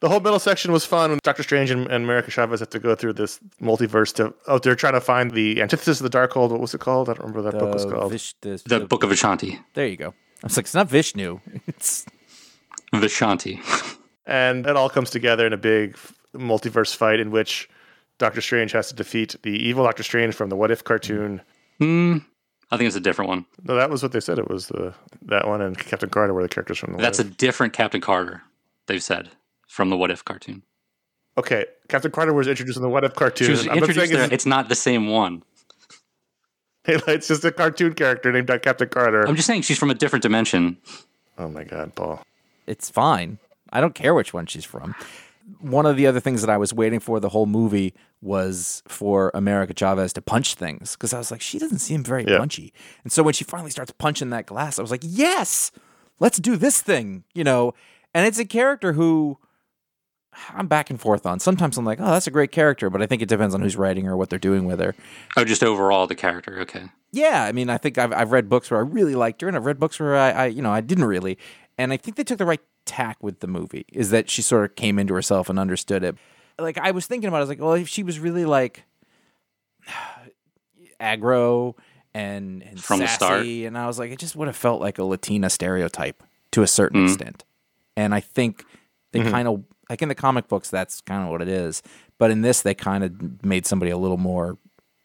the 0.00 0.08
whole 0.08 0.20
middle 0.20 0.38
section 0.38 0.72
was 0.72 0.86
fun 0.86 1.10
when 1.10 1.18
Doctor 1.22 1.42
Strange 1.42 1.70
and, 1.70 1.82
and 1.88 2.04
America 2.04 2.30
Chavez 2.30 2.60
have 2.60 2.70
to 2.70 2.78
go 2.78 2.94
through 2.94 3.12
this 3.14 3.38
multiverse 3.60 4.14
to 4.14 4.34
oh 4.46 4.58
they're 4.58 4.74
trying 4.74 4.94
to 4.94 5.00
find 5.00 5.30
the 5.32 5.60
antithesis 5.60 6.00
of 6.00 6.10
the 6.10 6.18
Darkhold. 6.18 6.50
What 6.50 6.60
was 6.60 6.74
it 6.74 6.80
called? 6.80 7.08
I 7.08 7.12
don't 7.14 7.20
remember 7.26 7.42
what 7.42 7.52
that 7.52 7.58
book 7.60 7.74
was 7.74 7.84
called. 7.84 8.12
Vish- 8.12 8.34
the, 8.40 8.60
The 8.64 8.80
Book 8.80 9.02
of 9.04 9.10
Vishanti. 9.10 9.58
There 9.74 9.86
you 9.86 9.96
go. 9.96 10.14
I 10.42 10.46
was 10.46 10.56
like, 10.56 10.64
it's 10.64 10.74
not 10.74 10.88
Vishnu. 10.88 11.40
It's 11.66 12.06
Vishanti. 12.94 13.60
and 14.26 14.66
it 14.66 14.76
all 14.76 14.88
comes 14.88 15.10
together 15.10 15.46
in 15.46 15.52
a 15.52 15.56
big 15.58 15.96
multiverse 16.34 16.94
fight 16.96 17.20
in 17.20 17.30
which 17.30 17.68
Doctor 18.18 18.40
Strange 18.40 18.72
has 18.72 18.88
to 18.88 18.94
defeat 18.94 19.36
the 19.42 19.50
evil 19.50 19.84
Doctor 19.84 20.02
Strange 20.02 20.34
from 20.34 20.48
the 20.48 20.56
What 20.56 20.70
If 20.70 20.84
cartoon. 20.84 21.40
Hmm. 21.78 22.18
I 22.70 22.76
think 22.76 22.86
it's 22.86 22.96
a 22.96 23.00
different 23.00 23.28
one. 23.28 23.46
No, 23.64 23.74
that 23.74 23.90
was 23.90 24.02
what 24.02 24.12
they 24.12 24.20
said. 24.20 24.38
It 24.38 24.48
was 24.48 24.68
the 24.68 24.94
that 25.22 25.46
one 25.48 25.60
and 25.60 25.76
Captain 25.78 26.08
Carter 26.08 26.32
were 26.32 26.42
the 26.42 26.48
characters 26.48 26.78
from 26.78 26.92
the. 26.92 26.96
What 26.98 27.02
That's 27.02 27.18
a 27.18 27.24
different 27.24 27.72
Captain 27.72 28.00
Carter. 28.00 28.42
They've 28.86 29.02
said 29.02 29.30
from 29.66 29.90
the 29.90 29.96
What 29.96 30.10
If 30.10 30.24
cartoon. 30.24 30.62
okay. 31.38 31.66
Captain 31.88 32.10
Carter 32.12 32.32
was 32.32 32.46
introduced 32.48 32.76
in 32.76 32.82
the 32.82 32.88
What 32.88 33.04
If 33.04 33.14
cartoon. 33.14 33.46
She 33.46 33.50
was 33.52 33.66
I'm 33.68 33.78
not 33.80 33.86
saying 33.94 33.96
there. 34.10 34.18
it's- 34.24 34.30
It's 34.32 34.46
not 34.46 34.68
the 34.68 34.74
same 34.76 35.08
one. 35.08 35.42
It's 36.86 37.28
just 37.28 37.44
a 37.44 37.52
cartoon 37.52 37.92
character 37.94 38.32
named 38.32 38.48
Captain 38.62 38.88
Carter. 38.88 39.26
I'm 39.26 39.36
just 39.36 39.46
saying 39.46 39.62
she's 39.62 39.78
from 39.78 39.90
a 39.90 39.94
different 39.94 40.22
dimension. 40.22 40.78
oh 41.38 41.48
my 41.48 41.62
god, 41.64 41.94
Paul. 41.94 42.22
it's 42.66 42.88
fine. 42.90 43.38
I 43.72 43.80
don't 43.80 43.94
care 43.94 44.14
which 44.14 44.32
one 44.32 44.46
she's 44.46 44.64
from. 44.64 44.94
One 45.58 45.86
of 45.86 45.96
the 45.96 46.06
other 46.06 46.20
things 46.20 46.40
that 46.42 46.50
I 46.50 46.56
was 46.56 46.72
waiting 46.72 47.00
for 47.00 47.18
the 47.18 47.30
whole 47.30 47.46
movie 47.46 47.94
was 48.20 48.82
for 48.86 49.30
America 49.34 49.74
Chavez 49.74 50.12
to 50.12 50.22
punch 50.22 50.54
things 50.54 50.92
because 50.94 51.12
I 51.14 51.18
was 51.18 51.30
like, 51.30 51.40
she 51.40 51.58
doesn't 51.58 51.78
seem 51.78 52.04
very 52.04 52.24
Yeah. 52.26 52.38
punchy. 52.38 52.72
And 53.02 53.10
so 53.12 53.22
when 53.22 53.34
she 53.34 53.44
finally 53.44 53.70
starts 53.70 53.92
punching 53.98 54.30
that 54.30 54.46
glass, 54.46 54.78
I 54.78 54.82
was 54.82 54.90
like, 54.90 55.02
yes, 55.02 55.72
let's 56.20 56.38
do 56.38 56.56
this 56.56 56.80
thing, 56.82 57.24
you 57.34 57.42
know. 57.44 57.74
And 58.14 58.26
it's 58.26 58.38
a 58.38 58.44
character 58.44 58.92
who 58.92 59.38
I'm 60.50 60.68
back 60.68 60.90
and 60.90 61.00
forth 61.00 61.26
on. 61.26 61.40
Sometimes 61.40 61.76
I'm 61.76 61.84
like, 61.84 62.00
oh, 62.00 62.10
that's 62.12 62.26
a 62.26 62.30
great 62.30 62.52
character, 62.52 62.88
but 62.88 63.02
I 63.02 63.06
think 63.06 63.20
it 63.20 63.28
depends 63.28 63.54
on 63.54 63.60
who's 63.62 63.76
writing 63.76 64.04
her, 64.04 64.16
what 64.16 64.30
they're 64.30 64.38
doing 64.38 64.64
with 64.64 64.78
her. 64.80 64.94
Oh, 65.36 65.44
just 65.44 65.62
overall 65.64 66.06
the 66.06 66.14
character. 66.14 66.60
Okay. 66.60 66.84
Yeah, 67.12 67.42
I 67.44 67.50
mean, 67.52 67.68
I 67.68 67.78
think 67.78 67.98
I've, 67.98 68.12
I've 68.12 68.30
read 68.30 68.48
books 68.48 68.70
where 68.70 68.78
I 68.78 68.82
really 68.84 69.16
liked 69.16 69.40
her, 69.42 69.48
and 69.48 69.56
I've 69.56 69.66
read 69.66 69.80
books 69.80 69.98
where 69.98 70.16
I, 70.16 70.30
I, 70.30 70.46
you 70.46 70.62
know, 70.62 70.70
I 70.70 70.80
didn't 70.80 71.04
really. 71.04 71.38
And 71.76 71.92
I 71.92 71.96
think 71.96 72.16
they 72.16 72.22
took 72.24 72.38
the 72.38 72.44
right 72.46 72.60
tack 72.90 73.16
with 73.22 73.38
the 73.40 73.46
movie. 73.46 73.84
Is 73.92 74.10
that 74.10 74.28
she 74.28 74.42
sort 74.42 74.64
of 74.64 74.74
came 74.74 74.98
into 74.98 75.14
herself 75.14 75.48
and 75.48 75.58
understood 75.58 76.02
it. 76.02 76.16
Like 76.58 76.76
I 76.78 76.90
was 76.90 77.06
thinking 77.06 77.28
about, 77.28 77.36
it, 77.36 77.40
I 77.40 77.42
was 77.42 77.48
like, 77.50 77.60
well, 77.60 77.72
if 77.74 77.88
she 77.88 78.02
was 78.02 78.18
really 78.18 78.44
like 78.44 78.82
aggro 81.00 81.74
and, 82.14 82.62
and 82.62 82.82
From 82.82 83.00
the 83.00 83.06
start. 83.06 83.46
and 83.46 83.78
I 83.78 83.86
was 83.86 83.98
like, 83.98 84.10
it 84.10 84.18
just 84.18 84.36
would 84.36 84.48
have 84.48 84.56
felt 84.56 84.80
like 84.80 84.98
a 84.98 85.04
Latina 85.04 85.48
stereotype 85.50 86.22
to 86.52 86.62
a 86.62 86.66
certain 86.66 87.00
Mm. 87.06 87.12
extent. 87.12 87.44
And 87.96 88.14
I 88.14 88.20
think 88.20 88.64
they 89.12 89.20
kind 89.22 89.46
of 89.48 89.64
like 89.88 90.02
in 90.02 90.08
the 90.08 90.14
comic 90.14 90.48
books, 90.48 90.70
that's 90.70 91.00
kind 91.00 91.24
of 91.24 91.30
what 91.30 91.42
it 91.42 91.48
is. 91.48 91.82
But 92.18 92.30
in 92.30 92.42
this, 92.42 92.62
they 92.62 92.74
kind 92.74 93.02
of 93.04 93.44
made 93.44 93.66
somebody 93.66 93.90
a 93.90 93.98
little 93.98 94.16
more 94.16 94.56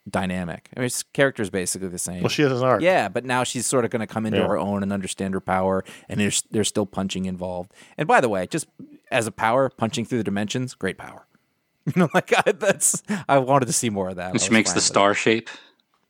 dynamic. 0.08 0.68
I 0.76 0.80
mean, 0.80 0.84
his 0.84 1.02
character's 1.02 1.50
basically 1.50 1.88
the 1.88 1.98
same. 1.98 2.20
Well, 2.22 2.28
she 2.28 2.42
has 2.42 2.52
an 2.52 2.66
arc. 2.66 2.80
Yeah, 2.82 3.08
but 3.08 3.24
now 3.24 3.44
she's 3.44 3.66
sort 3.66 3.84
of 3.84 3.90
going 3.90 4.00
to 4.00 4.06
come 4.06 4.26
into 4.26 4.38
Yeah. 4.38 4.46
her 4.48 4.58
own 4.58 4.82
and 4.82 4.92
understand 4.92 5.34
her 5.34 5.40
power, 5.40 5.84
and 6.08 6.20
there's 6.20 6.42
there's 6.50 6.68
still 6.68 6.86
punching 6.86 7.24
involved. 7.26 7.72
And 7.98 8.06
by 8.06 8.20
the 8.20 8.28
way, 8.28 8.46
just 8.46 8.66
as 9.10 9.26
a 9.26 9.32
power, 9.32 9.68
punching 9.68 10.04
through 10.04 10.18
the 10.18 10.24
dimensions, 10.24 10.74
great 10.74 10.98
power. 10.98 11.26
You 11.86 11.92
know, 12.02 12.08
like 12.12 12.32
I, 12.44 12.50
that's 12.50 13.00
I 13.28 13.38
wanted 13.38 13.66
to 13.66 13.72
see 13.72 13.90
more 13.90 14.08
of 14.08 14.16
that. 14.16 14.32
And 14.32 14.40
she 14.40 14.50
makes 14.50 14.72
the 14.72 14.78
with 14.78 14.82
it. 14.84 14.86
star 14.88 15.14
shape 15.14 15.48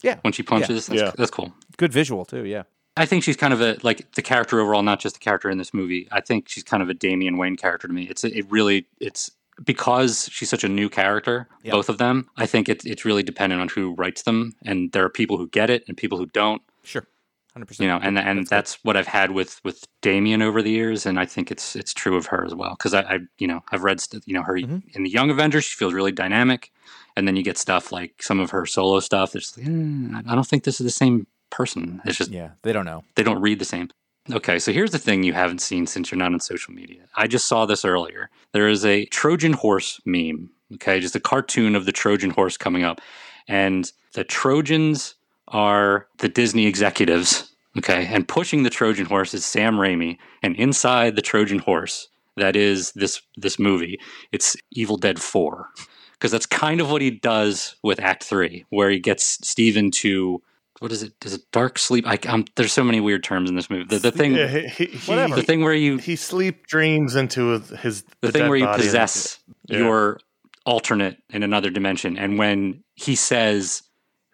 Yeah, 0.03 0.19
when 0.23 0.33
she 0.33 0.43
punches. 0.43 0.87
That's, 0.87 0.99
Yeah. 1.03 1.13
that's 1.19 1.31
cool. 1.31 1.53
good 1.77 1.93
visual 1.93 2.25
too. 2.25 2.47
Yeah, 2.47 2.63
I 2.97 3.05
think 3.05 3.23
she's 3.25 3.37
kind 3.37 3.53
of 3.53 3.61
a 3.61 3.77
like 3.83 4.11
the 4.15 4.23
character 4.23 4.59
overall, 4.59 4.83
not 4.83 5.01
just 5.01 5.17
the 5.17 5.21
character 5.21 5.51
in 5.51 5.59
this 5.59 5.75
movie. 5.75 6.09
I 6.11 6.23
think 6.23 6.49
she's 6.49 6.65
kind 6.65 6.83
of 6.83 6.89
a 6.89 6.95
Damian 6.95 7.37
Wayne 7.37 7.57
character 7.57 7.89
to 7.89 7.93
me. 7.93 8.05
It's 8.05 8.25
it 8.25 8.47
really 8.51 8.87
it's 9.01 9.31
because 9.64 10.29
she's 10.33 10.51
such 10.51 10.64
a 10.64 10.69
new 10.69 10.88
character, 10.88 11.49
Yeah. 11.62 11.73
both 11.73 11.88
of 11.88 11.99
them. 11.99 12.29
I 12.37 12.47
think 12.47 12.69
it's 12.69 12.85
it's 12.85 13.05
really 13.05 13.23
dependent 13.23 13.61
on 13.61 13.69
who 13.69 13.95
writes 13.95 14.23
them, 14.23 14.53
and 14.64 14.92
there 14.92 15.05
are 15.05 15.11
people 15.11 15.37
who 15.38 15.49
get 15.49 15.71
it 15.71 15.85
and 15.88 15.97
people 15.97 16.19
who 16.19 16.27
don't. 16.27 16.62
sure, 16.85 17.07
hundred 17.53 17.66
percent. 17.66 17.85
You 17.85 17.88
know, 17.92 17.99
and 18.03 18.19
and 18.19 18.47
that's, 18.47 18.79
what 18.85 18.97
I've 18.97 19.07
had 19.07 19.31
with 19.33 19.61
with 19.64 19.85
Damian 20.03 20.42
over 20.42 20.62
the 20.62 20.71
years, 20.71 21.07
and 21.07 21.19
I 21.19 21.27
think 21.27 21.51
it's 21.51 21.75
it's 21.77 21.95
true 21.95 22.16
of 22.16 22.27
her 22.27 22.45
as 22.45 22.55
well. 22.55 22.73
Because 22.79 22.95
I, 22.95 23.01
I 23.03 23.19
you 23.38 23.47
know 23.47 23.61
I've 23.73 23.83
read 23.85 24.01
you 24.27 24.35
know 24.35 24.42
her 24.42 24.55
Mm-hmm. 24.57 24.79
in 24.95 25.03
the 25.05 25.11
Young 25.11 25.31
Avengers, 25.31 25.64
she 25.64 25.77
feels 25.77 25.95
really 25.95 26.12
dynamic, 26.12 26.71
and 27.16 27.27
then 27.27 27.37
you 27.37 27.42
get 27.42 27.59
stuff 27.59 27.92
like 27.92 28.23
some 28.23 28.40
of 28.40 28.51
her 28.51 28.66
solo 28.66 29.01
stuff. 29.01 29.35
It's 29.35 29.57
like, 29.57 29.66
eh, 29.66 30.23
I 30.31 30.35
don't 30.35 30.47
think 30.47 30.64
this 30.64 30.81
is 30.81 30.85
the 30.85 30.90
same 31.05 31.27
person. 31.51 32.01
It's 32.05 32.19
just 32.19 32.31
yeah, 32.31 32.51
they 32.62 32.73
don't 32.73 32.85
know. 32.85 33.05
they 33.14 33.23
don't 33.23 33.40
read 33.40 33.59
the 33.59 33.64
same. 33.64 33.88
Okay, 34.33 34.59
so 34.59 34.73
here's 34.73 34.91
the 34.91 34.99
thing 34.99 35.23
you 35.23 35.33
haven't 35.33 35.61
seen 35.61 35.87
since 35.87 36.11
you're 36.11 36.19
not 36.19 36.33
on 36.33 36.41
social 36.41 36.75
media. 36.75 37.03
I 37.15 37.29
just 37.29 37.47
saw 37.47 37.65
this 37.65 37.85
earlier. 37.85 38.29
There 38.53 38.69
is 38.69 38.85
a 38.85 39.05
Trojan 39.07 39.53
horse 39.53 40.01
meme, 40.05 40.51
okay, 40.75 40.99
just 40.99 41.15
a 41.15 41.21
cartoon 41.21 41.77
of 41.77 41.85
the 41.85 41.93
Trojan 41.93 42.31
horse 42.31 42.57
coming 42.57 42.83
up. 42.83 43.01
And 43.47 43.91
the 44.15 44.25
Trojans 44.25 45.15
are 45.49 46.09
the 46.19 46.29
Disney 46.29 46.67
executives, 46.67 47.55
okay, 47.79 48.07
and 48.07 48.27
pushing 48.27 48.65
the 48.65 48.71
Trojan 48.71 49.07
horse 49.07 49.33
is 49.33 49.45
Sam 49.45 49.77
Raimi. 49.77 50.19
And 50.43 50.57
inside 50.57 51.15
the 51.15 51.23
Trojan 51.23 51.61
horse, 51.61 52.09
that 52.37 52.57
is 52.57 52.93
this 52.93 53.23
this 53.37 53.61
movie, 53.61 54.01
it's 54.33 54.57
Evil 54.73 54.97
Dead 54.97 55.21
4. 55.21 55.69
Because 56.12 56.33
that's 56.33 56.47
kind 56.47 56.81
of 56.81 56.91
what 56.91 57.03
he 57.03 57.11
does 57.11 57.77
with 57.83 58.01
Act 58.01 58.25
3, 58.25 58.65
where 58.71 58.91
he 58.91 58.99
gets 58.99 59.39
Stephen 59.47 59.91
to 59.93 60.43
what 60.81 60.93
is 60.93 61.03
it? 61.03 61.12
Is 61.25 61.35
it 61.35 61.43
dark 61.53 61.79
sleep? 61.79 62.07
I, 62.07 62.19
um, 62.29 62.45
there's 62.57 62.73
so 62.73 62.85
many 62.85 63.01
weird 63.01 63.25
terms 63.25 63.49
in 63.51 63.57
this 63.57 63.71
movie. 63.71 63.85
The, 63.85 63.99
the 63.99 64.12
thing, 64.12 64.35
Yeah, 64.35 64.47
he, 64.49 64.67
he, 64.69 64.85
he- 64.87 65.15
the 65.35 65.43
thing 65.43 65.62
where 65.62 65.73
you, 65.75 65.97
he 65.99 66.17
sleep 66.17 66.67
dreams 66.67 67.15
into 67.17 67.59
his 67.61 68.03
the, 68.03 68.15
the, 68.23 68.33
thing 68.33 68.43
dead 68.43 68.49
where 68.49 68.59
you 68.59 68.69
possess 68.69 69.39
Yeah. 69.67 69.79
your 69.79 70.21
alternate 70.65 71.17
in 71.31 71.43
another 71.43 71.71
dimension, 71.71 72.19
and 72.19 72.39
when 72.39 72.83
he 72.95 73.15
says, 73.15 73.83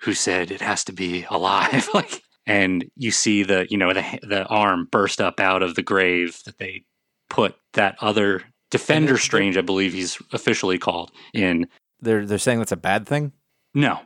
"Who 0.02 0.14
said 0.14 0.50
it 0.50 0.61
has 0.61 0.85
to 0.85 0.92
be 0.92 1.26
alive?" 1.31 1.88
like, 1.94 2.22
and 2.46 2.85
you 2.96 3.11
see 3.12 3.42
the, 3.44 3.66
you 3.70 3.76
know, 3.78 3.92
the 3.92 4.18
the 4.22 4.44
arm 4.46 4.88
burst 4.90 5.20
up 5.20 5.38
out 5.40 5.62
of 5.62 5.74
the 5.74 5.83
grave 5.83 6.40
that 6.46 6.59
they 6.59 6.85
put 7.31 7.55
that 7.74 7.96
other 8.00 8.42
Defender 8.70 9.18
Strange, 9.18 9.57
I 9.59 9.61
believe 9.61 9.92
he's 9.92 10.18
officially 10.33 10.78
called 10.78 11.12
in. 11.35 11.68
They're 12.00 12.26
they're 12.26 12.38
saying 12.38 12.59
that's 12.59 12.72
a 12.72 12.76
bad 12.76 13.07
thing. 13.07 13.33
No, 13.74 14.00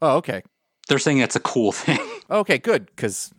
Oh, 0.00 0.16
okay, 0.18 0.42
they're 0.88 0.98
saying 0.98 1.18
that's 1.18 1.36
a 1.36 1.40
cool 1.40 1.72
thing. 1.72 1.98
okay, 2.30 2.58
good 2.58 2.86
because 2.86 3.32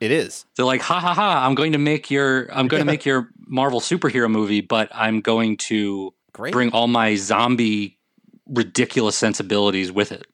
it 0.00 0.10
is. 0.10 0.44
They're 0.56 0.66
like, 0.66 0.80
ha 0.82 1.00
ha 1.00 1.14
ha! 1.14 1.44
I'm 1.46 1.54
going 1.54 1.72
to 1.72 1.78
make 1.78 2.10
your 2.10 2.52
I'm 2.52 2.68
going 2.68 2.80
to 2.80 2.86
make 2.86 3.04
your 3.04 3.30
Marvel 3.46 3.80
superhero 3.80 4.30
movie, 4.30 4.60
but 4.60 4.88
I'm 4.94 5.20
going 5.20 5.56
to 5.58 6.12
Great, 6.32 6.52
bring 6.52 6.70
all 6.72 6.86
my 6.88 7.14
zombie 7.16 7.98
ridiculous 8.46 9.16
sensibilities 9.16 9.90
with 9.90 10.12
it. 10.12 10.26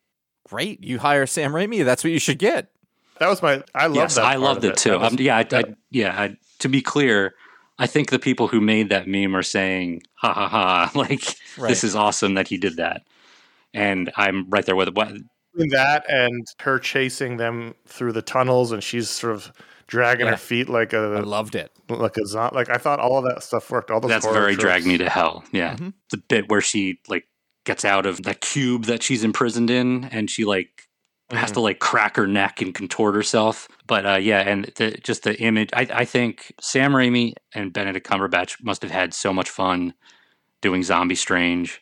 great. 0.48 0.82
You 0.84 0.98
hire 0.98 1.26
Sam 1.26 1.52
Raimi. 1.52 1.84
That's 1.84 2.02
what 2.04 2.12
you 2.12 2.18
should 2.18 2.38
get. 2.38 2.70
That 3.18 3.28
was 3.28 3.40
my. 3.42 3.62
I 3.74 3.86
love 3.86 3.96
yes, 3.96 4.14
that. 4.16 4.24
I 4.24 4.34
loved 4.36 4.64
of 4.64 4.72
it 4.72 4.76
too. 4.78 4.98
Was- 4.98 5.12
um, 5.12 5.18
yeah, 5.20 5.36
I, 5.38 5.46
I, 5.52 5.64
yeah. 5.90 6.20
I, 6.20 6.36
to 6.58 6.68
be 6.68 6.82
clear, 6.82 7.34
I 7.78 7.86
think 7.86 8.10
the 8.10 8.18
people 8.18 8.48
who 8.48 8.60
made 8.60 8.88
that 8.88 9.06
meme 9.06 9.36
are 9.36 9.42
saying, 9.44 10.02
"Ha 10.16 10.32
ha 10.32 10.48
ha!" 10.48 10.90
Like 10.98 11.22
Right. 11.56 11.68
this 11.68 11.84
is 11.84 11.94
awesome 11.94 12.34
that 12.34 12.48
he 12.48 12.56
did 12.58 12.76
that, 12.78 13.02
and 13.72 14.10
I'm 14.16 14.50
right 14.50 14.66
there 14.66 14.74
with 14.74 14.88
it. 14.88 15.22
What- 15.52 15.68
between 15.68 15.70
that 15.70 16.04
and 16.08 16.46
her 16.60 16.78
chasing 16.78 17.36
them 17.36 17.74
through 17.86 18.12
the 18.12 18.22
tunnels, 18.22 18.72
and 18.72 18.82
she's 18.82 19.10
sort 19.10 19.34
of 19.34 19.52
dragging 19.86 20.26
Yeah. 20.26 20.32
her 20.32 20.36
feet 20.38 20.68
like 20.68 20.94
I 20.94 20.98
a 20.98 21.22
loved 21.22 21.54
it. 21.54 21.70
like 21.88 22.16
a 22.16 22.26
zombie. 22.26 22.56
Like 22.56 22.70
I 22.70 22.78
thought 22.78 22.98
all 23.00 23.18
of 23.18 23.24
that 23.24 23.42
stuff 23.42 23.70
worked. 23.70 23.90
All 23.90 24.00
those 24.00 24.08
That's 24.10 24.26
very 24.26 24.54
tropes. 24.54 24.62
drag 24.64 24.86
me 24.86 24.96
to 24.98 25.08
hell. 25.10 25.44
Yeah. 25.52 25.74
Mm-hmm. 25.74 25.90
The 26.10 26.16
bit 26.16 26.48
where 26.50 26.60
she 26.62 27.00
like 27.08 27.26
gets 27.64 27.84
out 27.84 28.06
of 28.06 28.22
that 28.22 28.40
cube 28.40 28.84
that 28.86 29.02
she's 29.02 29.22
imprisoned 29.22 29.70
in 29.70 30.04
and 30.06 30.30
she 30.30 30.44
like 30.44 30.88
has 31.30 31.44
Mm-hmm. 31.50 31.54
to 31.54 31.60
like 31.60 31.78
crack 31.78 32.16
her 32.16 32.26
neck 32.26 32.60
and 32.62 32.74
contort 32.74 33.14
herself. 33.14 33.68
But 33.86 34.06
uh, 34.06 34.16
yeah, 34.16 34.40
and 34.40 34.70
the, 34.76 34.92
just 35.02 35.22
the 35.24 35.38
image, 35.40 35.68
I, 35.74 35.86
I 35.92 36.04
think 36.06 36.52
Sam 36.60 36.92
Raimi 36.92 37.34
and 37.54 37.72
Benedict 37.72 38.06
Cumberbatch 38.08 38.62
must 38.62 38.80
have 38.82 38.90
had 38.90 39.12
so 39.14 39.32
much 39.32 39.50
fun 39.50 39.92
doing 40.62 40.82
Zombie 40.82 41.14
Strange 41.14 41.80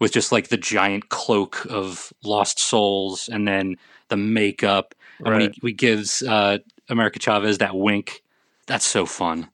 with 0.00 0.12
just 0.12 0.32
like 0.32 0.48
the 0.48 0.56
giant 0.56 1.08
cloak 1.08 1.66
of 1.70 2.12
lost 2.24 2.58
souls 2.58 3.28
and 3.32 3.46
then 3.48 3.76
the 4.08 4.16
makeup. 4.16 4.94
And 5.18 5.28
when 5.28 5.40
he, 5.40 5.46
Right. 5.46 5.56
he 5.62 5.72
gives 5.72 6.22
uh, 6.22 6.58
America 6.88 7.18
Chavez 7.18 7.58
that 7.58 7.74
wink, 7.76 8.22
that's 8.66 8.84
so 8.84 9.06
fun. 9.06 9.48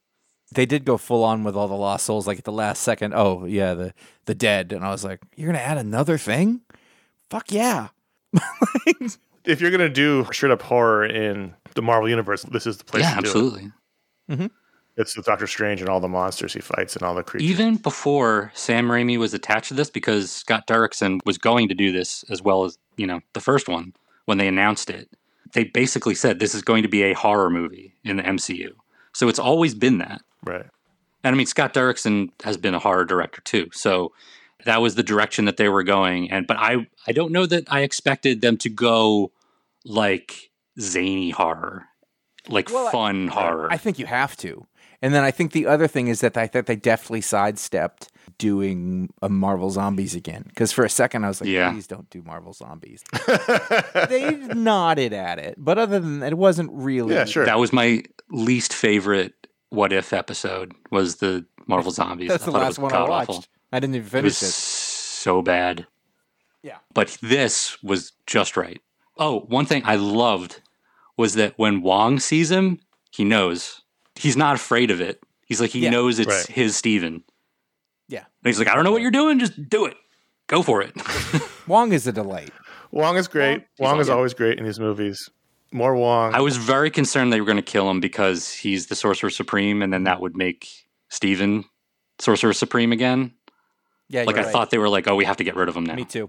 They 0.55 0.67
did 0.67 0.85
go 0.85 0.99
full 0.99 1.25
on 1.25 1.45
with 1.45 1.57
all 1.57 1.69
the 1.69 1.75
lost 1.75 2.05
souls, 2.07 2.27
like 2.27 2.39
at 2.39 2.45
the 2.45 2.53
last 2.53 2.83
second. 2.83 3.15
Oh 3.15 3.47
yeah, 3.47 3.73
the 3.75 3.95
the 4.27 4.35
dead, 4.35 4.73
and 4.73 4.85
I 4.85 4.91
was 4.91 5.03
like, 5.03 5.21
"You're 5.35 5.47
gonna 5.47 5.65
add 5.65 5.79
another 5.79 6.19
thing? 6.19 6.61
Fuck 7.31 7.51
yeah!" 7.53 7.89
If 9.45 9.61
you're 9.61 9.71
gonna 9.73 9.89
do 9.89 10.25
straight 10.33 10.53
up 10.53 10.63
horror 10.63 11.05
in 11.05 11.55
the 11.75 11.83
Marvel 11.83 12.09
universe, 12.09 12.43
this 12.45 12.65
is 12.67 12.77
the 12.77 12.85
place. 12.85 13.03
yeah, 13.03 13.17
to 13.17 13.23
do 13.23 13.27
it. 13.27 13.29
absolutely. 14.29 14.51
It's 14.97 15.17
with 15.17 15.25
Doctor 15.27 15.47
Strange 15.47 15.81
and 15.81 15.89
all 15.89 16.01
the 16.01 16.09
monsters 16.09 16.53
he 16.53 16.61
fights 16.61 16.95
and 16.97 17.03
all 17.03 17.15
the 17.15 17.23
creatures. 17.23 17.49
Even 17.49 17.77
before 17.77 18.51
Sam 18.55 18.89
Raimi 18.89 19.19
was 19.19 19.33
attached 19.33 19.69
to 19.69 19.75
this, 19.75 19.89
because 19.91 20.31
Scott 20.31 20.67
Derrickson 20.67 21.21
was 21.25 21.39
going 21.39 21.69
to 21.69 21.75
do 21.75 21.93
this 21.93 22.25
as 22.31 22.43
well 22.43 22.65
as, 22.65 22.77
you 22.97 23.07
know, 23.07 23.21
the 23.33 23.41
first 23.41 23.69
one 23.69 23.95
when 24.27 24.37
they 24.39 24.47
announced 24.49 24.91
it, 24.91 25.09
they 25.55 25.65
basically 25.65 26.15
said 26.15 26.39
this 26.39 26.55
is 26.55 26.63
going 26.63 26.83
to 26.83 26.89
be 26.89 27.03
a 27.05 27.15
horror 27.15 27.49
movie 27.51 27.95
in 28.05 28.17
the 28.19 28.23
MCU. 28.23 28.71
So 29.15 29.29
it's 29.29 29.39
always 29.39 29.75
been 29.75 29.99
that. 29.99 30.21
right. 30.45 30.67
And 31.25 31.35
I 31.35 31.37
mean, 31.39 31.47
Scott 31.47 31.73
Derrickson 31.73 32.31
has 32.43 32.57
been 32.57 32.75
a 32.75 32.79
horror 32.81 33.05
director 33.05 33.41
too. 33.43 33.69
So 33.73 34.13
that 34.65 34.83
was 34.83 34.97
the 34.97 35.03
direction 35.05 35.45
that 35.45 35.57
they 35.57 35.69
were 35.69 35.85
going. 35.85 36.31
And, 36.33 36.47
but 36.49 36.57
I, 36.59 36.89
I 37.07 37.13
don't 37.13 37.31
know 37.33 37.47
that 37.47 37.65
I 37.71 37.81
expected 37.83 38.41
them 38.41 38.57
to 38.59 38.69
go 38.69 39.31
like 39.85 40.51
zany 40.81 41.31
horror, 41.31 41.87
like 42.49 42.71
Well, 42.71 42.89
I- 42.89 42.93
fun 42.93 43.29
horror. 43.29 43.69
I 43.71 43.77
think 43.77 43.99
you 43.99 44.07
have 44.07 44.37
to. 44.39 44.67
And 45.03 45.13
then 45.13 45.25
I 45.25 45.31
think 45.33 45.53
the 45.53 45.67
other 45.67 45.89
thing 45.89 46.07
is 46.09 46.21
that 46.21 46.37
I 46.37 46.47
thought 46.47 46.67
they 46.67 46.77
deftly 46.77 47.21
sidestepped 47.21 48.09
doing 48.39 49.13
a 49.21 49.29
Marvel 49.29 49.69
Zombies 49.71 50.15
again. 50.15 50.45
Because 50.47 50.71
for 50.73 50.85
a 50.85 50.89
second 50.89 51.25
I 51.25 51.29
was 51.29 51.41
like, 51.41 51.51
Yeah. 51.51 51.73
please 51.73 51.87
don't 51.89 52.09
do 52.09 52.23
Marvel 52.23 52.53
Zombies. 52.53 53.03
they 54.09 54.37
nodded 54.55 55.13
at 55.13 55.39
it, 55.39 55.55
but 55.59 55.79
other 55.79 55.99
than 56.01 56.21
that, 56.21 56.33
it 56.33 56.39
wasn't 56.39 56.71
really. 56.73 57.15
Yeah, 57.15 57.25
sure. 57.25 57.45
That 57.45 57.59
was 57.59 57.73
my 57.73 58.03
least 58.31 58.73
favorite 58.73 59.35
what 59.71 59.93
if 59.93 60.13
episode 60.13 60.73
was 60.91 61.17
the 61.17 61.45
Marvel 61.67 61.91
Zombies. 61.93 62.29
That's 62.29 62.45
I 62.45 62.47
the 62.47 62.53
thought 62.53 62.61
it 62.61 62.65
last 62.65 62.79
was 62.79 62.79
one 62.79 62.93
I 62.93 62.97
god-awful. 62.99 63.35
watched. 63.37 63.49
I 63.73 63.81
didn't 63.81 63.97
even 63.97 64.09
finish 64.09 64.23
It 64.23 64.25
was 64.25 64.39
finish 64.39 64.51
it. 64.51 64.55
so 64.55 65.43
bad. 65.43 65.87
Yeah. 66.63 66.79
But 66.95 67.17
this 67.23 67.83
was 67.83 68.13
just 68.27 68.57
right. 68.57 68.81
Oh, 69.19 69.41
one 69.41 69.67
thing 69.67 69.83
I 69.85 69.97
loved 69.97 70.61
was 71.17 71.35
that 71.35 71.55
when 71.57 71.83
Wong 71.83 72.19
sees 72.21 72.51
him, 72.51 72.81
he 73.11 73.25
knows. 73.25 73.82
He's 74.17 74.37
not 74.37 74.57
afraid 74.57 74.91
of 74.91 75.01
it. 75.01 75.23
He's 75.47 75.61
like 75.61 75.71
he 75.71 75.81
Yeah. 75.81 75.91
knows 75.91 76.19
it's 76.19 76.29
Right. 76.29 76.47
his 76.47 76.77
Stephen. 76.77 77.23
Yeah. 78.09 78.21
And 78.21 78.27
he's 78.45 78.59
like, 78.59 78.69
I 78.69 78.75
don't 78.75 78.85
know 78.85 78.93
what 78.93 79.03
you're 79.03 79.11
doing, 79.11 79.39
just 79.39 79.69
do 79.69 79.87
it. 79.87 79.97
Go 80.49 80.63
for 80.63 80.83
it. 80.83 80.93
Wong 81.67 81.93
is 81.93 82.07
a 82.07 82.13
delight. 82.13 82.51
Wong 82.91 83.17
is 83.17 83.27
great. 83.29 83.65
Wong 83.79 83.99
is 84.01 84.09
awesome. 84.09 84.17
always 84.19 84.35
great 84.35 84.59
in 84.59 84.65
these 84.65 84.79
movies. 84.81 85.31
More 85.73 85.95
Wong. 85.97 86.35
I 86.35 86.41
was 86.41 86.59
very 86.59 86.91
concerned 86.91 87.33
they 87.33 87.41
were 87.41 87.47
going 87.47 87.57
to 87.57 87.63
kill 87.63 87.89
him 87.91 88.01
because 88.01 88.53
he's 88.53 88.89
the 88.89 88.95
Sorcerer 88.95 89.31
Supreme, 89.31 89.81
and 89.81 89.91
then 89.93 90.05
that 90.05 90.21
would 90.21 90.37
make 90.37 90.69
Stephen 91.09 91.65
Sorcerer 92.19 92.53
Supreme 92.53 92.93
again. 92.93 93.33
Yeah, 94.11 94.25
Like 94.25 94.37
I 94.37 94.43
right. 94.43 94.53
thought 94.53 94.69
they 94.69 94.77
were 94.77 94.91
like, 94.91 95.09
oh, 95.09 95.17
we 95.17 95.25
have 95.25 95.39
to 95.39 95.45
get 95.45 95.57
rid 95.57 95.71
of 95.71 95.77
him 95.77 95.85
now. 95.85 95.95
Me 95.95 96.05
too. 96.05 96.29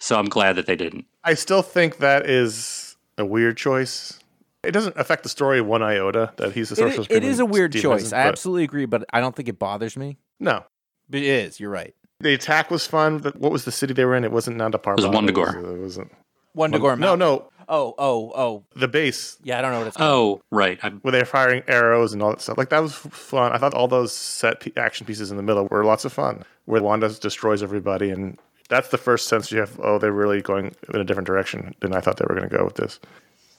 So 0.00 0.18
I'm 0.18 0.30
glad 0.30 0.54
that 0.56 0.64
they 0.66 0.76
didn't. 0.76 1.04
I 1.22 1.34
still 1.34 1.60
think 1.60 1.98
that 1.98 2.24
is 2.28 2.96
a 3.18 3.26
weird 3.26 3.58
choice. 3.58 4.18
It 4.64 4.70
doesn't 4.72 4.96
affect 4.96 5.22
the 5.24 5.28
story 5.28 5.60
one 5.60 5.82
iota 5.82 6.32
that 6.36 6.52
he's 6.52 6.68
the 6.68 6.74
It, 6.74 6.76
Sorcerer 6.78 7.00
i- 7.00 7.02
Supreme 7.04 7.16
it 7.16 7.24
is 7.24 7.40
a 7.40 7.44
weird 7.46 7.72
Stephen 7.72 7.90
choice. 7.98 8.12
I 8.12 8.18
absolutely 8.20 8.64
agree, 8.64 8.84
but 8.86 9.04
I 9.12 9.20
don't 9.20 9.34
think 9.34 9.48
it 9.48 9.58
bothers 9.58 9.96
me. 9.96 10.18
no. 10.40 10.64
It 11.10 11.24
is. 11.24 11.60
You're 11.60 11.68
right. 11.68 11.94
The 12.20 12.32
attack 12.32 12.70
was 12.70 12.86
fun. 12.86 13.18
but 13.18 13.36
What 13.36 13.52
was 13.52 13.64
the 13.66 13.72
city 13.72 13.92
they 13.92 14.04
were 14.06 14.14
in? 14.14 14.24
It 14.24 14.32
wasn't 14.32 14.56
Nanda 14.56 14.78
Parbat. 14.78 14.96
was 14.96 15.04
Wundagore. 15.06 15.54
It, 15.56 15.78
was, 15.78 15.98
uh, 15.98 16.02
it 16.02 16.06
wasn't. 16.06 16.12
Wundagore 16.56 16.98
No, 16.98 17.14
no. 17.16 17.50
Oh, 17.68 17.94
oh, 17.98 18.32
oh. 18.34 18.64
The 18.76 18.88
base 18.88 19.36
Yeah, 19.42 19.58
I 19.58 19.62
don't 19.62 19.72
know 19.72 19.78
what 19.80 19.88
it's 19.88 19.96
called. 19.96 20.40
Oh, 20.40 20.42
right. 20.56 20.78
I, 20.82 20.88
where 20.90 21.12
they're 21.12 21.24
firing 21.26 21.62
arrows 21.68 22.12
and 22.14 22.22
all 22.22 22.30
that 22.30 22.40
stuff. 22.40 22.56
Like 22.56 22.70
that 22.70 22.80
was 22.80 22.94
fun. 22.94 23.52
I 23.52 23.58
thought 23.58 23.74
all 23.74 23.88
those 23.88 24.12
set 24.12 24.60
p- 24.60 24.72
action 24.76 25.06
pieces 25.06 25.30
in 25.30 25.36
the 25.36 25.42
middle 25.42 25.66
were 25.66 25.84
lots 25.84 26.04
of 26.06 26.12
fun. 26.12 26.44
Where 26.64 26.80
Wanda 26.82 27.08
destroys 27.10 27.62
everybody, 27.62 28.08
and 28.10 28.38
that's 28.68 28.88
the 28.88 28.98
first 28.98 29.26
sense 29.28 29.50
you 29.52 29.58
have. 29.58 29.78
Oh, 29.82 29.98
they're 29.98 30.12
really 30.12 30.40
going 30.40 30.74
in 30.94 31.00
a 31.00 31.04
different 31.04 31.26
direction 31.26 31.74
than 31.80 31.94
I 31.94 32.00
thought 32.00 32.16
they 32.18 32.24
were 32.28 32.36
going 32.36 32.48
to 32.48 32.56
go 32.56 32.64
with 32.64 32.76
this. 32.76 33.00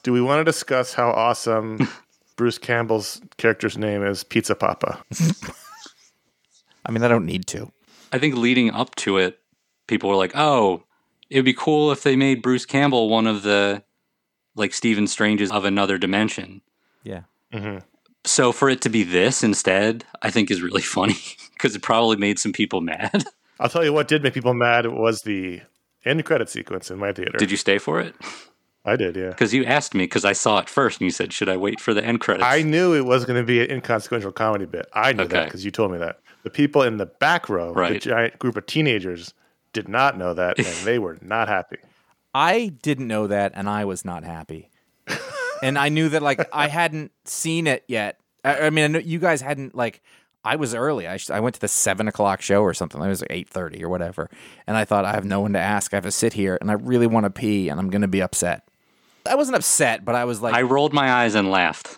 Do 0.04 0.12
we 0.12 0.20
want 0.20 0.40
to 0.40 0.44
discuss 0.44 0.92
how 0.92 1.10
awesome 1.10 1.88
Bruce 2.36 2.58
Campbell's 2.58 3.20
character's 3.38 3.76
name 3.76 4.04
is? 4.04 4.22
Pizza 4.22 4.54
Papa. 4.54 5.02
I 6.86 6.92
mean, 6.92 7.02
I 7.02 7.08
don't 7.08 7.24
need 7.24 7.46
to. 7.48 7.72
I 8.12 8.18
think 8.18 8.36
leading 8.36 8.70
up 8.70 8.94
to 8.96 9.16
it, 9.16 9.38
people 9.86 10.10
were 10.10 10.16
like, 10.16 10.32
oh, 10.34 10.84
it'd 11.30 11.46
be 11.46 11.54
cool 11.54 11.90
if 11.90 12.02
they 12.02 12.16
made 12.16 12.42
Bruce 12.42 12.66
Campbell 12.66 13.08
one 13.08 13.26
of 13.26 13.42
the 13.42 13.82
like 14.54 14.74
Stephen 14.74 15.06
Stranges 15.06 15.50
of 15.50 15.64
another 15.64 15.96
dimension. 15.96 16.60
Yeah. 17.02 17.22
Mm-hmm. 17.52 17.78
So 18.26 18.52
for 18.52 18.68
it 18.68 18.82
to 18.82 18.90
be 18.90 19.04
this 19.04 19.42
instead, 19.42 20.04
I 20.20 20.30
think 20.30 20.50
is 20.50 20.60
really 20.60 20.82
funny 20.82 21.16
because 21.54 21.74
it 21.74 21.82
probably 21.82 22.18
made 22.18 22.38
some 22.38 22.52
people 22.52 22.82
mad. 22.82 23.24
I'll 23.58 23.70
tell 23.70 23.84
you 23.84 23.94
what 23.94 24.08
did 24.08 24.22
make 24.22 24.34
people 24.34 24.52
mad 24.52 24.86
was 24.86 25.22
the 25.22 25.62
end 26.04 26.22
credit 26.26 26.50
sequence 26.50 26.90
in 26.90 26.98
my 26.98 27.12
theater. 27.12 27.38
Did 27.38 27.50
you 27.50 27.56
stay 27.56 27.78
for 27.78 28.00
it? 28.00 28.14
I 28.84 28.96
did, 28.96 29.16
yeah. 29.16 29.30
Because 29.30 29.54
you 29.54 29.64
asked 29.64 29.94
me 29.94 30.04
because 30.04 30.24
I 30.24 30.34
saw 30.34 30.58
it 30.58 30.68
first 30.68 31.00
and 31.00 31.06
you 31.06 31.10
said, 31.10 31.32
should 31.32 31.48
I 31.48 31.56
wait 31.56 31.80
for 31.80 31.94
the 31.94 32.04
end 32.04 32.20
credits? 32.20 32.46
I 32.46 32.62
knew 32.62 32.94
it 32.94 33.06
was 33.06 33.24
going 33.24 33.40
to 33.40 33.46
be 33.46 33.62
an 33.62 33.70
inconsequential 33.70 34.32
comedy 34.32 34.66
bit. 34.66 34.86
I 34.92 35.12
knew 35.12 35.26
that 35.26 35.46
because 35.46 35.64
you 35.64 35.70
told 35.70 35.90
me 35.92 35.98
that. 35.98 36.20
The 36.42 36.50
people 36.50 36.82
in 36.82 36.98
the 36.98 37.06
back 37.06 37.48
row, 37.48 37.72
the 37.72 37.98
giant 37.98 38.38
group 38.38 38.56
of 38.56 38.66
teenagers, 38.66 39.32
did 39.72 39.88
not 39.88 40.18
know 40.18 40.34
that, 40.34 40.58
and 40.58 40.86
they 40.86 40.98
were 40.98 41.18
not 41.22 41.48
happy. 41.48 41.78
I 42.34 42.72
didn't 42.82 43.08
know 43.08 43.26
that, 43.26 43.52
and 43.54 43.68
I 43.68 43.86
was 43.86 44.04
not 44.04 44.22
happy. 44.22 44.70
and 45.62 45.78
I 45.78 45.88
knew 45.88 46.10
that, 46.10 46.22
like, 46.22 46.46
I 46.52 46.68
hadn't 46.68 47.12
seen 47.24 47.66
it 47.66 47.84
yet. 47.88 48.18
I, 48.44 48.66
I 48.66 48.70
mean, 48.70 48.84
I 48.84 48.88
know 48.88 48.98
you 48.98 49.18
guys 49.18 49.40
hadn't, 49.40 49.74
like, 49.74 50.02
I 50.44 50.56
was 50.56 50.74
early. 50.74 51.08
I, 51.08 51.16
sh- 51.16 51.30
I 51.30 51.40
went 51.40 51.54
to 51.54 51.60
the 51.60 51.68
seven 51.68 52.06
o'clock 52.06 52.42
show 52.42 52.60
or 52.60 52.74
something. 52.74 53.00
It 53.00 53.08
was 53.08 53.22
like 53.22 53.32
eight 53.32 53.48
thirty 53.48 53.82
or 53.82 53.88
whatever. 53.88 54.28
And 54.66 54.76
I 54.76 54.84
thought 54.84 55.06
I 55.06 55.12
have 55.12 55.24
no 55.24 55.40
one 55.40 55.54
to 55.54 55.58
ask. 55.58 55.94
I 55.94 55.96
have 55.96 56.04
to 56.04 56.12
sit 56.12 56.34
here, 56.34 56.58
and 56.60 56.70
I 56.70 56.74
really 56.74 57.06
want 57.06 57.24
to 57.24 57.30
pee, 57.30 57.70
and 57.70 57.80
I'm 57.80 57.88
going 57.88 58.02
to 58.02 58.08
be 58.08 58.20
upset. 58.20 58.68
I 59.26 59.34
wasn't 59.36 59.56
upset, 59.56 60.04
but 60.04 60.14
I 60.14 60.24
was 60.24 60.42
like, 60.42 60.54
I 60.54 60.62
rolled 60.62 60.92
my 60.92 61.10
eyes 61.10 61.34
and 61.34 61.50
laughed. 61.50 61.96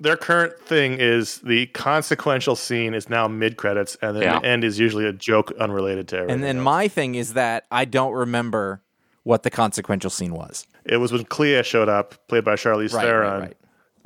Their 0.00 0.16
current 0.16 0.58
thing 0.60 0.98
is 1.00 1.38
the 1.38 1.66
consequential 1.66 2.54
scene 2.54 2.94
is 2.94 3.10
now 3.10 3.26
mid 3.26 3.56
credits, 3.56 3.96
and 4.00 4.14
then 4.16 4.22
Yeah. 4.22 4.38
the 4.38 4.46
end 4.46 4.62
is 4.62 4.78
usually 4.78 5.04
a 5.06 5.12
joke 5.12 5.50
unrelated 5.58 6.06
to 6.08 6.16
everything. 6.16 6.34
and 6.36 6.44
then 6.44 6.58
else. 6.58 6.64
my 6.64 6.88
thing 6.88 7.16
is 7.16 7.32
that 7.34 7.66
I 7.72 7.84
don't 7.84 8.12
remember 8.12 8.80
what 9.24 9.42
the 9.42 9.50
consequential 9.50 10.10
scene 10.10 10.32
was. 10.32 10.66
it 10.84 10.98
was 10.98 11.12
when 11.12 11.24
Clea 11.24 11.62
showed 11.64 11.88
up, 11.88 12.14
played 12.28 12.44
by 12.44 12.54
Charlize 12.54 12.94
Right, 12.94 13.02
Theron, 13.04 13.30
right, 13.32 13.40
right. 13.40 13.56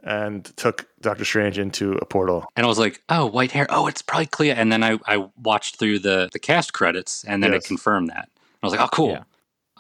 and 0.02 0.44
took 0.56 0.88
Doctor 1.02 1.24
Strange 1.26 1.58
into 1.58 1.92
a 1.98 2.06
portal. 2.06 2.46
And 2.56 2.64
I 2.64 2.68
was 2.68 2.78
like, 2.78 3.02
oh, 3.10 3.26
white 3.26 3.52
hair. 3.52 3.66
Oh, 3.68 3.86
it's 3.86 4.00
probably 4.02 4.26
Clea. 4.26 4.50
And 4.52 4.72
then 4.72 4.82
I, 4.82 4.98
I 5.06 5.28
watched 5.40 5.76
through 5.78 5.98
the, 6.00 6.28
the 6.32 6.38
cast 6.40 6.72
credits 6.72 7.22
and 7.24 7.40
then 7.42 7.52
Yes. 7.52 7.64
it 7.64 7.68
confirmed 7.68 8.08
that. 8.08 8.28
I 8.62 8.66
was 8.66 8.72
like, 8.72 8.80
oh, 8.80 8.88
cool. 8.90 9.10
Yeah. 9.10 9.22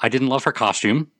I 0.00 0.08
didn't 0.10 0.28
love 0.28 0.44
her 0.44 0.52
costume. 0.52 1.10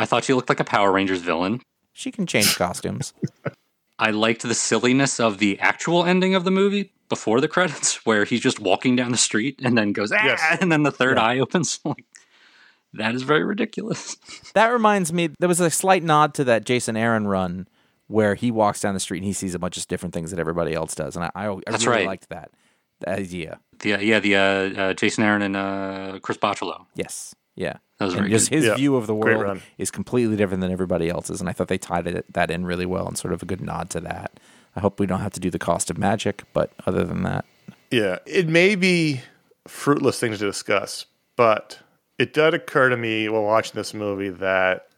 I 0.00 0.06
thought 0.06 0.24
she 0.24 0.32
looked 0.34 0.48
like 0.48 0.60
a 0.60 0.64
Power 0.64 0.92
Rangers 0.92 1.20
villain. 1.20 1.60
She 1.92 2.10
can 2.10 2.26
change 2.26 2.56
costumes. 2.56 3.12
I 3.98 4.10
liked 4.12 4.42
the 4.42 4.54
silliness 4.54 5.18
of 5.18 5.38
the 5.38 5.58
actual 5.58 6.04
ending 6.04 6.34
of 6.36 6.44
the 6.44 6.52
movie 6.52 6.92
before 7.08 7.40
the 7.40 7.48
credits, 7.48 7.96
where 8.06 8.24
he's 8.24 8.40
just 8.40 8.60
walking 8.60 8.94
down 8.96 9.10
the 9.10 9.18
street 9.18 9.60
and 9.62 9.76
then 9.76 9.92
goes, 9.92 10.12
ah, 10.12 10.24
Yes. 10.24 10.58
and 10.60 10.70
then 10.70 10.84
the 10.84 10.92
third 10.92 11.18
eye 11.18 11.38
opens. 11.40 11.80
like, 11.84 12.04
that 12.92 13.14
is 13.14 13.22
very 13.22 13.42
ridiculous. 13.44 14.16
That 14.54 14.68
reminds 14.68 15.12
me, 15.12 15.30
there 15.40 15.48
was 15.48 15.60
a 15.60 15.70
slight 15.70 16.02
nod 16.04 16.34
to 16.34 16.44
that 16.44 16.64
Jason 16.64 16.96
Aaron 16.96 17.26
run 17.26 17.66
where 18.06 18.34
he 18.36 18.50
walks 18.50 18.80
down 18.80 18.94
the 18.94 19.00
street 19.00 19.18
and 19.18 19.26
he 19.26 19.32
sees 19.32 19.54
a 19.54 19.58
bunch 19.58 19.76
of 19.76 19.86
different 19.88 20.14
things 20.14 20.30
that 20.30 20.38
everybody 20.40 20.72
else 20.74 20.94
does, 20.94 21.16
and 21.16 21.24
I, 21.24 21.30
I, 21.34 21.50
I 21.52 21.58
That's 21.66 21.84
really 21.84 21.98
right. 21.98 22.06
liked 22.06 22.28
that, 22.30 22.52
that 23.00 23.18
idea. 23.18 23.58
The, 23.80 23.94
uh, 23.94 23.98
yeah, 23.98 24.20
the 24.20 24.36
uh, 24.36 24.40
uh, 24.40 24.94
Jason 24.94 25.24
Aaron 25.24 25.42
and 25.42 25.56
uh, 25.56 26.18
Chris 26.22 26.38
Bachalo. 26.38 26.86
Yes, 26.94 27.34
yeah. 27.56 27.78
That 27.98 28.06
was 28.06 28.14
and 28.14 28.30
just 28.30 28.50
good. 28.50 28.56
his 28.56 28.64
Yeah, 28.66 28.74
view 28.76 28.96
of 28.96 29.06
the 29.06 29.14
world 29.14 29.60
is 29.76 29.90
completely 29.90 30.36
different 30.36 30.60
than 30.60 30.70
everybody 30.70 31.08
else's, 31.08 31.40
and 31.40 31.48
I 31.48 31.52
thought 31.52 31.68
they 31.68 31.78
tied 31.78 32.06
it, 32.06 32.32
that 32.32 32.50
in 32.50 32.64
really 32.64 32.86
well 32.86 33.06
and 33.06 33.18
sort 33.18 33.32
of 33.34 33.42
a 33.42 33.46
good 33.46 33.60
nod 33.60 33.90
to 33.90 34.00
that. 34.00 34.38
I 34.76 34.80
hope 34.80 35.00
we 35.00 35.06
don't 35.06 35.20
have 35.20 35.32
to 35.32 35.40
do 35.40 35.50
the 35.50 35.58
cost 35.58 35.90
of 35.90 35.98
magic, 35.98 36.44
but 36.52 36.70
other 36.86 37.04
than 37.04 37.22
that, 37.24 37.44
Yeah, 37.90 38.18
it 38.26 38.48
may 38.48 38.76
be 38.76 39.22
fruitless 39.66 40.20
things 40.20 40.38
to 40.38 40.46
discuss, 40.46 41.06
but 41.36 41.80
it 42.18 42.32
did 42.32 42.54
occur 42.54 42.88
to 42.88 42.96
me 42.96 43.28
while 43.28 43.42
watching 43.42 43.74
this 43.74 43.92
movie 43.94 44.30
that 44.30 44.88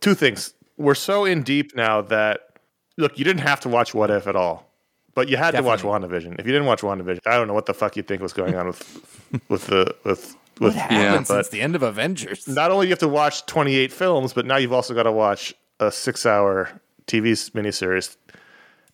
two 0.00 0.14
things. 0.14 0.54
We're 0.76 0.94
so 0.94 1.24
in 1.24 1.42
deep 1.42 1.74
now 1.74 2.02
that 2.02 2.58
look, 2.96 3.18
you 3.18 3.24
didn't 3.24 3.42
have 3.42 3.60
to 3.60 3.68
watch 3.68 3.94
What 3.94 4.10
If 4.10 4.26
at 4.28 4.36
all, 4.36 4.70
but 5.14 5.28
you 5.28 5.36
had 5.36 5.52
to 5.52 5.62
watch 5.62 5.82
WandaVision. 5.82 6.38
If 6.38 6.46
you 6.46 6.52
didn't 6.52 6.66
watch 6.66 6.82
WandaVision, 6.82 7.20
I 7.26 7.36
don't 7.36 7.48
know 7.48 7.54
what 7.54 7.66
the 7.66 7.74
fuck 7.74 7.96
you 7.96 8.02
think 8.04 8.22
was 8.22 8.32
going 8.32 8.54
on 8.54 8.66
with 8.68 9.40
with 9.48 9.66
the 9.66 9.94
with 10.04 10.36
with 10.60 10.74
What 10.74 10.90
happened 10.90 11.26
but 11.28 11.34
since 11.34 11.48
the 11.48 11.60
end 11.60 11.74
of 11.76 11.82
Avengers? 11.82 12.46
not 12.48 12.70
only 12.70 12.86
do 12.86 12.88
you 12.88 12.92
have 12.92 12.98
to 13.00 13.08
watch 13.08 13.44
28 13.46 13.92
films, 13.92 14.32
but 14.32 14.46
now 14.46 14.56
you've 14.56 14.72
also 14.72 14.94
got 14.94 15.04
to 15.04 15.12
watch 15.12 15.54
a 15.80 15.90
six-hour 15.90 16.80
TV 17.06 17.32
s- 17.32 17.50
miniseries. 17.50 18.16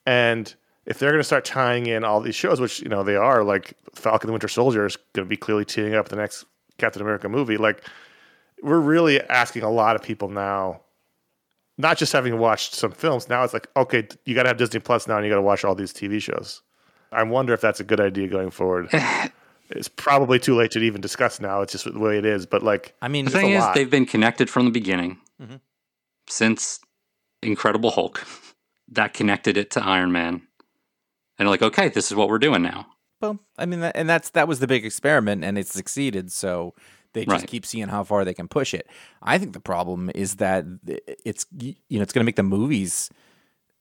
And 0.07 0.53
if 0.87 0.99
they're 0.99 1.11
going 1.11 1.21
to 1.21 1.25
start 1.25 1.45
tying 1.45 1.87
in 1.87 2.05
all 2.05 2.21
these 2.21 2.35
shows, 2.35 2.61
which 2.61 2.81
you 2.81 2.89
know 2.89 3.03
they 3.03 3.17
are, 3.17 3.45
like 3.45 3.75
Falcon 3.95 4.29
and 4.29 4.33
Winter 4.35 4.49
Soldier 4.49 4.87
is 4.87 4.97
going 5.13 5.27
to 5.27 5.29
be 5.29 5.37
clearly 5.37 5.65
teeing 5.65 5.95
up 5.95 6.09
the 6.09 6.17
next 6.17 6.45
Captain 6.79 7.03
America 7.03 7.29
movie. 7.29 7.57
Like 7.59 7.83
we're 8.63 8.81
really 8.81 9.21
asking 9.21 9.63
a 9.63 9.71
lot 9.71 9.95
of 9.97 10.03
people 10.03 10.29
now, 10.29 10.81
not 11.79 11.99
just 11.99 12.13
having 12.13 12.39
watched 12.39 12.75
some 12.75 12.93
films. 12.93 13.29
Now 13.29 13.45
it's 13.45 13.53
like, 13.53 13.69
okay, 13.77 14.09
you 14.25 14.35
got 14.35 14.45
to 14.45 14.49
have 14.49 14.57
Disney 14.57 14.81
Plus 14.81 15.07
now, 15.07 15.17
and 15.17 15.25
you 15.27 15.31
got 15.31 15.37
to 15.37 15.43
watch 15.43 15.65
all 15.65 15.75
these 15.75 15.93
TV 15.93 16.21
shows. 16.21 16.63
I 17.13 17.23
wonder 17.25 17.53
if 17.53 17.61
that's 17.61 17.81
a 17.81 17.85
good 17.85 18.01
idea 18.01 18.29
going 18.29 18.51
forward. 18.51 18.89
it's 19.71 19.89
probably 19.89 20.39
too 20.39 20.55
late 20.57 20.71
to 20.73 20.81
even 20.81 21.01
discuss 21.01 21.41
now. 21.41 21.61
It's 21.63 21.73
just 21.73 21.85
the 21.85 21.99
way 21.99 22.19
it 22.19 22.25
is. 22.27 22.47
But 22.47 22.63
like, 22.63 22.95
I 23.03 23.09
mean, 23.09 23.25
The 23.27 23.31
thing 23.33 23.51
is, 23.53 23.61
lot. 23.61 23.75
they've 23.75 23.91
been 23.91 24.07
connected 24.07 24.49
from 24.51 24.65
the 24.65 24.71
beginning 24.71 25.19
Mm-hmm. 25.41 25.57
since 26.29 26.81
Incredible 27.43 27.91
Hulk. 27.91 28.27
That 28.89 29.15
connected 29.15 29.57
it 29.57 29.71
to 29.73 29.83
Iron 29.85 30.13
Man. 30.13 30.43
And 31.39 31.49
like, 31.49 31.63
okay, 31.63 31.89
this 31.89 32.11
is 32.11 32.17
what 32.17 32.29
we're 32.29 32.39
doing 32.39 32.63
now. 32.63 32.87
well, 33.21 33.39
I 33.57 33.65
mean, 33.67 33.83
and 33.83 34.09
that's 34.09 34.31
that 34.31 34.47
was 34.49 34.59
the 34.61 34.67
big 34.67 34.85
experiment, 34.85 35.45
and 35.45 35.57
it 35.57 35.67
succeeded. 35.69 36.31
So 36.33 36.75
they 37.15 37.25
just 37.25 37.41
Right. 37.43 37.47
keep 37.49 37.65
seeing 37.65 37.89
how 37.89 38.05
far 38.05 38.25
they 38.25 38.35
can 38.35 38.49
push 38.49 38.75
it. 38.75 38.87
I 39.23 39.39
think 39.39 39.53
the 39.55 39.61
problem 39.61 40.11
is 40.15 40.37
that 40.37 40.65
it's 41.25 41.47
you 41.59 41.75
know 41.91 42.03
it's 42.03 42.13
going 42.13 42.23
to 42.25 42.27
make 42.27 42.37
the 42.37 42.43
movies 42.43 43.09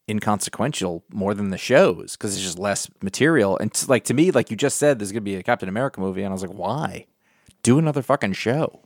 inconsequential 0.09 1.03
more 1.11 1.33
than 1.33 1.49
the 1.49 1.57
shows 1.57 2.15
because 2.15 2.35
it's 2.35 2.43
just 2.43 2.59
less 2.59 2.89
material. 3.01 3.57
And 3.57 3.73
t- 3.73 3.87
like 3.87 4.03
to 4.05 4.13
me, 4.13 4.31
like 4.31 4.49
you 4.49 4.57
just 4.57 4.77
said, 4.77 4.99
there's 4.99 5.11
going 5.11 5.21
to 5.21 5.31
be 5.31 5.35
a 5.35 5.43
Captain 5.43 5.69
America 5.69 5.99
movie, 5.99 6.23
and 6.23 6.29
I 6.29 6.33
was 6.33 6.41
like, 6.41 6.57
why? 6.57 7.05
Do 7.63 7.77
another 7.77 8.01
fucking 8.01 8.33
show. 8.33 8.81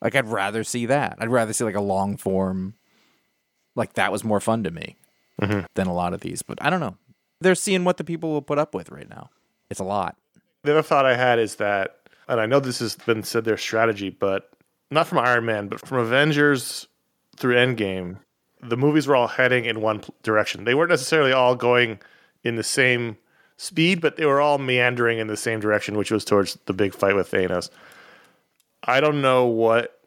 Like 0.00 0.14
I'd 0.14 0.28
rather 0.28 0.64
see 0.64 0.86
that. 0.86 1.16
I'd 1.18 1.30
rather 1.30 1.52
see 1.52 1.64
like 1.64 1.74
a 1.74 1.80
long 1.80 2.16
form. 2.16 2.74
Like 3.74 3.94
that 3.94 4.12
was 4.12 4.22
more 4.22 4.40
fun 4.40 4.62
to 4.64 4.70
me 4.70 4.96
mm-hmm. 5.40 5.60
than 5.74 5.86
a 5.86 5.94
lot 5.94 6.12
of 6.14 6.20
these. 6.20 6.42
But 6.42 6.62
I 6.62 6.70
don't 6.70 6.80
know. 6.80 6.96
They're 7.40 7.54
seeing 7.54 7.84
what 7.84 7.96
the 7.96 8.04
people 8.04 8.30
will 8.30 8.42
put 8.42 8.58
up 8.58 8.74
with 8.74 8.90
right 8.90 9.08
now. 9.08 9.30
It's 9.70 9.80
a 9.80 9.84
lot. 9.84 10.16
The 10.62 10.72
other 10.72 10.82
thought 10.82 11.06
I 11.06 11.16
had 11.16 11.38
is 11.38 11.56
that, 11.56 11.98
and 12.28 12.40
I 12.40 12.46
know 12.46 12.60
this 12.60 12.78
has 12.78 12.96
been 12.96 13.22
said 13.22 13.44
their 13.44 13.56
strategy, 13.56 14.10
but 14.10 14.50
not 14.90 15.06
from 15.06 15.18
Iron 15.18 15.44
Man, 15.44 15.68
but 15.68 15.86
from 15.86 15.98
Avengers 15.98 16.86
through 17.36 17.56
Endgame, 17.56 18.18
the 18.64 18.76
movies 18.76 19.06
were 19.06 19.16
all 19.16 19.28
heading 19.28 19.64
in 19.64 19.80
one 19.80 20.02
direction. 20.22 20.64
They 20.64 20.74
weren't 20.74 20.90
necessarily 20.90 21.32
all 21.32 21.54
going 21.54 22.00
in 22.42 22.56
the 22.56 22.62
same 22.62 23.16
speed, 23.56 24.00
but 24.00 24.16
they 24.16 24.26
were 24.26 24.40
all 24.40 24.58
meandering 24.58 25.18
in 25.18 25.26
the 25.26 25.36
same 25.36 25.60
direction, 25.60 25.96
which 25.96 26.10
was 26.10 26.24
towards 26.24 26.58
the 26.66 26.72
big 26.72 26.94
fight 26.94 27.14
with 27.14 27.30
Thanos. 27.30 27.70
I 28.82 29.00
don't 29.00 29.22
know 29.22 29.46
what 29.46 30.00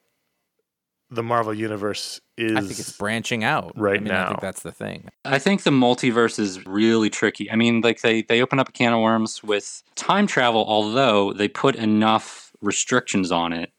the 1.09 1.23
Marvel 1.23 1.53
universe 1.53 2.19
is. 2.37 2.55
I 2.55 2.61
think 2.61 2.79
it's 2.79 2.91
branching 2.97 3.43
out 3.43 3.71
right 3.75 3.97
I 3.97 4.03
mean, 4.03 4.11
I 4.11 4.27
think 4.27 4.41
that's 4.41 4.61
the 4.61 4.71
thing. 4.71 5.09
I 5.23 5.39
think 5.39 5.63
the 5.63 5.71
multiverse 5.71 6.37
is 6.37 6.65
really 6.65 7.09
tricky. 7.09 7.49
I 7.49 7.55
mean, 7.55 7.81
like 7.81 8.01
they 8.01 8.23
they 8.23 8.41
open 8.41 8.59
up 8.59 8.69
a 8.69 8.71
can 8.71 8.93
of 8.93 8.99
worms 8.99 9.41
with 9.41 9.83
time 9.95 10.27
travel, 10.27 10.65
although 10.67 11.33
they 11.33 11.47
put 11.47 11.75
enough 11.75 12.51
restrictions 12.61 13.31
on 13.31 13.53
it 13.53 13.71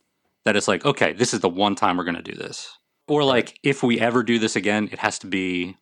that 0.44 0.56
it's 0.56 0.68
like, 0.68 0.84
okay, 0.84 1.12
this 1.12 1.34
is 1.34 1.40
the 1.40 1.48
one 1.48 1.74
time 1.74 1.96
we're 1.96 2.04
going 2.04 2.16
to 2.16 2.22
do 2.22 2.34
this. 2.34 2.77
Or 3.08 3.24
like, 3.24 3.58
if 3.62 3.82
we 3.82 3.98
ever 4.00 4.22
do 4.22 4.38
this 4.38 4.54
again, 4.56 4.88
it 4.92 4.98
has 4.98 5.18
to 5.20 5.26
be 5.26 5.76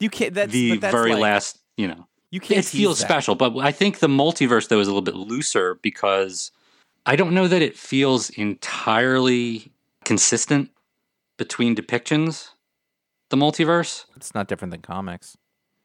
You 0.00 0.10
can't. 0.10 0.34
That's 0.34 0.52
the 0.52 0.78
that's 0.78 0.92
very 0.94 1.12
like- 1.12 1.20
last. 1.20 1.58
You 1.76 1.88
know, 1.88 2.06
You 2.30 2.40
can't. 2.40 2.58
it 2.60 2.64
feels 2.66 2.98
that. 2.98 3.06
special. 3.06 3.34
But 3.34 3.56
I 3.58 3.72
think 3.72 3.98
the 4.00 4.08
multiverse 4.08 4.68
though 4.68 4.80
is 4.80 4.88
a 4.88 4.90
little 4.90 5.02
bit 5.02 5.14
looser 5.14 5.76
because 5.82 6.50
I 7.06 7.16
don't 7.16 7.32
know 7.32 7.48
that 7.48 7.62
it 7.62 7.76
feels 7.76 8.30
entirely 8.30 9.70
consistent 10.04 10.70
between 11.38 11.74
depictions. 11.74 12.50
The 13.30 13.36
multiverse. 13.36 14.04
It's 14.16 14.34
not 14.34 14.48
different 14.48 14.72
than 14.72 14.82
comics. 14.82 15.36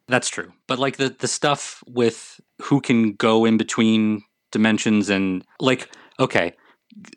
That's 0.07 0.29
true. 0.29 0.53
But 0.67 0.79
like 0.79 0.97
the 0.97 1.09
the 1.09 1.27
stuff 1.27 1.83
with 1.87 2.39
who 2.61 2.81
can 2.81 3.13
go 3.13 3.45
in 3.45 3.57
between 3.57 4.23
dimensions 4.51 5.09
and 5.09 5.43
like 5.59 5.89
okay, 6.19 6.53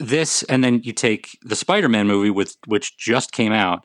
this 0.00 0.42
and 0.44 0.62
then 0.62 0.82
you 0.82 0.92
take 0.92 1.38
the 1.42 1.56
Spider-Man 1.56 2.06
movie 2.06 2.30
with 2.30 2.56
which 2.66 2.96
just 2.96 3.32
came 3.32 3.52
out. 3.52 3.84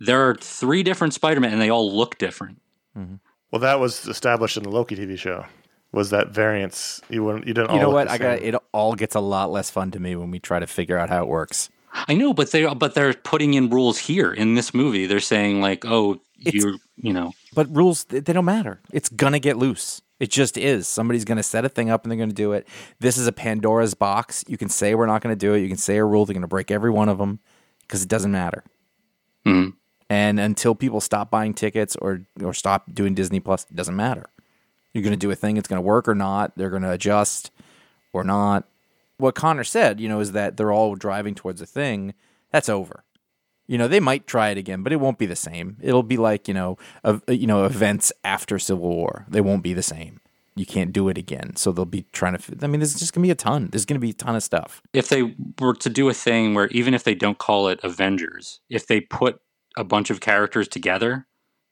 There 0.00 0.28
are 0.28 0.34
three 0.34 0.82
different 0.82 1.14
Spider-Man 1.14 1.52
and 1.52 1.60
they 1.60 1.70
all 1.70 1.94
look 1.94 2.18
different. 2.18 2.60
Mm-hmm. 2.96 3.14
well, 3.50 3.60
that 3.60 3.80
was 3.80 4.06
established 4.06 4.56
in 4.56 4.64
the 4.64 4.70
Loki 4.70 4.96
TV 4.96 5.18
show. 5.18 5.46
Was 5.92 6.10
that 6.10 6.28
variance? 6.28 7.00
You 7.08 7.22
wouldn't. 7.24 7.46
You 7.46 7.54
didn't. 7.54 7.70
You 7.70 7.76
all 7.76 7.82
know 7.82 7.90
what? 7.90 8.08
I 8.08 8.18
got. 8.18 8.40
It 8.40 8.54
all 8.72 8.94
gets 8.94 9.14
a 9.14 9.20
lot 9.20 9.50
less 9.50 9.70
fun 9.70 9.90
to 9.90 10.00
me 10.00 10.16
when 10.16 10.30
we 10.30 10.38
try 10.38 10.58
to 10.58 10.66
figure 10.66 10.96
out 10.98 11.10
how 11.10 11.22
it 11.22 11.28
works. 11.28 11.68
I 11.92 12.14
know, 12.14 12.32
but 12.32 12.50
they 12.50 12.66
but 12.74 12.94
they're 12.94 13.12
putting 13.12 13.54
in 13.54 13.68
rules 13.68 13.98
here 13.98 14.32
in 14.32 14.54
this 14.54 14.72
movie. 14.72 15.06
They're 15.06 15.20
saying 15.20 15.60
like, 15.60 15.84
"Oh, 15.84 16.20
you 16.36 16.78
you 16.96 17.12
know, 17.12 17.32
But 17.54 17.74
rules, 17.74 18.04
they 18.04 18.20
they 18.20 18.32
don't 18.32 18.46
matter. 18.46 18.80
It's 18.92 19.10
gonna 19.10 19.38
get 19.38 19.58
loose. 19.58 20.00
It 20.22 20.30
just 20.30 20.56
is. 20.56 20.86
Somebody's 20.86 21.24
gonna 21.24 21.42
set 21.42 21.64
a 21.64 21.68
thing 21.68 21.90
up 21.90 22.04
and 22.04 22.12
they're 22.12 22.18
gonna 22.18 22.32
do 22.32 22.52
it. 22.52 22.68
This 23.00 23.18
is 23.18 23.26
a 23.26 23.32
Pandora's 23.32 23.94
box. 23.94 24.44
You 24.46 24.56
can 24.56 24.68
say 24.68 24.94
we're 24.94 25.06
not 25.06 25.20
gonna 25.20 25.34
do 25.34 25.52
it. 25.54 25.58
You 25.58 25.66
can 25.66 25.76
say 25.76 25.96
a 25.96 26.04
rule. 26.04 26.24
They're 26.24 26.34
gonna 26.34 26.46
break 26.46 26.70
every 26.70 26.92
one 26.92 27.08
of 27.08 27.18
them 27.18 27.40
because 27.80 28.04
it 28.04 28.08
doesn't 28.08 28.30
matter. 28.30 28.62
Mhm. 29.44 29.74
And 30.08 30.38
until 30.38 30.76
people 30.76 31.00
stop 31.00 31.28
buying 31.28 31.54
tickets 31.54 31.96
or 31.96 32.20
or 32.40 32.54
stop 32.54 32.94
doing 32.94 33.14
Disney 33.16 33.40
Plus, 33.40 33.66
it 33.68 33.74
doesn't 33.74 33.96
matter. 33.96 34.26
You're 34.94 35.02
gonna 35.02 35.16
do 35.16 35.32
a 35.32 35.34
thing. 35.34 35.56
It's 35.56 35.66
gonna 35.66 35.82
work 35.82 36.06
or 36.06 36.14
not. 36.14 36.52
They're 36.56 36.70
gonna 36.70 36.92
adjust 36.92 37.50
or 38.12 38.22
not. 38.22 38.68
What 39.16 39.34
Conor 39.34 39.64
said, 39.64 39.98
you 39.98 40.08
know, 40.08 40.20
is 40.20 40.30
that 40.30 40.56
they're 40.56 40.70
all 40.70 40.94
driving 40.94 41.34
towards 41.34 41.60
a 41.60 41.66
thing. 41.66 42.14
That's 42.52 42.68
over. 42.68 43.02
You 43.72 43.78
know, 43.78 43.88
they 43.88 44.00
might 44.00 44.26
try 44.26 44.50
it 44.50 44.58
again, 44.58 44.82
but 44.82 44.92
it 44.92 44.96
won't 44.96 45.16
be 45.16 45.24
the 45.24 45.34
same. 45.34 45.78
It'll 45.80 46.02
be 46.02 46.18
like 46.18 46.46
you 46.46 46.52
know, 46.52 46.76
of 47.04 47.22
you 47.26 47.46
know, 47.46 47.64
events 47.64 48.12
after 48.22 48.58
Civil 48.58 48.90
War. 48.90 49.24
They 49.30 49.40
won't 49.40 49.62
be 49.62 49.72
the 49.72 49.82
same. 49.82 50.20
You 50.54 50.66
can't 50.66 50.92
do 50.92 51.08
it 51.08 51.16
again. 51.16 51.56
So 51.56 51.72
they'll 51.72 51.86
be 51.86 52.04
trying 52.12 52.36
to. 52.36 52.56
I 52.60 52.66
mean, 52.66 52.80
there's 52.80 52.92
just 52.92 53.14
gonna 53.14 53.22
be 53.22 53.30
a 53.30 53.34
ton. 53.34 53.70
There's 53.72 53.86
gonna 53.86 53.98
be 53.98 54.10
a 54.10 54.12
ton 54.12 54.36
of 54.36 54.42
stuff. 54.42 54.82
if 54.92 55.08
they 55.08 55.34
were 55.58 55.72
to 55.76 55.88
do 55.88 56.10
a 56.10 56.12
thing 56.12 56.52
where 56.52 56.66
even 56.66 56.92
if 56.92 57.04
they 57.04 57.14
don't 57.14 57.38
call 57.38 57.68
it 57.68 57.80
Avengers, 57.82 58.60
if 58.68 58.86
they 58.86 59.00
put 59.00 59.40
a 59.74 59.84
bunch 59.84 60.10
of 60.10 60.20
characters 60.20 60.68
together 60.68 61.26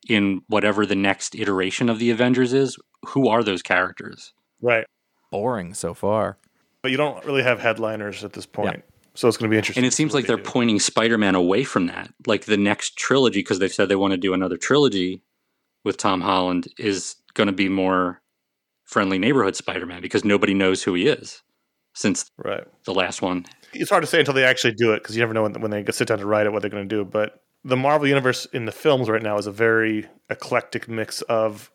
in 0.09 0.41
whatever 0.47 0.87
the 0.87 0.97
next 0.97 1.35
iteration 1.35 1.91
of 1.91 1.99
the 1.99 2.11
Avengers 2.11 2.55
is, 2.55 2.79
who 3.09 3.29
are 3.29 3.45
those 3.45 3.61
characters? 3.61 4.33
right. 4.63 4.87
Boring 5.31 5.75
so 5.75 5.93
far. 5.93 6.39
But 6.81 6.93
you 6.93 6.97
don't 6.97 7.23
really 7.27 7.43
have 7.43 7.61
headliners 7.61 8.25
at 8.25 8.33
this 8.33 8.47
point, 8.47 8.83
so 9.21 9.29
it's 9.29 9.37
going 9.37 9.51
to 9.51 9.55
be 9.55 9.59
interesting. 9.59 9.83
And 9.83 9.87
it 9.87 9.93
seems 9.93 10.15
like 10.15 10.25
they 10.25 10.29
they're 10.29 10.37
do. 10.39 10.51
pointing 10.51 10.81
Spider-Man 10.81 11.35
away 11.35 11.63
from 11.63 11.89
that. 11.89 12.11
Like 12.27 12.47
the 12.47 12.57
next 12.57 12.97
trilogy 12.97 13.41
because 13.41 13.59
they've 13.59 13.71
said 13.71 13.91
they 13.91 13.97
want 13.97 14.13
to 14.13 14.17
do 14.17 14.33
another 14.33 14.57
trilogy 14.57 15.23
with 15.85 15.99
Tom 15.99 16.23
Holland 16.23 16.69
is 16.79 17.17
going 17.35 17.47
to 17.47 17.53
be 17.53 17.69
more 17.69 18.23
friendly 18.85 19.19
neighborhood 19.19 19.57
Spider-Man 19.57 20.01
because 20.01 20.25
nobody 20.25 20.55
knows 20.55 20.83
who 20.83 20.95
he 20.95 21.07
is 21.07 21.43
since 21.93 22.31
right. 22.39 22.65
the 22.85 22.95
last 22.95 23.21
one. 23.21 23.45
It's 23.75 23.91
hard 23.91 24.03
to 24.03 24.07
say 24.07 24.21
until 24.21 24.33
they 24.33 24.45
actually 24.45 24.73
do 24.73 24.95
it 24.95 25.03
because 25.03 25.15
you 25.15 25.21
never 25.21 25.35
know 25.35 25.43
when, 25.43 25.61
when 25.61 25.71
they 25.71 25.85
sit 25.93 26.09
down 26.09 26.19
to 26.19 26.27
write 26.27 26.47
it 26.47 26.53
what 26.55 26.63
they're 26.63 26.71
going 26.71 26.89
to 26.89 26.97
do. 26.97 27.05
But 27.05 27.43
the 27.63 27.77
Marvel 27.77 28.09
universe 28.09 28.47
in 28.55 28.65
the 28.65 28.73
films 28.73 29.11
right 29.11 29.23
now 29.23 29.37
is 29.37 29.47
a 29.47 29.53
very 29.53 30.09
eclectic 30.31 30.89
mix 30.89 31.21
of 31.23 31.71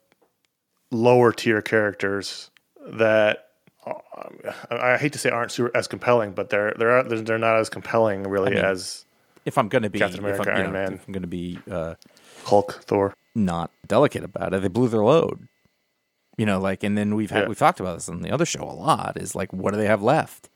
lower 0.90 1.32
tier 1.32 1.62
characters 1.62 2.50
that 2.88 3.45
I 3.86 4.94
I 4.94 4.98
hate 4.98 5.14
to 5.14 5.20
say 5.20 5.30
aren't 5.30 5.52
super, 5.52 5.76
as 5.76 5.88
compelling, 5.88 6.32
but 6.32 6.50
they're 6.50 6.74
they're 6.78 7.04
they're 7.04 7.22
they're 7.22 7.38
not 7.38 7.58
as 7.58 7.70
compelling 7.70 8.24
really 8.24 8.52
I 8.52 8.56
mean, 8.56 8.66
as 8.66 9.06
If 9.46 9.58
I'm 9.58 9.70
gonna 9.70 9.90
be 9.90 10.00
Captain 10.00 10.20
America, 10.20 10.44
if 10.44 10.48
I'm, 10.48 10.56
Iron 10.56 10.66
know, 10.68 10.72
Man. 10.74 10.94
if 10.94 11.08
I'm 11.08 11.14
gonna 11.14 11.28
be 11.28 11.60
uh, 11.70 11.96
Hulk, 12.46 12.84
Thor. 12.86 13.14
not 13.34 13.72
delicate 13.88 14.24
about 14.24 14.54
it, 14.54 14.62
they 14.62 14.68
blew 14.68 14.88
their 14.88 15.04
load. 15.04 15.48
You 16.38 16.46
know, 16.46 16.60
like, 16.60 16.84
and 16.84 16.98
then 16.98 17.16
we've 17.16 17.32
had 17.32 17.44
Yeah. 17.44 17.48
we've 17.48 17.58
talked 17.58 17.80
about 17.80 17.96
this 17.96 18.10
on 18.10 18.22
the 18.22 18.32
other 18.32 18.46
show 18.46 18.64
a 18.64 18.74
lot. 18.76 19.18
Is 19.18 19.36
like, 19.36 19.54
what 19.54 19.72
do 19.72 19.78
they 19.80 19.88
have 19.88 20.02
left? 20.02 20.50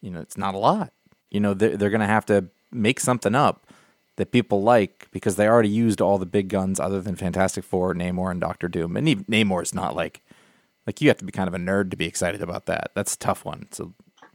You 0.00 0.10
know, 0.10 0.20
it's 0.20 0.36
not 0.36 0.54
a 0.54 0.58
lot. 0.58 0.92
You 1.30 1.40
know, 1.40 1.54
they're 1.54 1.76
they're 1.76 1.90
gonna 1.90 2.06
have 2.06 2.26
to 2.26 2.46
make 2.70 3.00
something 3.00 3.34
up 3.34 3.66
that 4.16 4.30
people 4.30 4.62
like 4.62 5.08
because 5.10 5.34
they 5.36 5.48
already 5.48 5.68
used 5.68 6.00
all 6.00 6.18
the 6.18 6.26
big 6.26 6.48
guns 6.48 6.78
other 6.78 7.00
than 7.00 7.16
Fantastic 7.16 7.64
Four, 7.64 7.94
Namor, 7.94 8.30
and 8.30 8.40
Doctor 8.40 8.68
Doom. 8.68 8.96
And 8.96 9.08
even 9.08 9.24
Namor 9.24 9.62
is 9.62 9.74
not 9.74 9.96
like 9.96 10.20
like 10.86 11.00
you 11.00 11.08
have 11.08 11.18
to 11.18 11.24
be 11.24 11.32
kind 11.32 11.48
of 11.48 11.54
a 11.54 11.58
nerd 11.58 11.90
to 11.90 11.96
be 11.96 12.06
excited 12.06 12.42
about 12.42 12.66
that. 12.66 12.90
That's 12.94 13.14
a 13.14 13.18
tough 13.18 13.44
one. 13.44 13.62
It's 13.62 13.80
a 13.80 13.90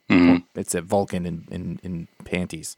Mhm. 0.09 0.43
it's 0.55 0.73
a 0.73 0.81
Vulcan 0.81 1.25
in 1.25 1.47
in, 1.51 1.79
in 1.83 2.07
panties. 2.25 2.75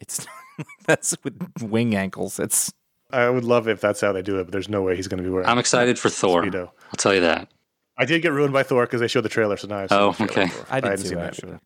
It's 0.00 0.26
that's 0.86 1.16
with 1.22 1.40
wing 1.62 1.94
ankles. 1.94 2.38
It's 2.40 2.72
I 3.12 3.28
would 3.30 3.44
love 3.44 3.68
if 3.68 3.80
that's 3.80 4.00
how 4.00 4.12
they 4.12 4.22
do 4.22 4.38
it, 4.40 4.44
but 4.44 4.52
there's 4.52 4.68
no 4.68 4.82
way 4.82 4.96
he's 4.96 5.06
going 5.06 5.18
to 5.18 5.24
be 5.24 5.30
wearing. 5.30 5.48
I'm 5.48 5.58
excited 5.58 5.98
for 5.98 6.08
Thor. 6.08 6.42
Speedo. 6.42 6.66
I'll 6.86 6.96
tell 6.96 7.14
you 7.14 7.20
that. 7.20 7.48
I 7.96 8.04
did 8.06 8.22
get 8.22 8.32
ruined 8.32 8.52
by 8.52 8.64
Thor 8.64 8.84
because 8.86 9.00
they 9.00 9.06
showed 9.06 9.20
the 9.20 9.28
trailer, 9.28 9.56
so 9.56 9.68
now 9.68 9.78
I've 9.78 9.88
seen 9.90 9.98
Oh, 9.98 10.10
the 10.12 10.26
trailer 10.26 10.48
okay. 10.50 10.58
for 10.62 10.66
I 10.72 10.80
did 10.80 10.88
hadn't 10.88 11.02
see 11.04 11.08
seen 11.10 11.18
that 11.18 11.26
actually. 11.28 11.58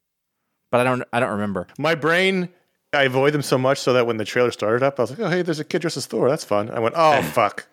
but 0.70 0.80
I 0.80 0.84
don't 0.84 1.02
I 1.12 1.20
don't 1.20 1.30
remember. 1.30 1.66
My 1.78 1.94
brain, 1.94 2.50
I 2.92 3.04
avoid 3.04 3.32
them 3.32 3.40
so 3.40 3.56
much 3.56 3.78
so 3.80 3.94
that 3.94 4.06
when 4.06 4.18
the 4.18 4.26
trailer 4.26 4.50
started 4.50 4.82
up, 4.82 4.98
I 5.00 5.02
was 5.04 5.10
like, 5.10 5.20
oh, 5.20 5.30
hey, 5.30 5.40
there's 5.40 5.60
a 5.60 5.64
kid 5.64 5.80
dressed 5.80 5.96
as 5.96 6.04
Thor. 6.04 6.28
That's 6.28 6.44
fun. 6.44 6.68
I 6.70 6.78
went, 6.80 6.94
oh, 6.98 7.22
fuck. 7.32 7.66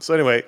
So 0.00 0.14
anyway, 0.14 0.42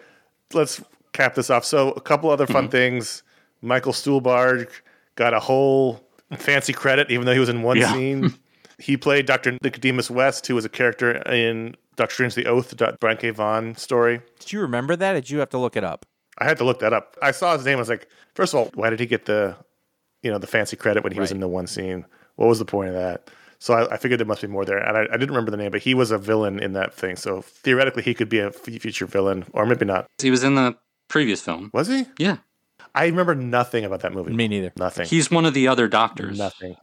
let's 0.55 0.83
cap 1.15 1.35
this 1.35 1.49
off. 1.49 1.65
So 1.65 1.93
a 1.93 2.01
couple 2.01 2.29
other 2.29 2.47
fun 2.47 2.65
mm-hmm. 2.65 2.73
things. 2.73 3.23
Michael 3.63 3.93
Stuhlbarg 3.93 4.69
got 5.17 5.33
a 5.33 5.41
whole 5.41 6.05
fancy 6.37 6.75
credit, 6.75 7.11
even 7.11 7.25
though 7.25 7.33
he 7.33 7.39
was 7.39 7.49
in 7.49 7.63
one 7.63 7.79
Yeah. 7.79 7.93
scene. 7.93 8.35
he 8.79 8.97
played 8.97 9.25
Dr. 9.25 9.57
Nicodemus 9.63 10.11
West, 10.11 10.47
who 10.47 10.55
was 10.55 10.65
a 10.65 10.69
character 10.69 11.13
in 11.33 11.77
Doctor 11.97 12.13
Strange 12.13 12.35
the 12.35 12.47
Oath, 12.47 12.71
the 12.71 12.97
Brian 13.01 13.17
K. 13.17 13.31
Vaughan 13.31 13.75
story. 13.77 14.21
Did 14.41 14.53
you 14.53 14.61
remember 14.61 14.97
that? 14.97 15.13
Or 15.17 15.21
did 15.21 15.31
you 15.31 15.39
have 15.39 15.51
to 15.51 15.59
look 15.59 15.77
it 15.77 15.85
up? 15.85 16.05
I 16.39 16.45
had 16.45 16.59
to 16.59 16.65
look 16.65 16.81
that 16.81 16.93
up. 16.93 17.17
I 17.23 17.31
saw 17.31 17.57
his 17.57 17.65
name. 17.65 17.77
I 17.77 17.81
was 17.81 17.89
like, 17.89 18.09
first 18.35 18.53
of 18.53 18.59
all, 18.59 18.71
why 18.75 18.91
did 18.91 18.99
he 18.99 19.07
get 19.07 19.27
the, 19.27 19.57
you 20.23 20.31
know, 20.31 20.39
the 20.39 20.49
fancy 20.49 20.77
credit 20.77 21.05
when 21.05 21.13
he 21.13 21.21
was 21.21 21.31
in 21.31 21.41
the 21.41 21.49
one 21.49 21.69
scene? 21.69 22.05
What 22.35 22.49
was 22.49 22.59
the 22.59 22.65
point 22.65 22.89
of 22.89 22.95
that? 22.97 23.31
So 23.61 23.73
I, 23.73 23.95
I 23.95 23.97
figured 23.97 24.19
there 24.21 24.27
must 24.27 24.43
be 24.43 24.49
more 24.49 24.65
there, 24.65 24.77
and 24.77 24.97
I, 24.97 25.03
I 25.03 25.17
didn't 25.17 25.31
remember 25.31 25.51
the 25.51 25.57
name, 25.57 25.71
but 25.71 25.81
he 25.81 25.95
was 25.95 26.11
a 26.11 26.19
villain 26.19 26.59
in 26.59 26.73
that 26.75 26.93
thing. 26.93 27.17
So 27.17 27.41
theoretically, 27.41 28.03
he 28.03 28.13
could 28.13 28.29
be 28.29 28.41
a 28.41 28.49
f- 28.49 28.57
future 28.57 29.07
villain, 29.07 29.47
or 29.53 29.65
maybe 29.65 29.87
not. 29.87 30.07
He 30.19 30.31
was 30.31 30.45
in 30.45 30.57
the 30.57 30.77
previous 31.15 31.41
film. 31.41 31.71
Was 31.73 31.87
he? 31.87 32.07
Yeah. 32.19 32.39
I 32.93 33.07
remember 33.07 33.37
nothing 33.37 33.85
about 33.85 34.01
that 34.01 34.13
movie. 34.13 34.33
Me 34.33 34.49
neither. 34.49 34.73
Nothing. 34.77 35.07
He's 35.07 35.31
one 35.31 35.47
of 35.47 35.55
the 35.55 35.69
other 35.69 35.87
doctors. 35.87 36.37
nothing. 36.37 36.75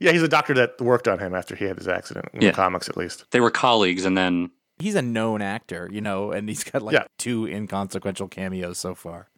Yeah, 0.00 0.10
he's 0.10 0.24
a 0.24 0.28
doctor 0.28 0.54
that 0.54 0.80
worked 0.80 1.06
on 1.06 1.20
him 1.20 1.34
after 1.36 1.54
he 1.54 1.64
had 1.66 1.78
his 1.78 1.86
accident 1.86 2.26
in 2.34 2.42
Yeah. 2.42 2.50
the 2.50 2.56
comics, 2.56 2.88
at 2.88 2.96
least. 2.96 3.24
They 3.30 3.38
were 3.40 3.50
colleagues, 3.52 4.04
and 4.04 4.18
then 4.18 4.50
He's 4.80 4.96
a 4.96 5.02
known 5.02 5.40
actor, 5.40 5.88
you 5.92 6.00
know, 6.00 6.32
and 6.32 6.48
he's 6.48 6.64
got 6.64 6.82
like 6.82 6.94
Yeah. 6.94 7.04
two 7.16 7.46
inconsequential 7.46 8.26
cameos 8.26 8.76
so 8.76 8.96
far. 8.96 9.28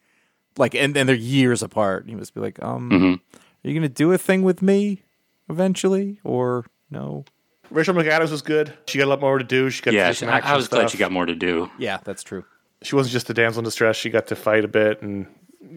Like, 0.57 0.75
and, 0.75 0.97
and 0.97 1.07
they're 1.07 1.15
years 1.15 1.63
apart. 1.63 2.07
He 2.09 2.15
must 2.15 2.33
be 2.33 2.41
like, 2.41 2.61
um, 2.63 2.89
Mhm. 2.91 3.15
are 3.37 3.69
you 3.69 3.75
gonna 3.75 3.91
do 3.91 4.13
a 4.13 4.19
thing 4.19 4.43
with 4.43 4.63
me 4.63 5.03
eventually, 5.51 6.21
or 6.25 6.65
no? 6.91 7.27
Rachel 7.71 7.95
McAdams 7.95 8.31
was 8.31 8.41
good. 8.43 8.73
She 8.87 8.97
got 8.99 9.05
a 9.05 9.11
lot 9.11 9.21
more 9.21 9.37
to 9.39 9.45
do. 9.45 9.69
She 9.69 9.83
got 9.83 9.91
to 9.91 9.97
yeah, 9.97 10.09
do 10.09 10.15
some 10.15 10.29
I, 10.31 10.35
I 10.35 10.37
action 10.39 10.57
was 10.57 10.69
glad 10.69 10.89
she 10.91 10.97
got 10.99 11.13
more 11.13 11.27
to 11.27 11.35
do. 11.35 11.69
Yeah, 11.79 11.99
that's 12.05 12.23
true. 12.23 12.45
She 12.83 12.95
wasn't 12.95 13.13
just 13.13 13.31
a 13.31 13.35
damsel 13.35 13.61
in 13.61 13.65
distress. 13.65 13.97
She 13.97 14.11
got 14.11 14.27
to 14.29 14.37
fight 14.37 14.65
a 14.65 14.69
bit 14.69 15.03
and 15.03 15.27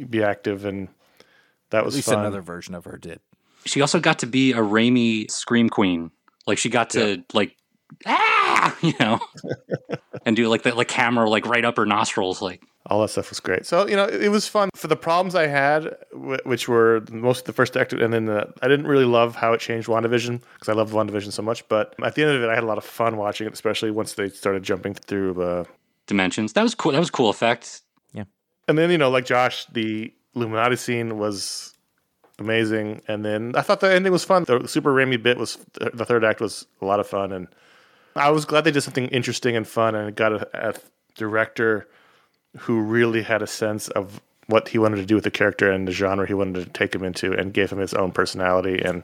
be 0.10 0.22
active, 0.24 0.66
and 0.66 0.88
that 1.72 1.80
At 1.80 1.86
was 1.86 1.96
least 1.96 2.10
fun. 2.10 2.20
another 2.20 2.42
version 2.42 2.76
of 2.76 2.86
her 2.86 2.98
did. 2.98 3.20
She 3.66 3.82
also 3.82 4.00
got 4.00 4.20
to 4.20 4.28
be 4.28 4.52
a 4.54 4.58
Raimi 4.58 5.30
scream 5.32 5.70
queen. 5.70 6.12
Like 6.48 6.58
she 6.58 6.70
got 6.70 6.90
to 6.92 7.24
like 7.34 7.56
ah, 8.06 8.76
you 8.82 8.94
know, 9.00 9.20
and 10.26 10.36
do 10.36 10.48
like 10.50 10.64
the 10.64 10.74
like 10.76 10.88
camera 10.88 11.30
like 11.30 11.46
right 11.46 11.64
up 11.66 11.78
her 11.78 11.86
nostrils. 11.86 12.42
Like 12.42 12.64
all 12.86 13.02
that 13.02 13.10
stuff 13.10 13.30
was 13.30 13.40
great. 13.40 13.66
So 13.66 13.88
you 13.88 13.96
know, 13.96 14.06
it, 14.06 14.24
it 14.24 14.30
was 14.30 14.48
fun. 14.48 14.70
For 14.76 14.88
the 14.88 14.96
problems 14.96 15.36
I 15.36 15.48
had, 15.48 15.96
wh- 16.12 16.46
which 16.46 16.68
were 16.68 17.04
most 17.12 17.42
of 17.42 17.46
the 17.46 17.54
first 17.54 17.76
act, 17.78 17.94
and 17.94 18.14
then 18.14 18.26
the, 18.26 18.52
I 18.62 18.68
didn't 18.68 18.88
really 18.88 19.06
love 19.06 19.36
how 19.36 19.54
it 19.54 19.60
changed 19.60 19.88
WandaVision 19.88 20.42
because 20.54 20.70
I 20.70 20.74
loved 20.74 20.94
WandaVision 20.94 21.32
so 21.32 21.42
much. 21.44 21.68
But 21.70 21.94
at 22.04 22.16
the 22.16 22.24
end 22.24 22.32
of 22.32 22.42
it, 22.44 22.50
I 22.50 22.56
had 22.56 22.64
a 22.64 22.68
lot 22.68 22.78
of 22.78 22.84
fun 22.86 23.18
watching 23.18 23.46
it, 23.48 23.54
especially 23.54 23.92
once 23.92 24.14
they 24.14 24.30
started 24.30 24.64
jumping 24.64 24.94
through. 24.94 25.42
Uh, 25.42 25.64
dimensions. 26.10 26.52
That 26.54 26.64
was 26.64 26.76
cool. 26.76 26.92
That 26.92 27.00
was 27.00 27.08
a 27.08 27.14
cool 27.14 27.30
effect. 27.30 27.82
Yeah. 28.12 28.26
And 28.68 28.78
then 28.78 28.92
you 28.92 28.98
know, 28.98 29.10
like 29.10 29.26
Josh, 29.26 29.66
the 29.68 30.14
Illuminati 30.36 30.76
scene 30.76 31.18
was 31.18 31.74
amazing. 32.40 33.02
And 33.08 33.24
then 33.24 33.54
I 33.56 33.62
thought 33.62 33.80
the 33.80 33.94
ending 33.94 34.12
was 34.12 34.26
fun. 34.26 34.44
The 34.44 34.68
Super 34.68 34.94
Raimi 34.94 35.22
bit 35.22 35.38
was 35.38 35.58
the 35.74 36.06
third 36.06 36.26
act 36.26 36.42
was 36.42 36.66
a 36.82 36.86
lot 36.86 37.00
of 37.00 37.08
fun, 37.08 37.32
and 37.32 37.48
I 38.16 38.32
was 38.32 38.44
glad 38.44 38.66
they 38.66 38.72
did 38.72 38.82
something 38.82 39.08
interesting 39.08 39.56
and 39.56 39.68
fun, 39.68 39.96
and 39.96 40.14
got 40.16 40.34
a, 40.34 40.70
a 40.70 40.74
director 41.16 41.88
who 42.58 42.82
really 42.82 43.22
had 43.22 43.42
a 43.42 43.48
sense 43.48 43.88
of 43.90 44.20
what 44.48 44.70
he 44.70 44.80
wanted 44.80 44.96
to 44.96 45.06
do 45.06 45.14
with 45.14 45.24
the 45.24 45.32
character 45.32 45.72
and 45.72 45.88
the 45.88 45.92
genre 45.92 46.26
he 46.26 46.34
wanted 46.34 46.66
to 46.66 46.70
take 46.72 46.94
him 46.94 47.04
into, 47.04 47.34
and 47.34 47.54
gave 47.54 47.72
him 47.72 47.78
his 47.78 47.94
own 47.94 48.12
personality. 48.12 48.82
And 48.84 49.04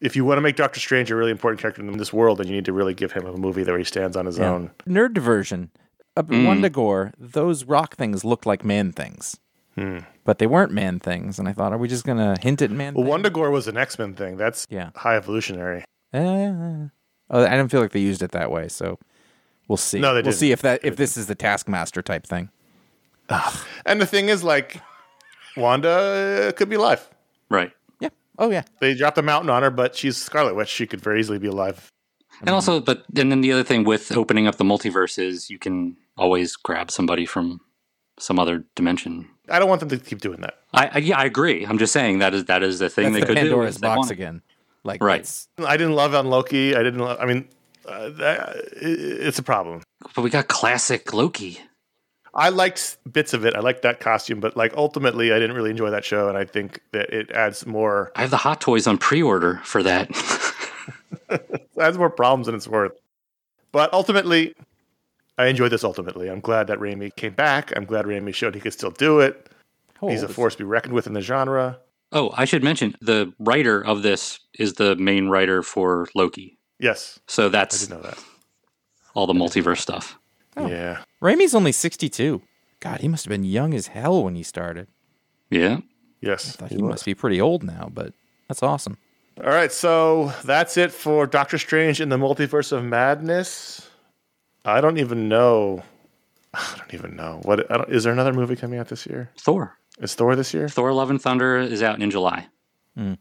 if 0.00 0.14
you 0.14 0.24
want 0.26 0.36
to 0.36 0.42
make 0.42 0.56
Doctor 0.56 0.78
Strange 0.80 1.10
a 1.10 1.16
really 1.16 1.30
important 1.30 1.60
character 1.60 1.80
in 1.80 1.96
this 1.96 2.12
world, 2.12 2.38
then 2.38 2.48
you 2.48 2.54
need 2.54 2.66
to 2.66 2.72
really 2.72 2.92
give 2.92 3.12
him 3.12 3.24
a 3.26 3.36
movie 3.36 3.64
where 3.64 3.78
he 3.78 3.84
stands 3.84 4.16
on 4.16 4.26
his 4.26 4.38
own. 4.38 4.70
Nerd 4.86 5.14
diversion. 5.14 5.70
Up 6.16 6.30
at 6.30 6.36
Wundagore, 6.36 7.12
those 7.18 7.64
rock 7.64 7.96
things 7.96 8.24
looked 8.24 8.46
like 8.46 8.64
man 8.64 8.92
things. 8.92 9.38
But 10.24 10.38
they 10.38 10.46
weren't 10.46 10.72
man 10.72 10.98
things, 11.00 11.38
and 11.38 11.46
I 11.46 11.52
thought, 11.52 11.72
are 11.72 11.76
we 11.78 11.86
just 11.86 12.04
gonna 12.06 12.36
hint 12.40 12.62
at 12.62 12.70
man? 12.70 12.94
Well, 12.94 13.04
things? 13.04 13.28
Wundagore 13.28 13.52
was 13.52 13.68
an 13.68 13.76
X 13.76 13.98
Men 13.98 14.14
thing. 14.14 14.36
That's 14.38 14.66
Yeah. 14.70 14.90
high 14.96 15.16
evolutionary. 15.16 15.84
Uh, 16.14 16.88
oh, 17.30 17.44
I 17.44 17.50
didn't 17.50 17.68
feel 17.68 17.82
like 17.82 17.92
they 17.92 18.00
used 18.00 18.22
it 18.22 18.30
that 18.32 18.50
way, 18.50 18.68
so 18.68 18.98
we'll 19.68 19.76
see. 19.76 19.98
No, 20.00 20.08
they 20.08 20.18
we'll 20.18 20.22
didn't. 20.22 20.36
see 20.36 20.52
if 20.52 20.62
that 20.62 20.80
if 20.82 20.96
this 20.96 21.18
is 21.18 21.26
the 21.26 21.34
Taskmaster 21.34 22.00
type 22.00 22.26
thing. 22.26 22.48
And 23.84 24.00
the 24.00 24.06
thing 24.06 24.28
is, 24.30 24.42
like, 24.42 24.80
Wanda 25.56 26.48
uh, 26.48 26.52
could 26.52 26.68
be 26.70 26.76
alive. 26.76 27.06
Right. 27.50 27.72
Yeah. 28.00 28.08
Oh 28.38 28.50
yeah. 28.50 28.62
They 28.80 28.94
dropped 28.94 29.18
a 29.18 29.22
mountain 29.22 29.50
on 29.50 29.62
her, 29.62 29.70
but 29.70 29.94
she's 29.94 30.16
Scarlet 30.16 30.54
Witch. 30.54 30.68
She 30.68 30.86
could 30.86 31.00
very 31.02 31.20
easily 31.20 31.38
be 31.38 31.48
alive. 31.48 31.90
And 32.40 32.50
also, 32.50 32.80
but 32.80 33.04
and 33.16 33.30
then 33.30 33.40
the 33.42 33.52
other 33.52 33.62
thing 33.64 33.84
with 33.84 34.16
opening 34.16 34.46
up 34.46 34.56
the 34.56 34.64
multiverse 34.64 35.18
is 35.18 35.50
you 35.50 35.58
can 35.58 35.96
always 36.16 36.56
grab 36.56 36.90
somebody 36.90 37.26
from 37.26 37.60
some 38.18 38.38
other 38.38 38.64
dimension. 38.74 39.28
I 39.48 39.58
don't 39.58 39.68
want 39.68 39.80
them 39.80 39.90
to 39.90 39.98
keep 39.98 40.20
doing 40.20 40.40
that. 40.40 40.54
I, 40.72 40.90
I 40.94 40.98
yeah, 40.98 41.18
I 41.18 41.24
agree. 41.24 41.64
I'm 41.64 41.78
just 41.78 41.92
saying 41.92 42.18
that 42.18 42.34
is 42.34 42.46
that 42.46 42.62
is 42.62 42.78
the 42.78 42.88
thing 42.90 43.12
That's 43.12 43.14
they 43.14 43.20
the 43.20 43.26
could 43.26 43.36
Pandora's 43.36 43.76
do. 43.76 43.86
if 43.86 43.92
they 43.92 43.96
box 43.96 44.10
again. 44.10 44.42
Like 44.84 45.02
Right. 45.02 45.46
I 45.58 45.76
didn't 45.76 45.94
love 45.94 46.14
on 46.14 46.28
Loki. 46.28 46.74
I 46.74 46.82
didn't. 46.82 47.00
Love, 47.00 47.18
I 47.20 47.26
mean, 47.26 47.48
uh, 47.86 48.08
that, 48.10 48.56
it, 48.80 49.00
it's 49.26 49.38
a 49.38 49.42
problem. 49.42 49.82
But 50.14 50.22
we 50.22 50.30
got 50.30 50.48
classic 50.48 51.12
Loki. 51.12 51.60
I 52.34 52.50
liked 52.50 52.98
bits 53.10 53.32
of 53.32 53.46
it. 53.46 53.56
I 53.56 53.60
liked 53.60 53.82
that 53.82 53.98
costume, 53.98 54.40
but 54.40 54.56
like 54.56 54.74
ultimately, 54.76 55.32
I 55.32 55.38
didn't 55.38 55.56
really 55.56 55.70
enjoy 55.70 55.90
that 55.90 56.04
show, 56.04 56.28
and 56.28 56.36
I 56.36 56.44
think 56.44 56.80
that 56.92 57.10
it 57.10 57.30
adds 57.30 57.66
more 57.66 58.12
I 58.14 58.20
have 58.22 58.30
the 58.30 58.36
Hot 58.36 58.60
Toys 58.60 58.86
on 58.86 58.98
pre-order 58.98 59.60
for 59.64 59.82
that. 59.82 60.10
adds 61.80 61.98
more 61.98 62.10
problems 62.10 62.46
than 62.46 62.54
it's 62.54 62.68
worth. 62.68 62.92
But 63.72 63.92
ultimately, 63.92 64.54
I 65.38 65.46
enjoyed 65.46 65.72
this. 65.72 65.84
Ultimately, 65.84 66.28
I'm 66.28 66.40
glad 66.40 66.66
that 66.68 66.78
Raimi 66.78 67.14
came 67.16 67.34
back. 67.34 67.72
I'm 67.76 67.84
glad 67.84 68.04
Raimi 68.06 68.34
showed 68.34 68.54
he 68.54 68.60
could 68.60 68.72
still 68.72 68.90
do 68.90 69.20
it. 69.20 69.48
how 70.00 70.08
He's 70.08 70.22
a 70.22 70.28
force 70.28 70.54
to 70.54 70.58
be 70.58 70.64
reckoned 70.64 70.94
with 70.94 71.06
in 71.06 71.12
the 71.12 71.20
genre. 71.20 71.78
oh, 72.12 72.32
I 72.36 72.44
should 72.44 72.62
mention 72.64 72.94
the 73.00 73.32
writer 73.38 73.84
of 73.84 74.02
this 74.02 74.38
is 74.58 74.74
the 74.74 74.96
main 74.96 75.28
writer 75.28 75.62
for 75.62 76.08
Loki. 76.14 76.58
Yes, 76.78 77.18
So 77.26 77.46
I 77.46 77.48
that's 77.48 77.80
did 77.86 77.90
know 77.90 78.02
that. 78.02 78.18
all 79.14 79.26
the 79.26 79.32
multiverse 79.34 79.78
stuff. 79.78 80.18
Oh. 80.56 80.66
Yeah. 80.68 80.98
Raimi's 81.22 81.54
only 81.54 81.72
62. 81.72 82.42
God, 82.80 83.00
he 83.00 83.08
must 83.08 83.24
have 83.24 83.30
been 83.30 83.44
young 83.44 83.72
as 83.74 83.88
hell 83.88 84.22
when 84.24 84.34
he 84.36 84.42
started. 84.42 84.86
Yeah. 85.50 85.78
Yes. 86.20 86.48
I 86.48 86.58
thought 86.58 86.68
he 86.70 86.76
he 86.76 86.82
must 86.82 87.04
be 87.04 87.14
pretty 87.14 87.40
old 87.40 87.62
now, 87.62 87.90
but 87.92 88.12
that's 88.48 88.62
awesome. 88.62 88.98
All 89.42 89.50
right, 89.50 89.70
so 89.72 90.32
that's 90.44 90.76
it 90.78 90.92
for 90.92 91.26
Doctor 91.26 91.58
Strange 91.58 92.00
in 92.00 92.08
the 92.08 92.16
Multiverse 92.16 92.72
of 92.72 92.84
Madness. 92.84 93.88
I 94.66 94.80
don't 94.80 94.98
even 94.98 95.28
know. 95.28 95.82
I 96.54 96.74
don't 96.76 96.94
even 96.94 97.16
know 97.16 97.40
what. 97.44 97.70
I 97.70 97.78
don't, 97.78 97.88
is 97.90 98.04
there 98.04 98.12
another 98.12 98.32
movie 98.32 98.56
coming 98.56 98.78
out 98.78 98.88
this 98.88 99.06
year? 99.06 99.30
Thor. 99.38 99.78
Is 100.00 100.14
Thor 100.14 100.36
this 100.36 100.52
year? 100.52 100.68
Thor: 100.68 100.92
Love 100.92 101.08
and 101.10 101.20
Thunder 101.20 101.56
is 101.56 101.82
out 101.82 102.02
in 102.02 102.10
July, 102.10 102.46
hmm. 102.94 103.14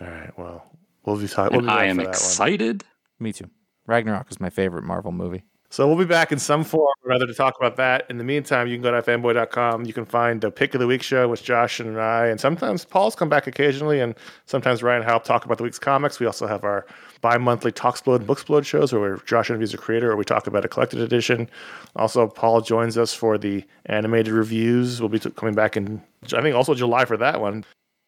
All 0.00 0.06
right. 0.06 0.38
Well, 0.38 0.66
we'll 1.04 1.16
be 1.16 1.28
talking. 1.28 1.62
We'll 1.62 1.70
I 1.70 1.84
am 1.84 1.96
for 1.96 2.02
that 2.02 2.08
one. 2.08 2.14
excited. 2.14 2.84
Me 3.18 3.32
too. 3.32 3.48
Ragnarok 3.86 4.30
is 4.30 4.40
my 4.40 4.50
favorite 4.50 4.84
Marvel 4.84 5.12
movie. 5.12 5.44
So 5.72 5.86
we'll 5.86 5.96
be 5.96 6.04
back 6.04 6.32
in 6.32 6.38
some 6.40 6.64
form 6.64 6.92
or 7.04 7.12
other 7.12 7.28
to 7.28 7.34
talk 7.34 7.54
about 7.56 7.76
that. 7.76 8.04
In 8.10 8.18
the 8.18 8.24
meantime, 8.24 8.66
you 8.66 8.74
can 8.74 8.82
go 8.82 8.90
to 8.90 9.00
fanboy.com. 9.02 9.84
You 9.84 9.92
can 9.92 10.04
find 10.04 10.40
the 10.40 10.50
pick 10.50 10.74
of 10.74 10.80
the 10.80 10.86
week 10.88 11.00
show 11.00 11.28
with 11.28 11.44
Josh 11.44 11.78
and 11.78 11.96
I, 12.00 12.26
and 12.26 12.40
sometimes 12.40 12.84
Paul's 12.84 13.14
come 13.14 13.28
back 13.28 13.46
occasionally, 13.46 14.00
and 14.00 14.16
sometimes 14.46 14.82
Ryan 14.82 15.04
help 15.04 15.22
talk 15.22 15.44
about 15.44 15.58
the 15.58 15.64
week's 15.64 15.78
comics. 15.78 16.18
We 16.18 16.26
also 16.26 16.48
have 16.48 16.64
our 16.64 16.86
bi-monthly 17.20 17.70
Talksplode 17.70 18.16
and 18.16 18.26
Booksplode 18.26 18.64
shows 18.64 18.92
where 18.92 19.18
Josh 19.18 19.48
interviews 19.48 19.72
a 19.72 19.78
creator 19.78 20.10
or 20.10 20.16
we 20.16 20.24
talk 20.24 20.48
about 20.48 20.64
a 20.64 20.68
collected 20.68 20.98
edition. 20.98 21.48
Also, 21.94 22.26
Paul 22.26 22.62
joins 22.62 22.98
us 22.98 23.14
for 23.14 23.38
the 23.38 23.64
animated 23.86 24.32
reviews. 24.32 25.00
We'll 25.00 25.08
be 25.08 25.20
t- 25.20 25.30
coming 25.30 25.54
back 25.54 25.76
in, 25.76 26.02
I 26.34 26.42
think, 26.42 26.56
also 26.56 26.74
July 26.74 27.04
for 27.04 27.16
that 27.18 27.40
one. 27.40 27.64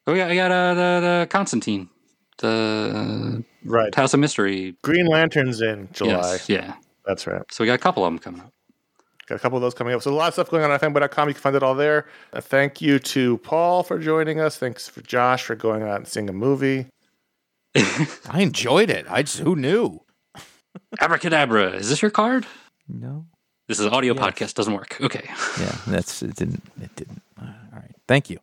Oh 0.08 0.14
yeah, 0.14 0.26
I 0.26 0.34
got 0.34 0.50
uh, 0.50 0.74
the, 0.74 1.00
the 1.00 1.26
Constantine, 1.30 1.88
the 2.38 3.44
Right. 3.64 3.94
House 3.94 4.14
of 4.14 4.18
Mystery. 4.18 4.74
Green 4.82 5.06
Lanterns 5.06 5.60
in 5.60 5.88
July. 5.92 6.32
Yes, 6.32 6.48
yeah. 6.48 6.74
That's 7.04 7.26
right. 7.26 7.42
So 7.50 7.64
we 7.64 7.66
got 7.66 7.74
a 7.74 7.78
couple 7.78 8.04
of 8.04 8.12
them 8.12 8.18
coming 8.18 8.40
up. 8.40 8.52
Got 9.26 9.36
a 9.36 9.38
couple 9.38 9.56
of 9.56 9.62
those 9.62 9.74
coming 9.74 9.94
up. 9.94 10.02
So 10.02 10.10
a 10.10 10.14
lot 10.14 10.28
of 10.28 10.34
stuff 10.34 10.50
going 10.50 10.64
on 10.64 10.70
at 10.70 10.80
fanboy.com. 10.80 11.28
You 11.28 11.34
can 11.34 11.40
find 11.40 11.56
it 11.56 11.62
all 11.62 11.74
there. 11.74 12.06
Uh, 12.32 12.40
thank 12.40 12.80
you 12.80 12.98
to 12.98 13.38
Paul 13.38 13.82
for 13.82 13.98
joining 13.98 14.40
us. 14.40 14.56
Thanks 14.56 14.88
for 14.88 15.00
Josh 15.02 15.44
for 15.44 15.54
going 15.54 15.82
out 15.82 15.96
and 15.96 16.08
seeing 16.08 16.28
a 16.28 16.32
movie. 16.32 16.86
I 17.76 18.40
enjoyed 18.40 18.90
it. 18.90 19.06
I 19.08 19.22
just 19.22 19.38
who 19.38 19.56
knew? 19.56 20.00
Abracadabra. 21.00 21.70
Is 21.70 21.88
this 21.88 22.02
your 22.02 22.10
card? 22.10 22.46
No. 22.88 23.26
This 23.68 23.78
is 23.78 23.86
an 23.86 23.94
audio 23.94 24.14
podcast. 24.14 24.54
Doesn't 24.54 24.74
work. 24.74 25.00
Okay. 25.00 25.28
Yeah, 25.60 25.76
that's 25.86 26.22
it 26.22 26.34
didn't 26.34 26.62
it 26.80 26.94
didn't. 26.96 27.22
All 27.40 27.46
right. 27.72 27.94
Thank 28.08 28.28
you. 28.30 28.38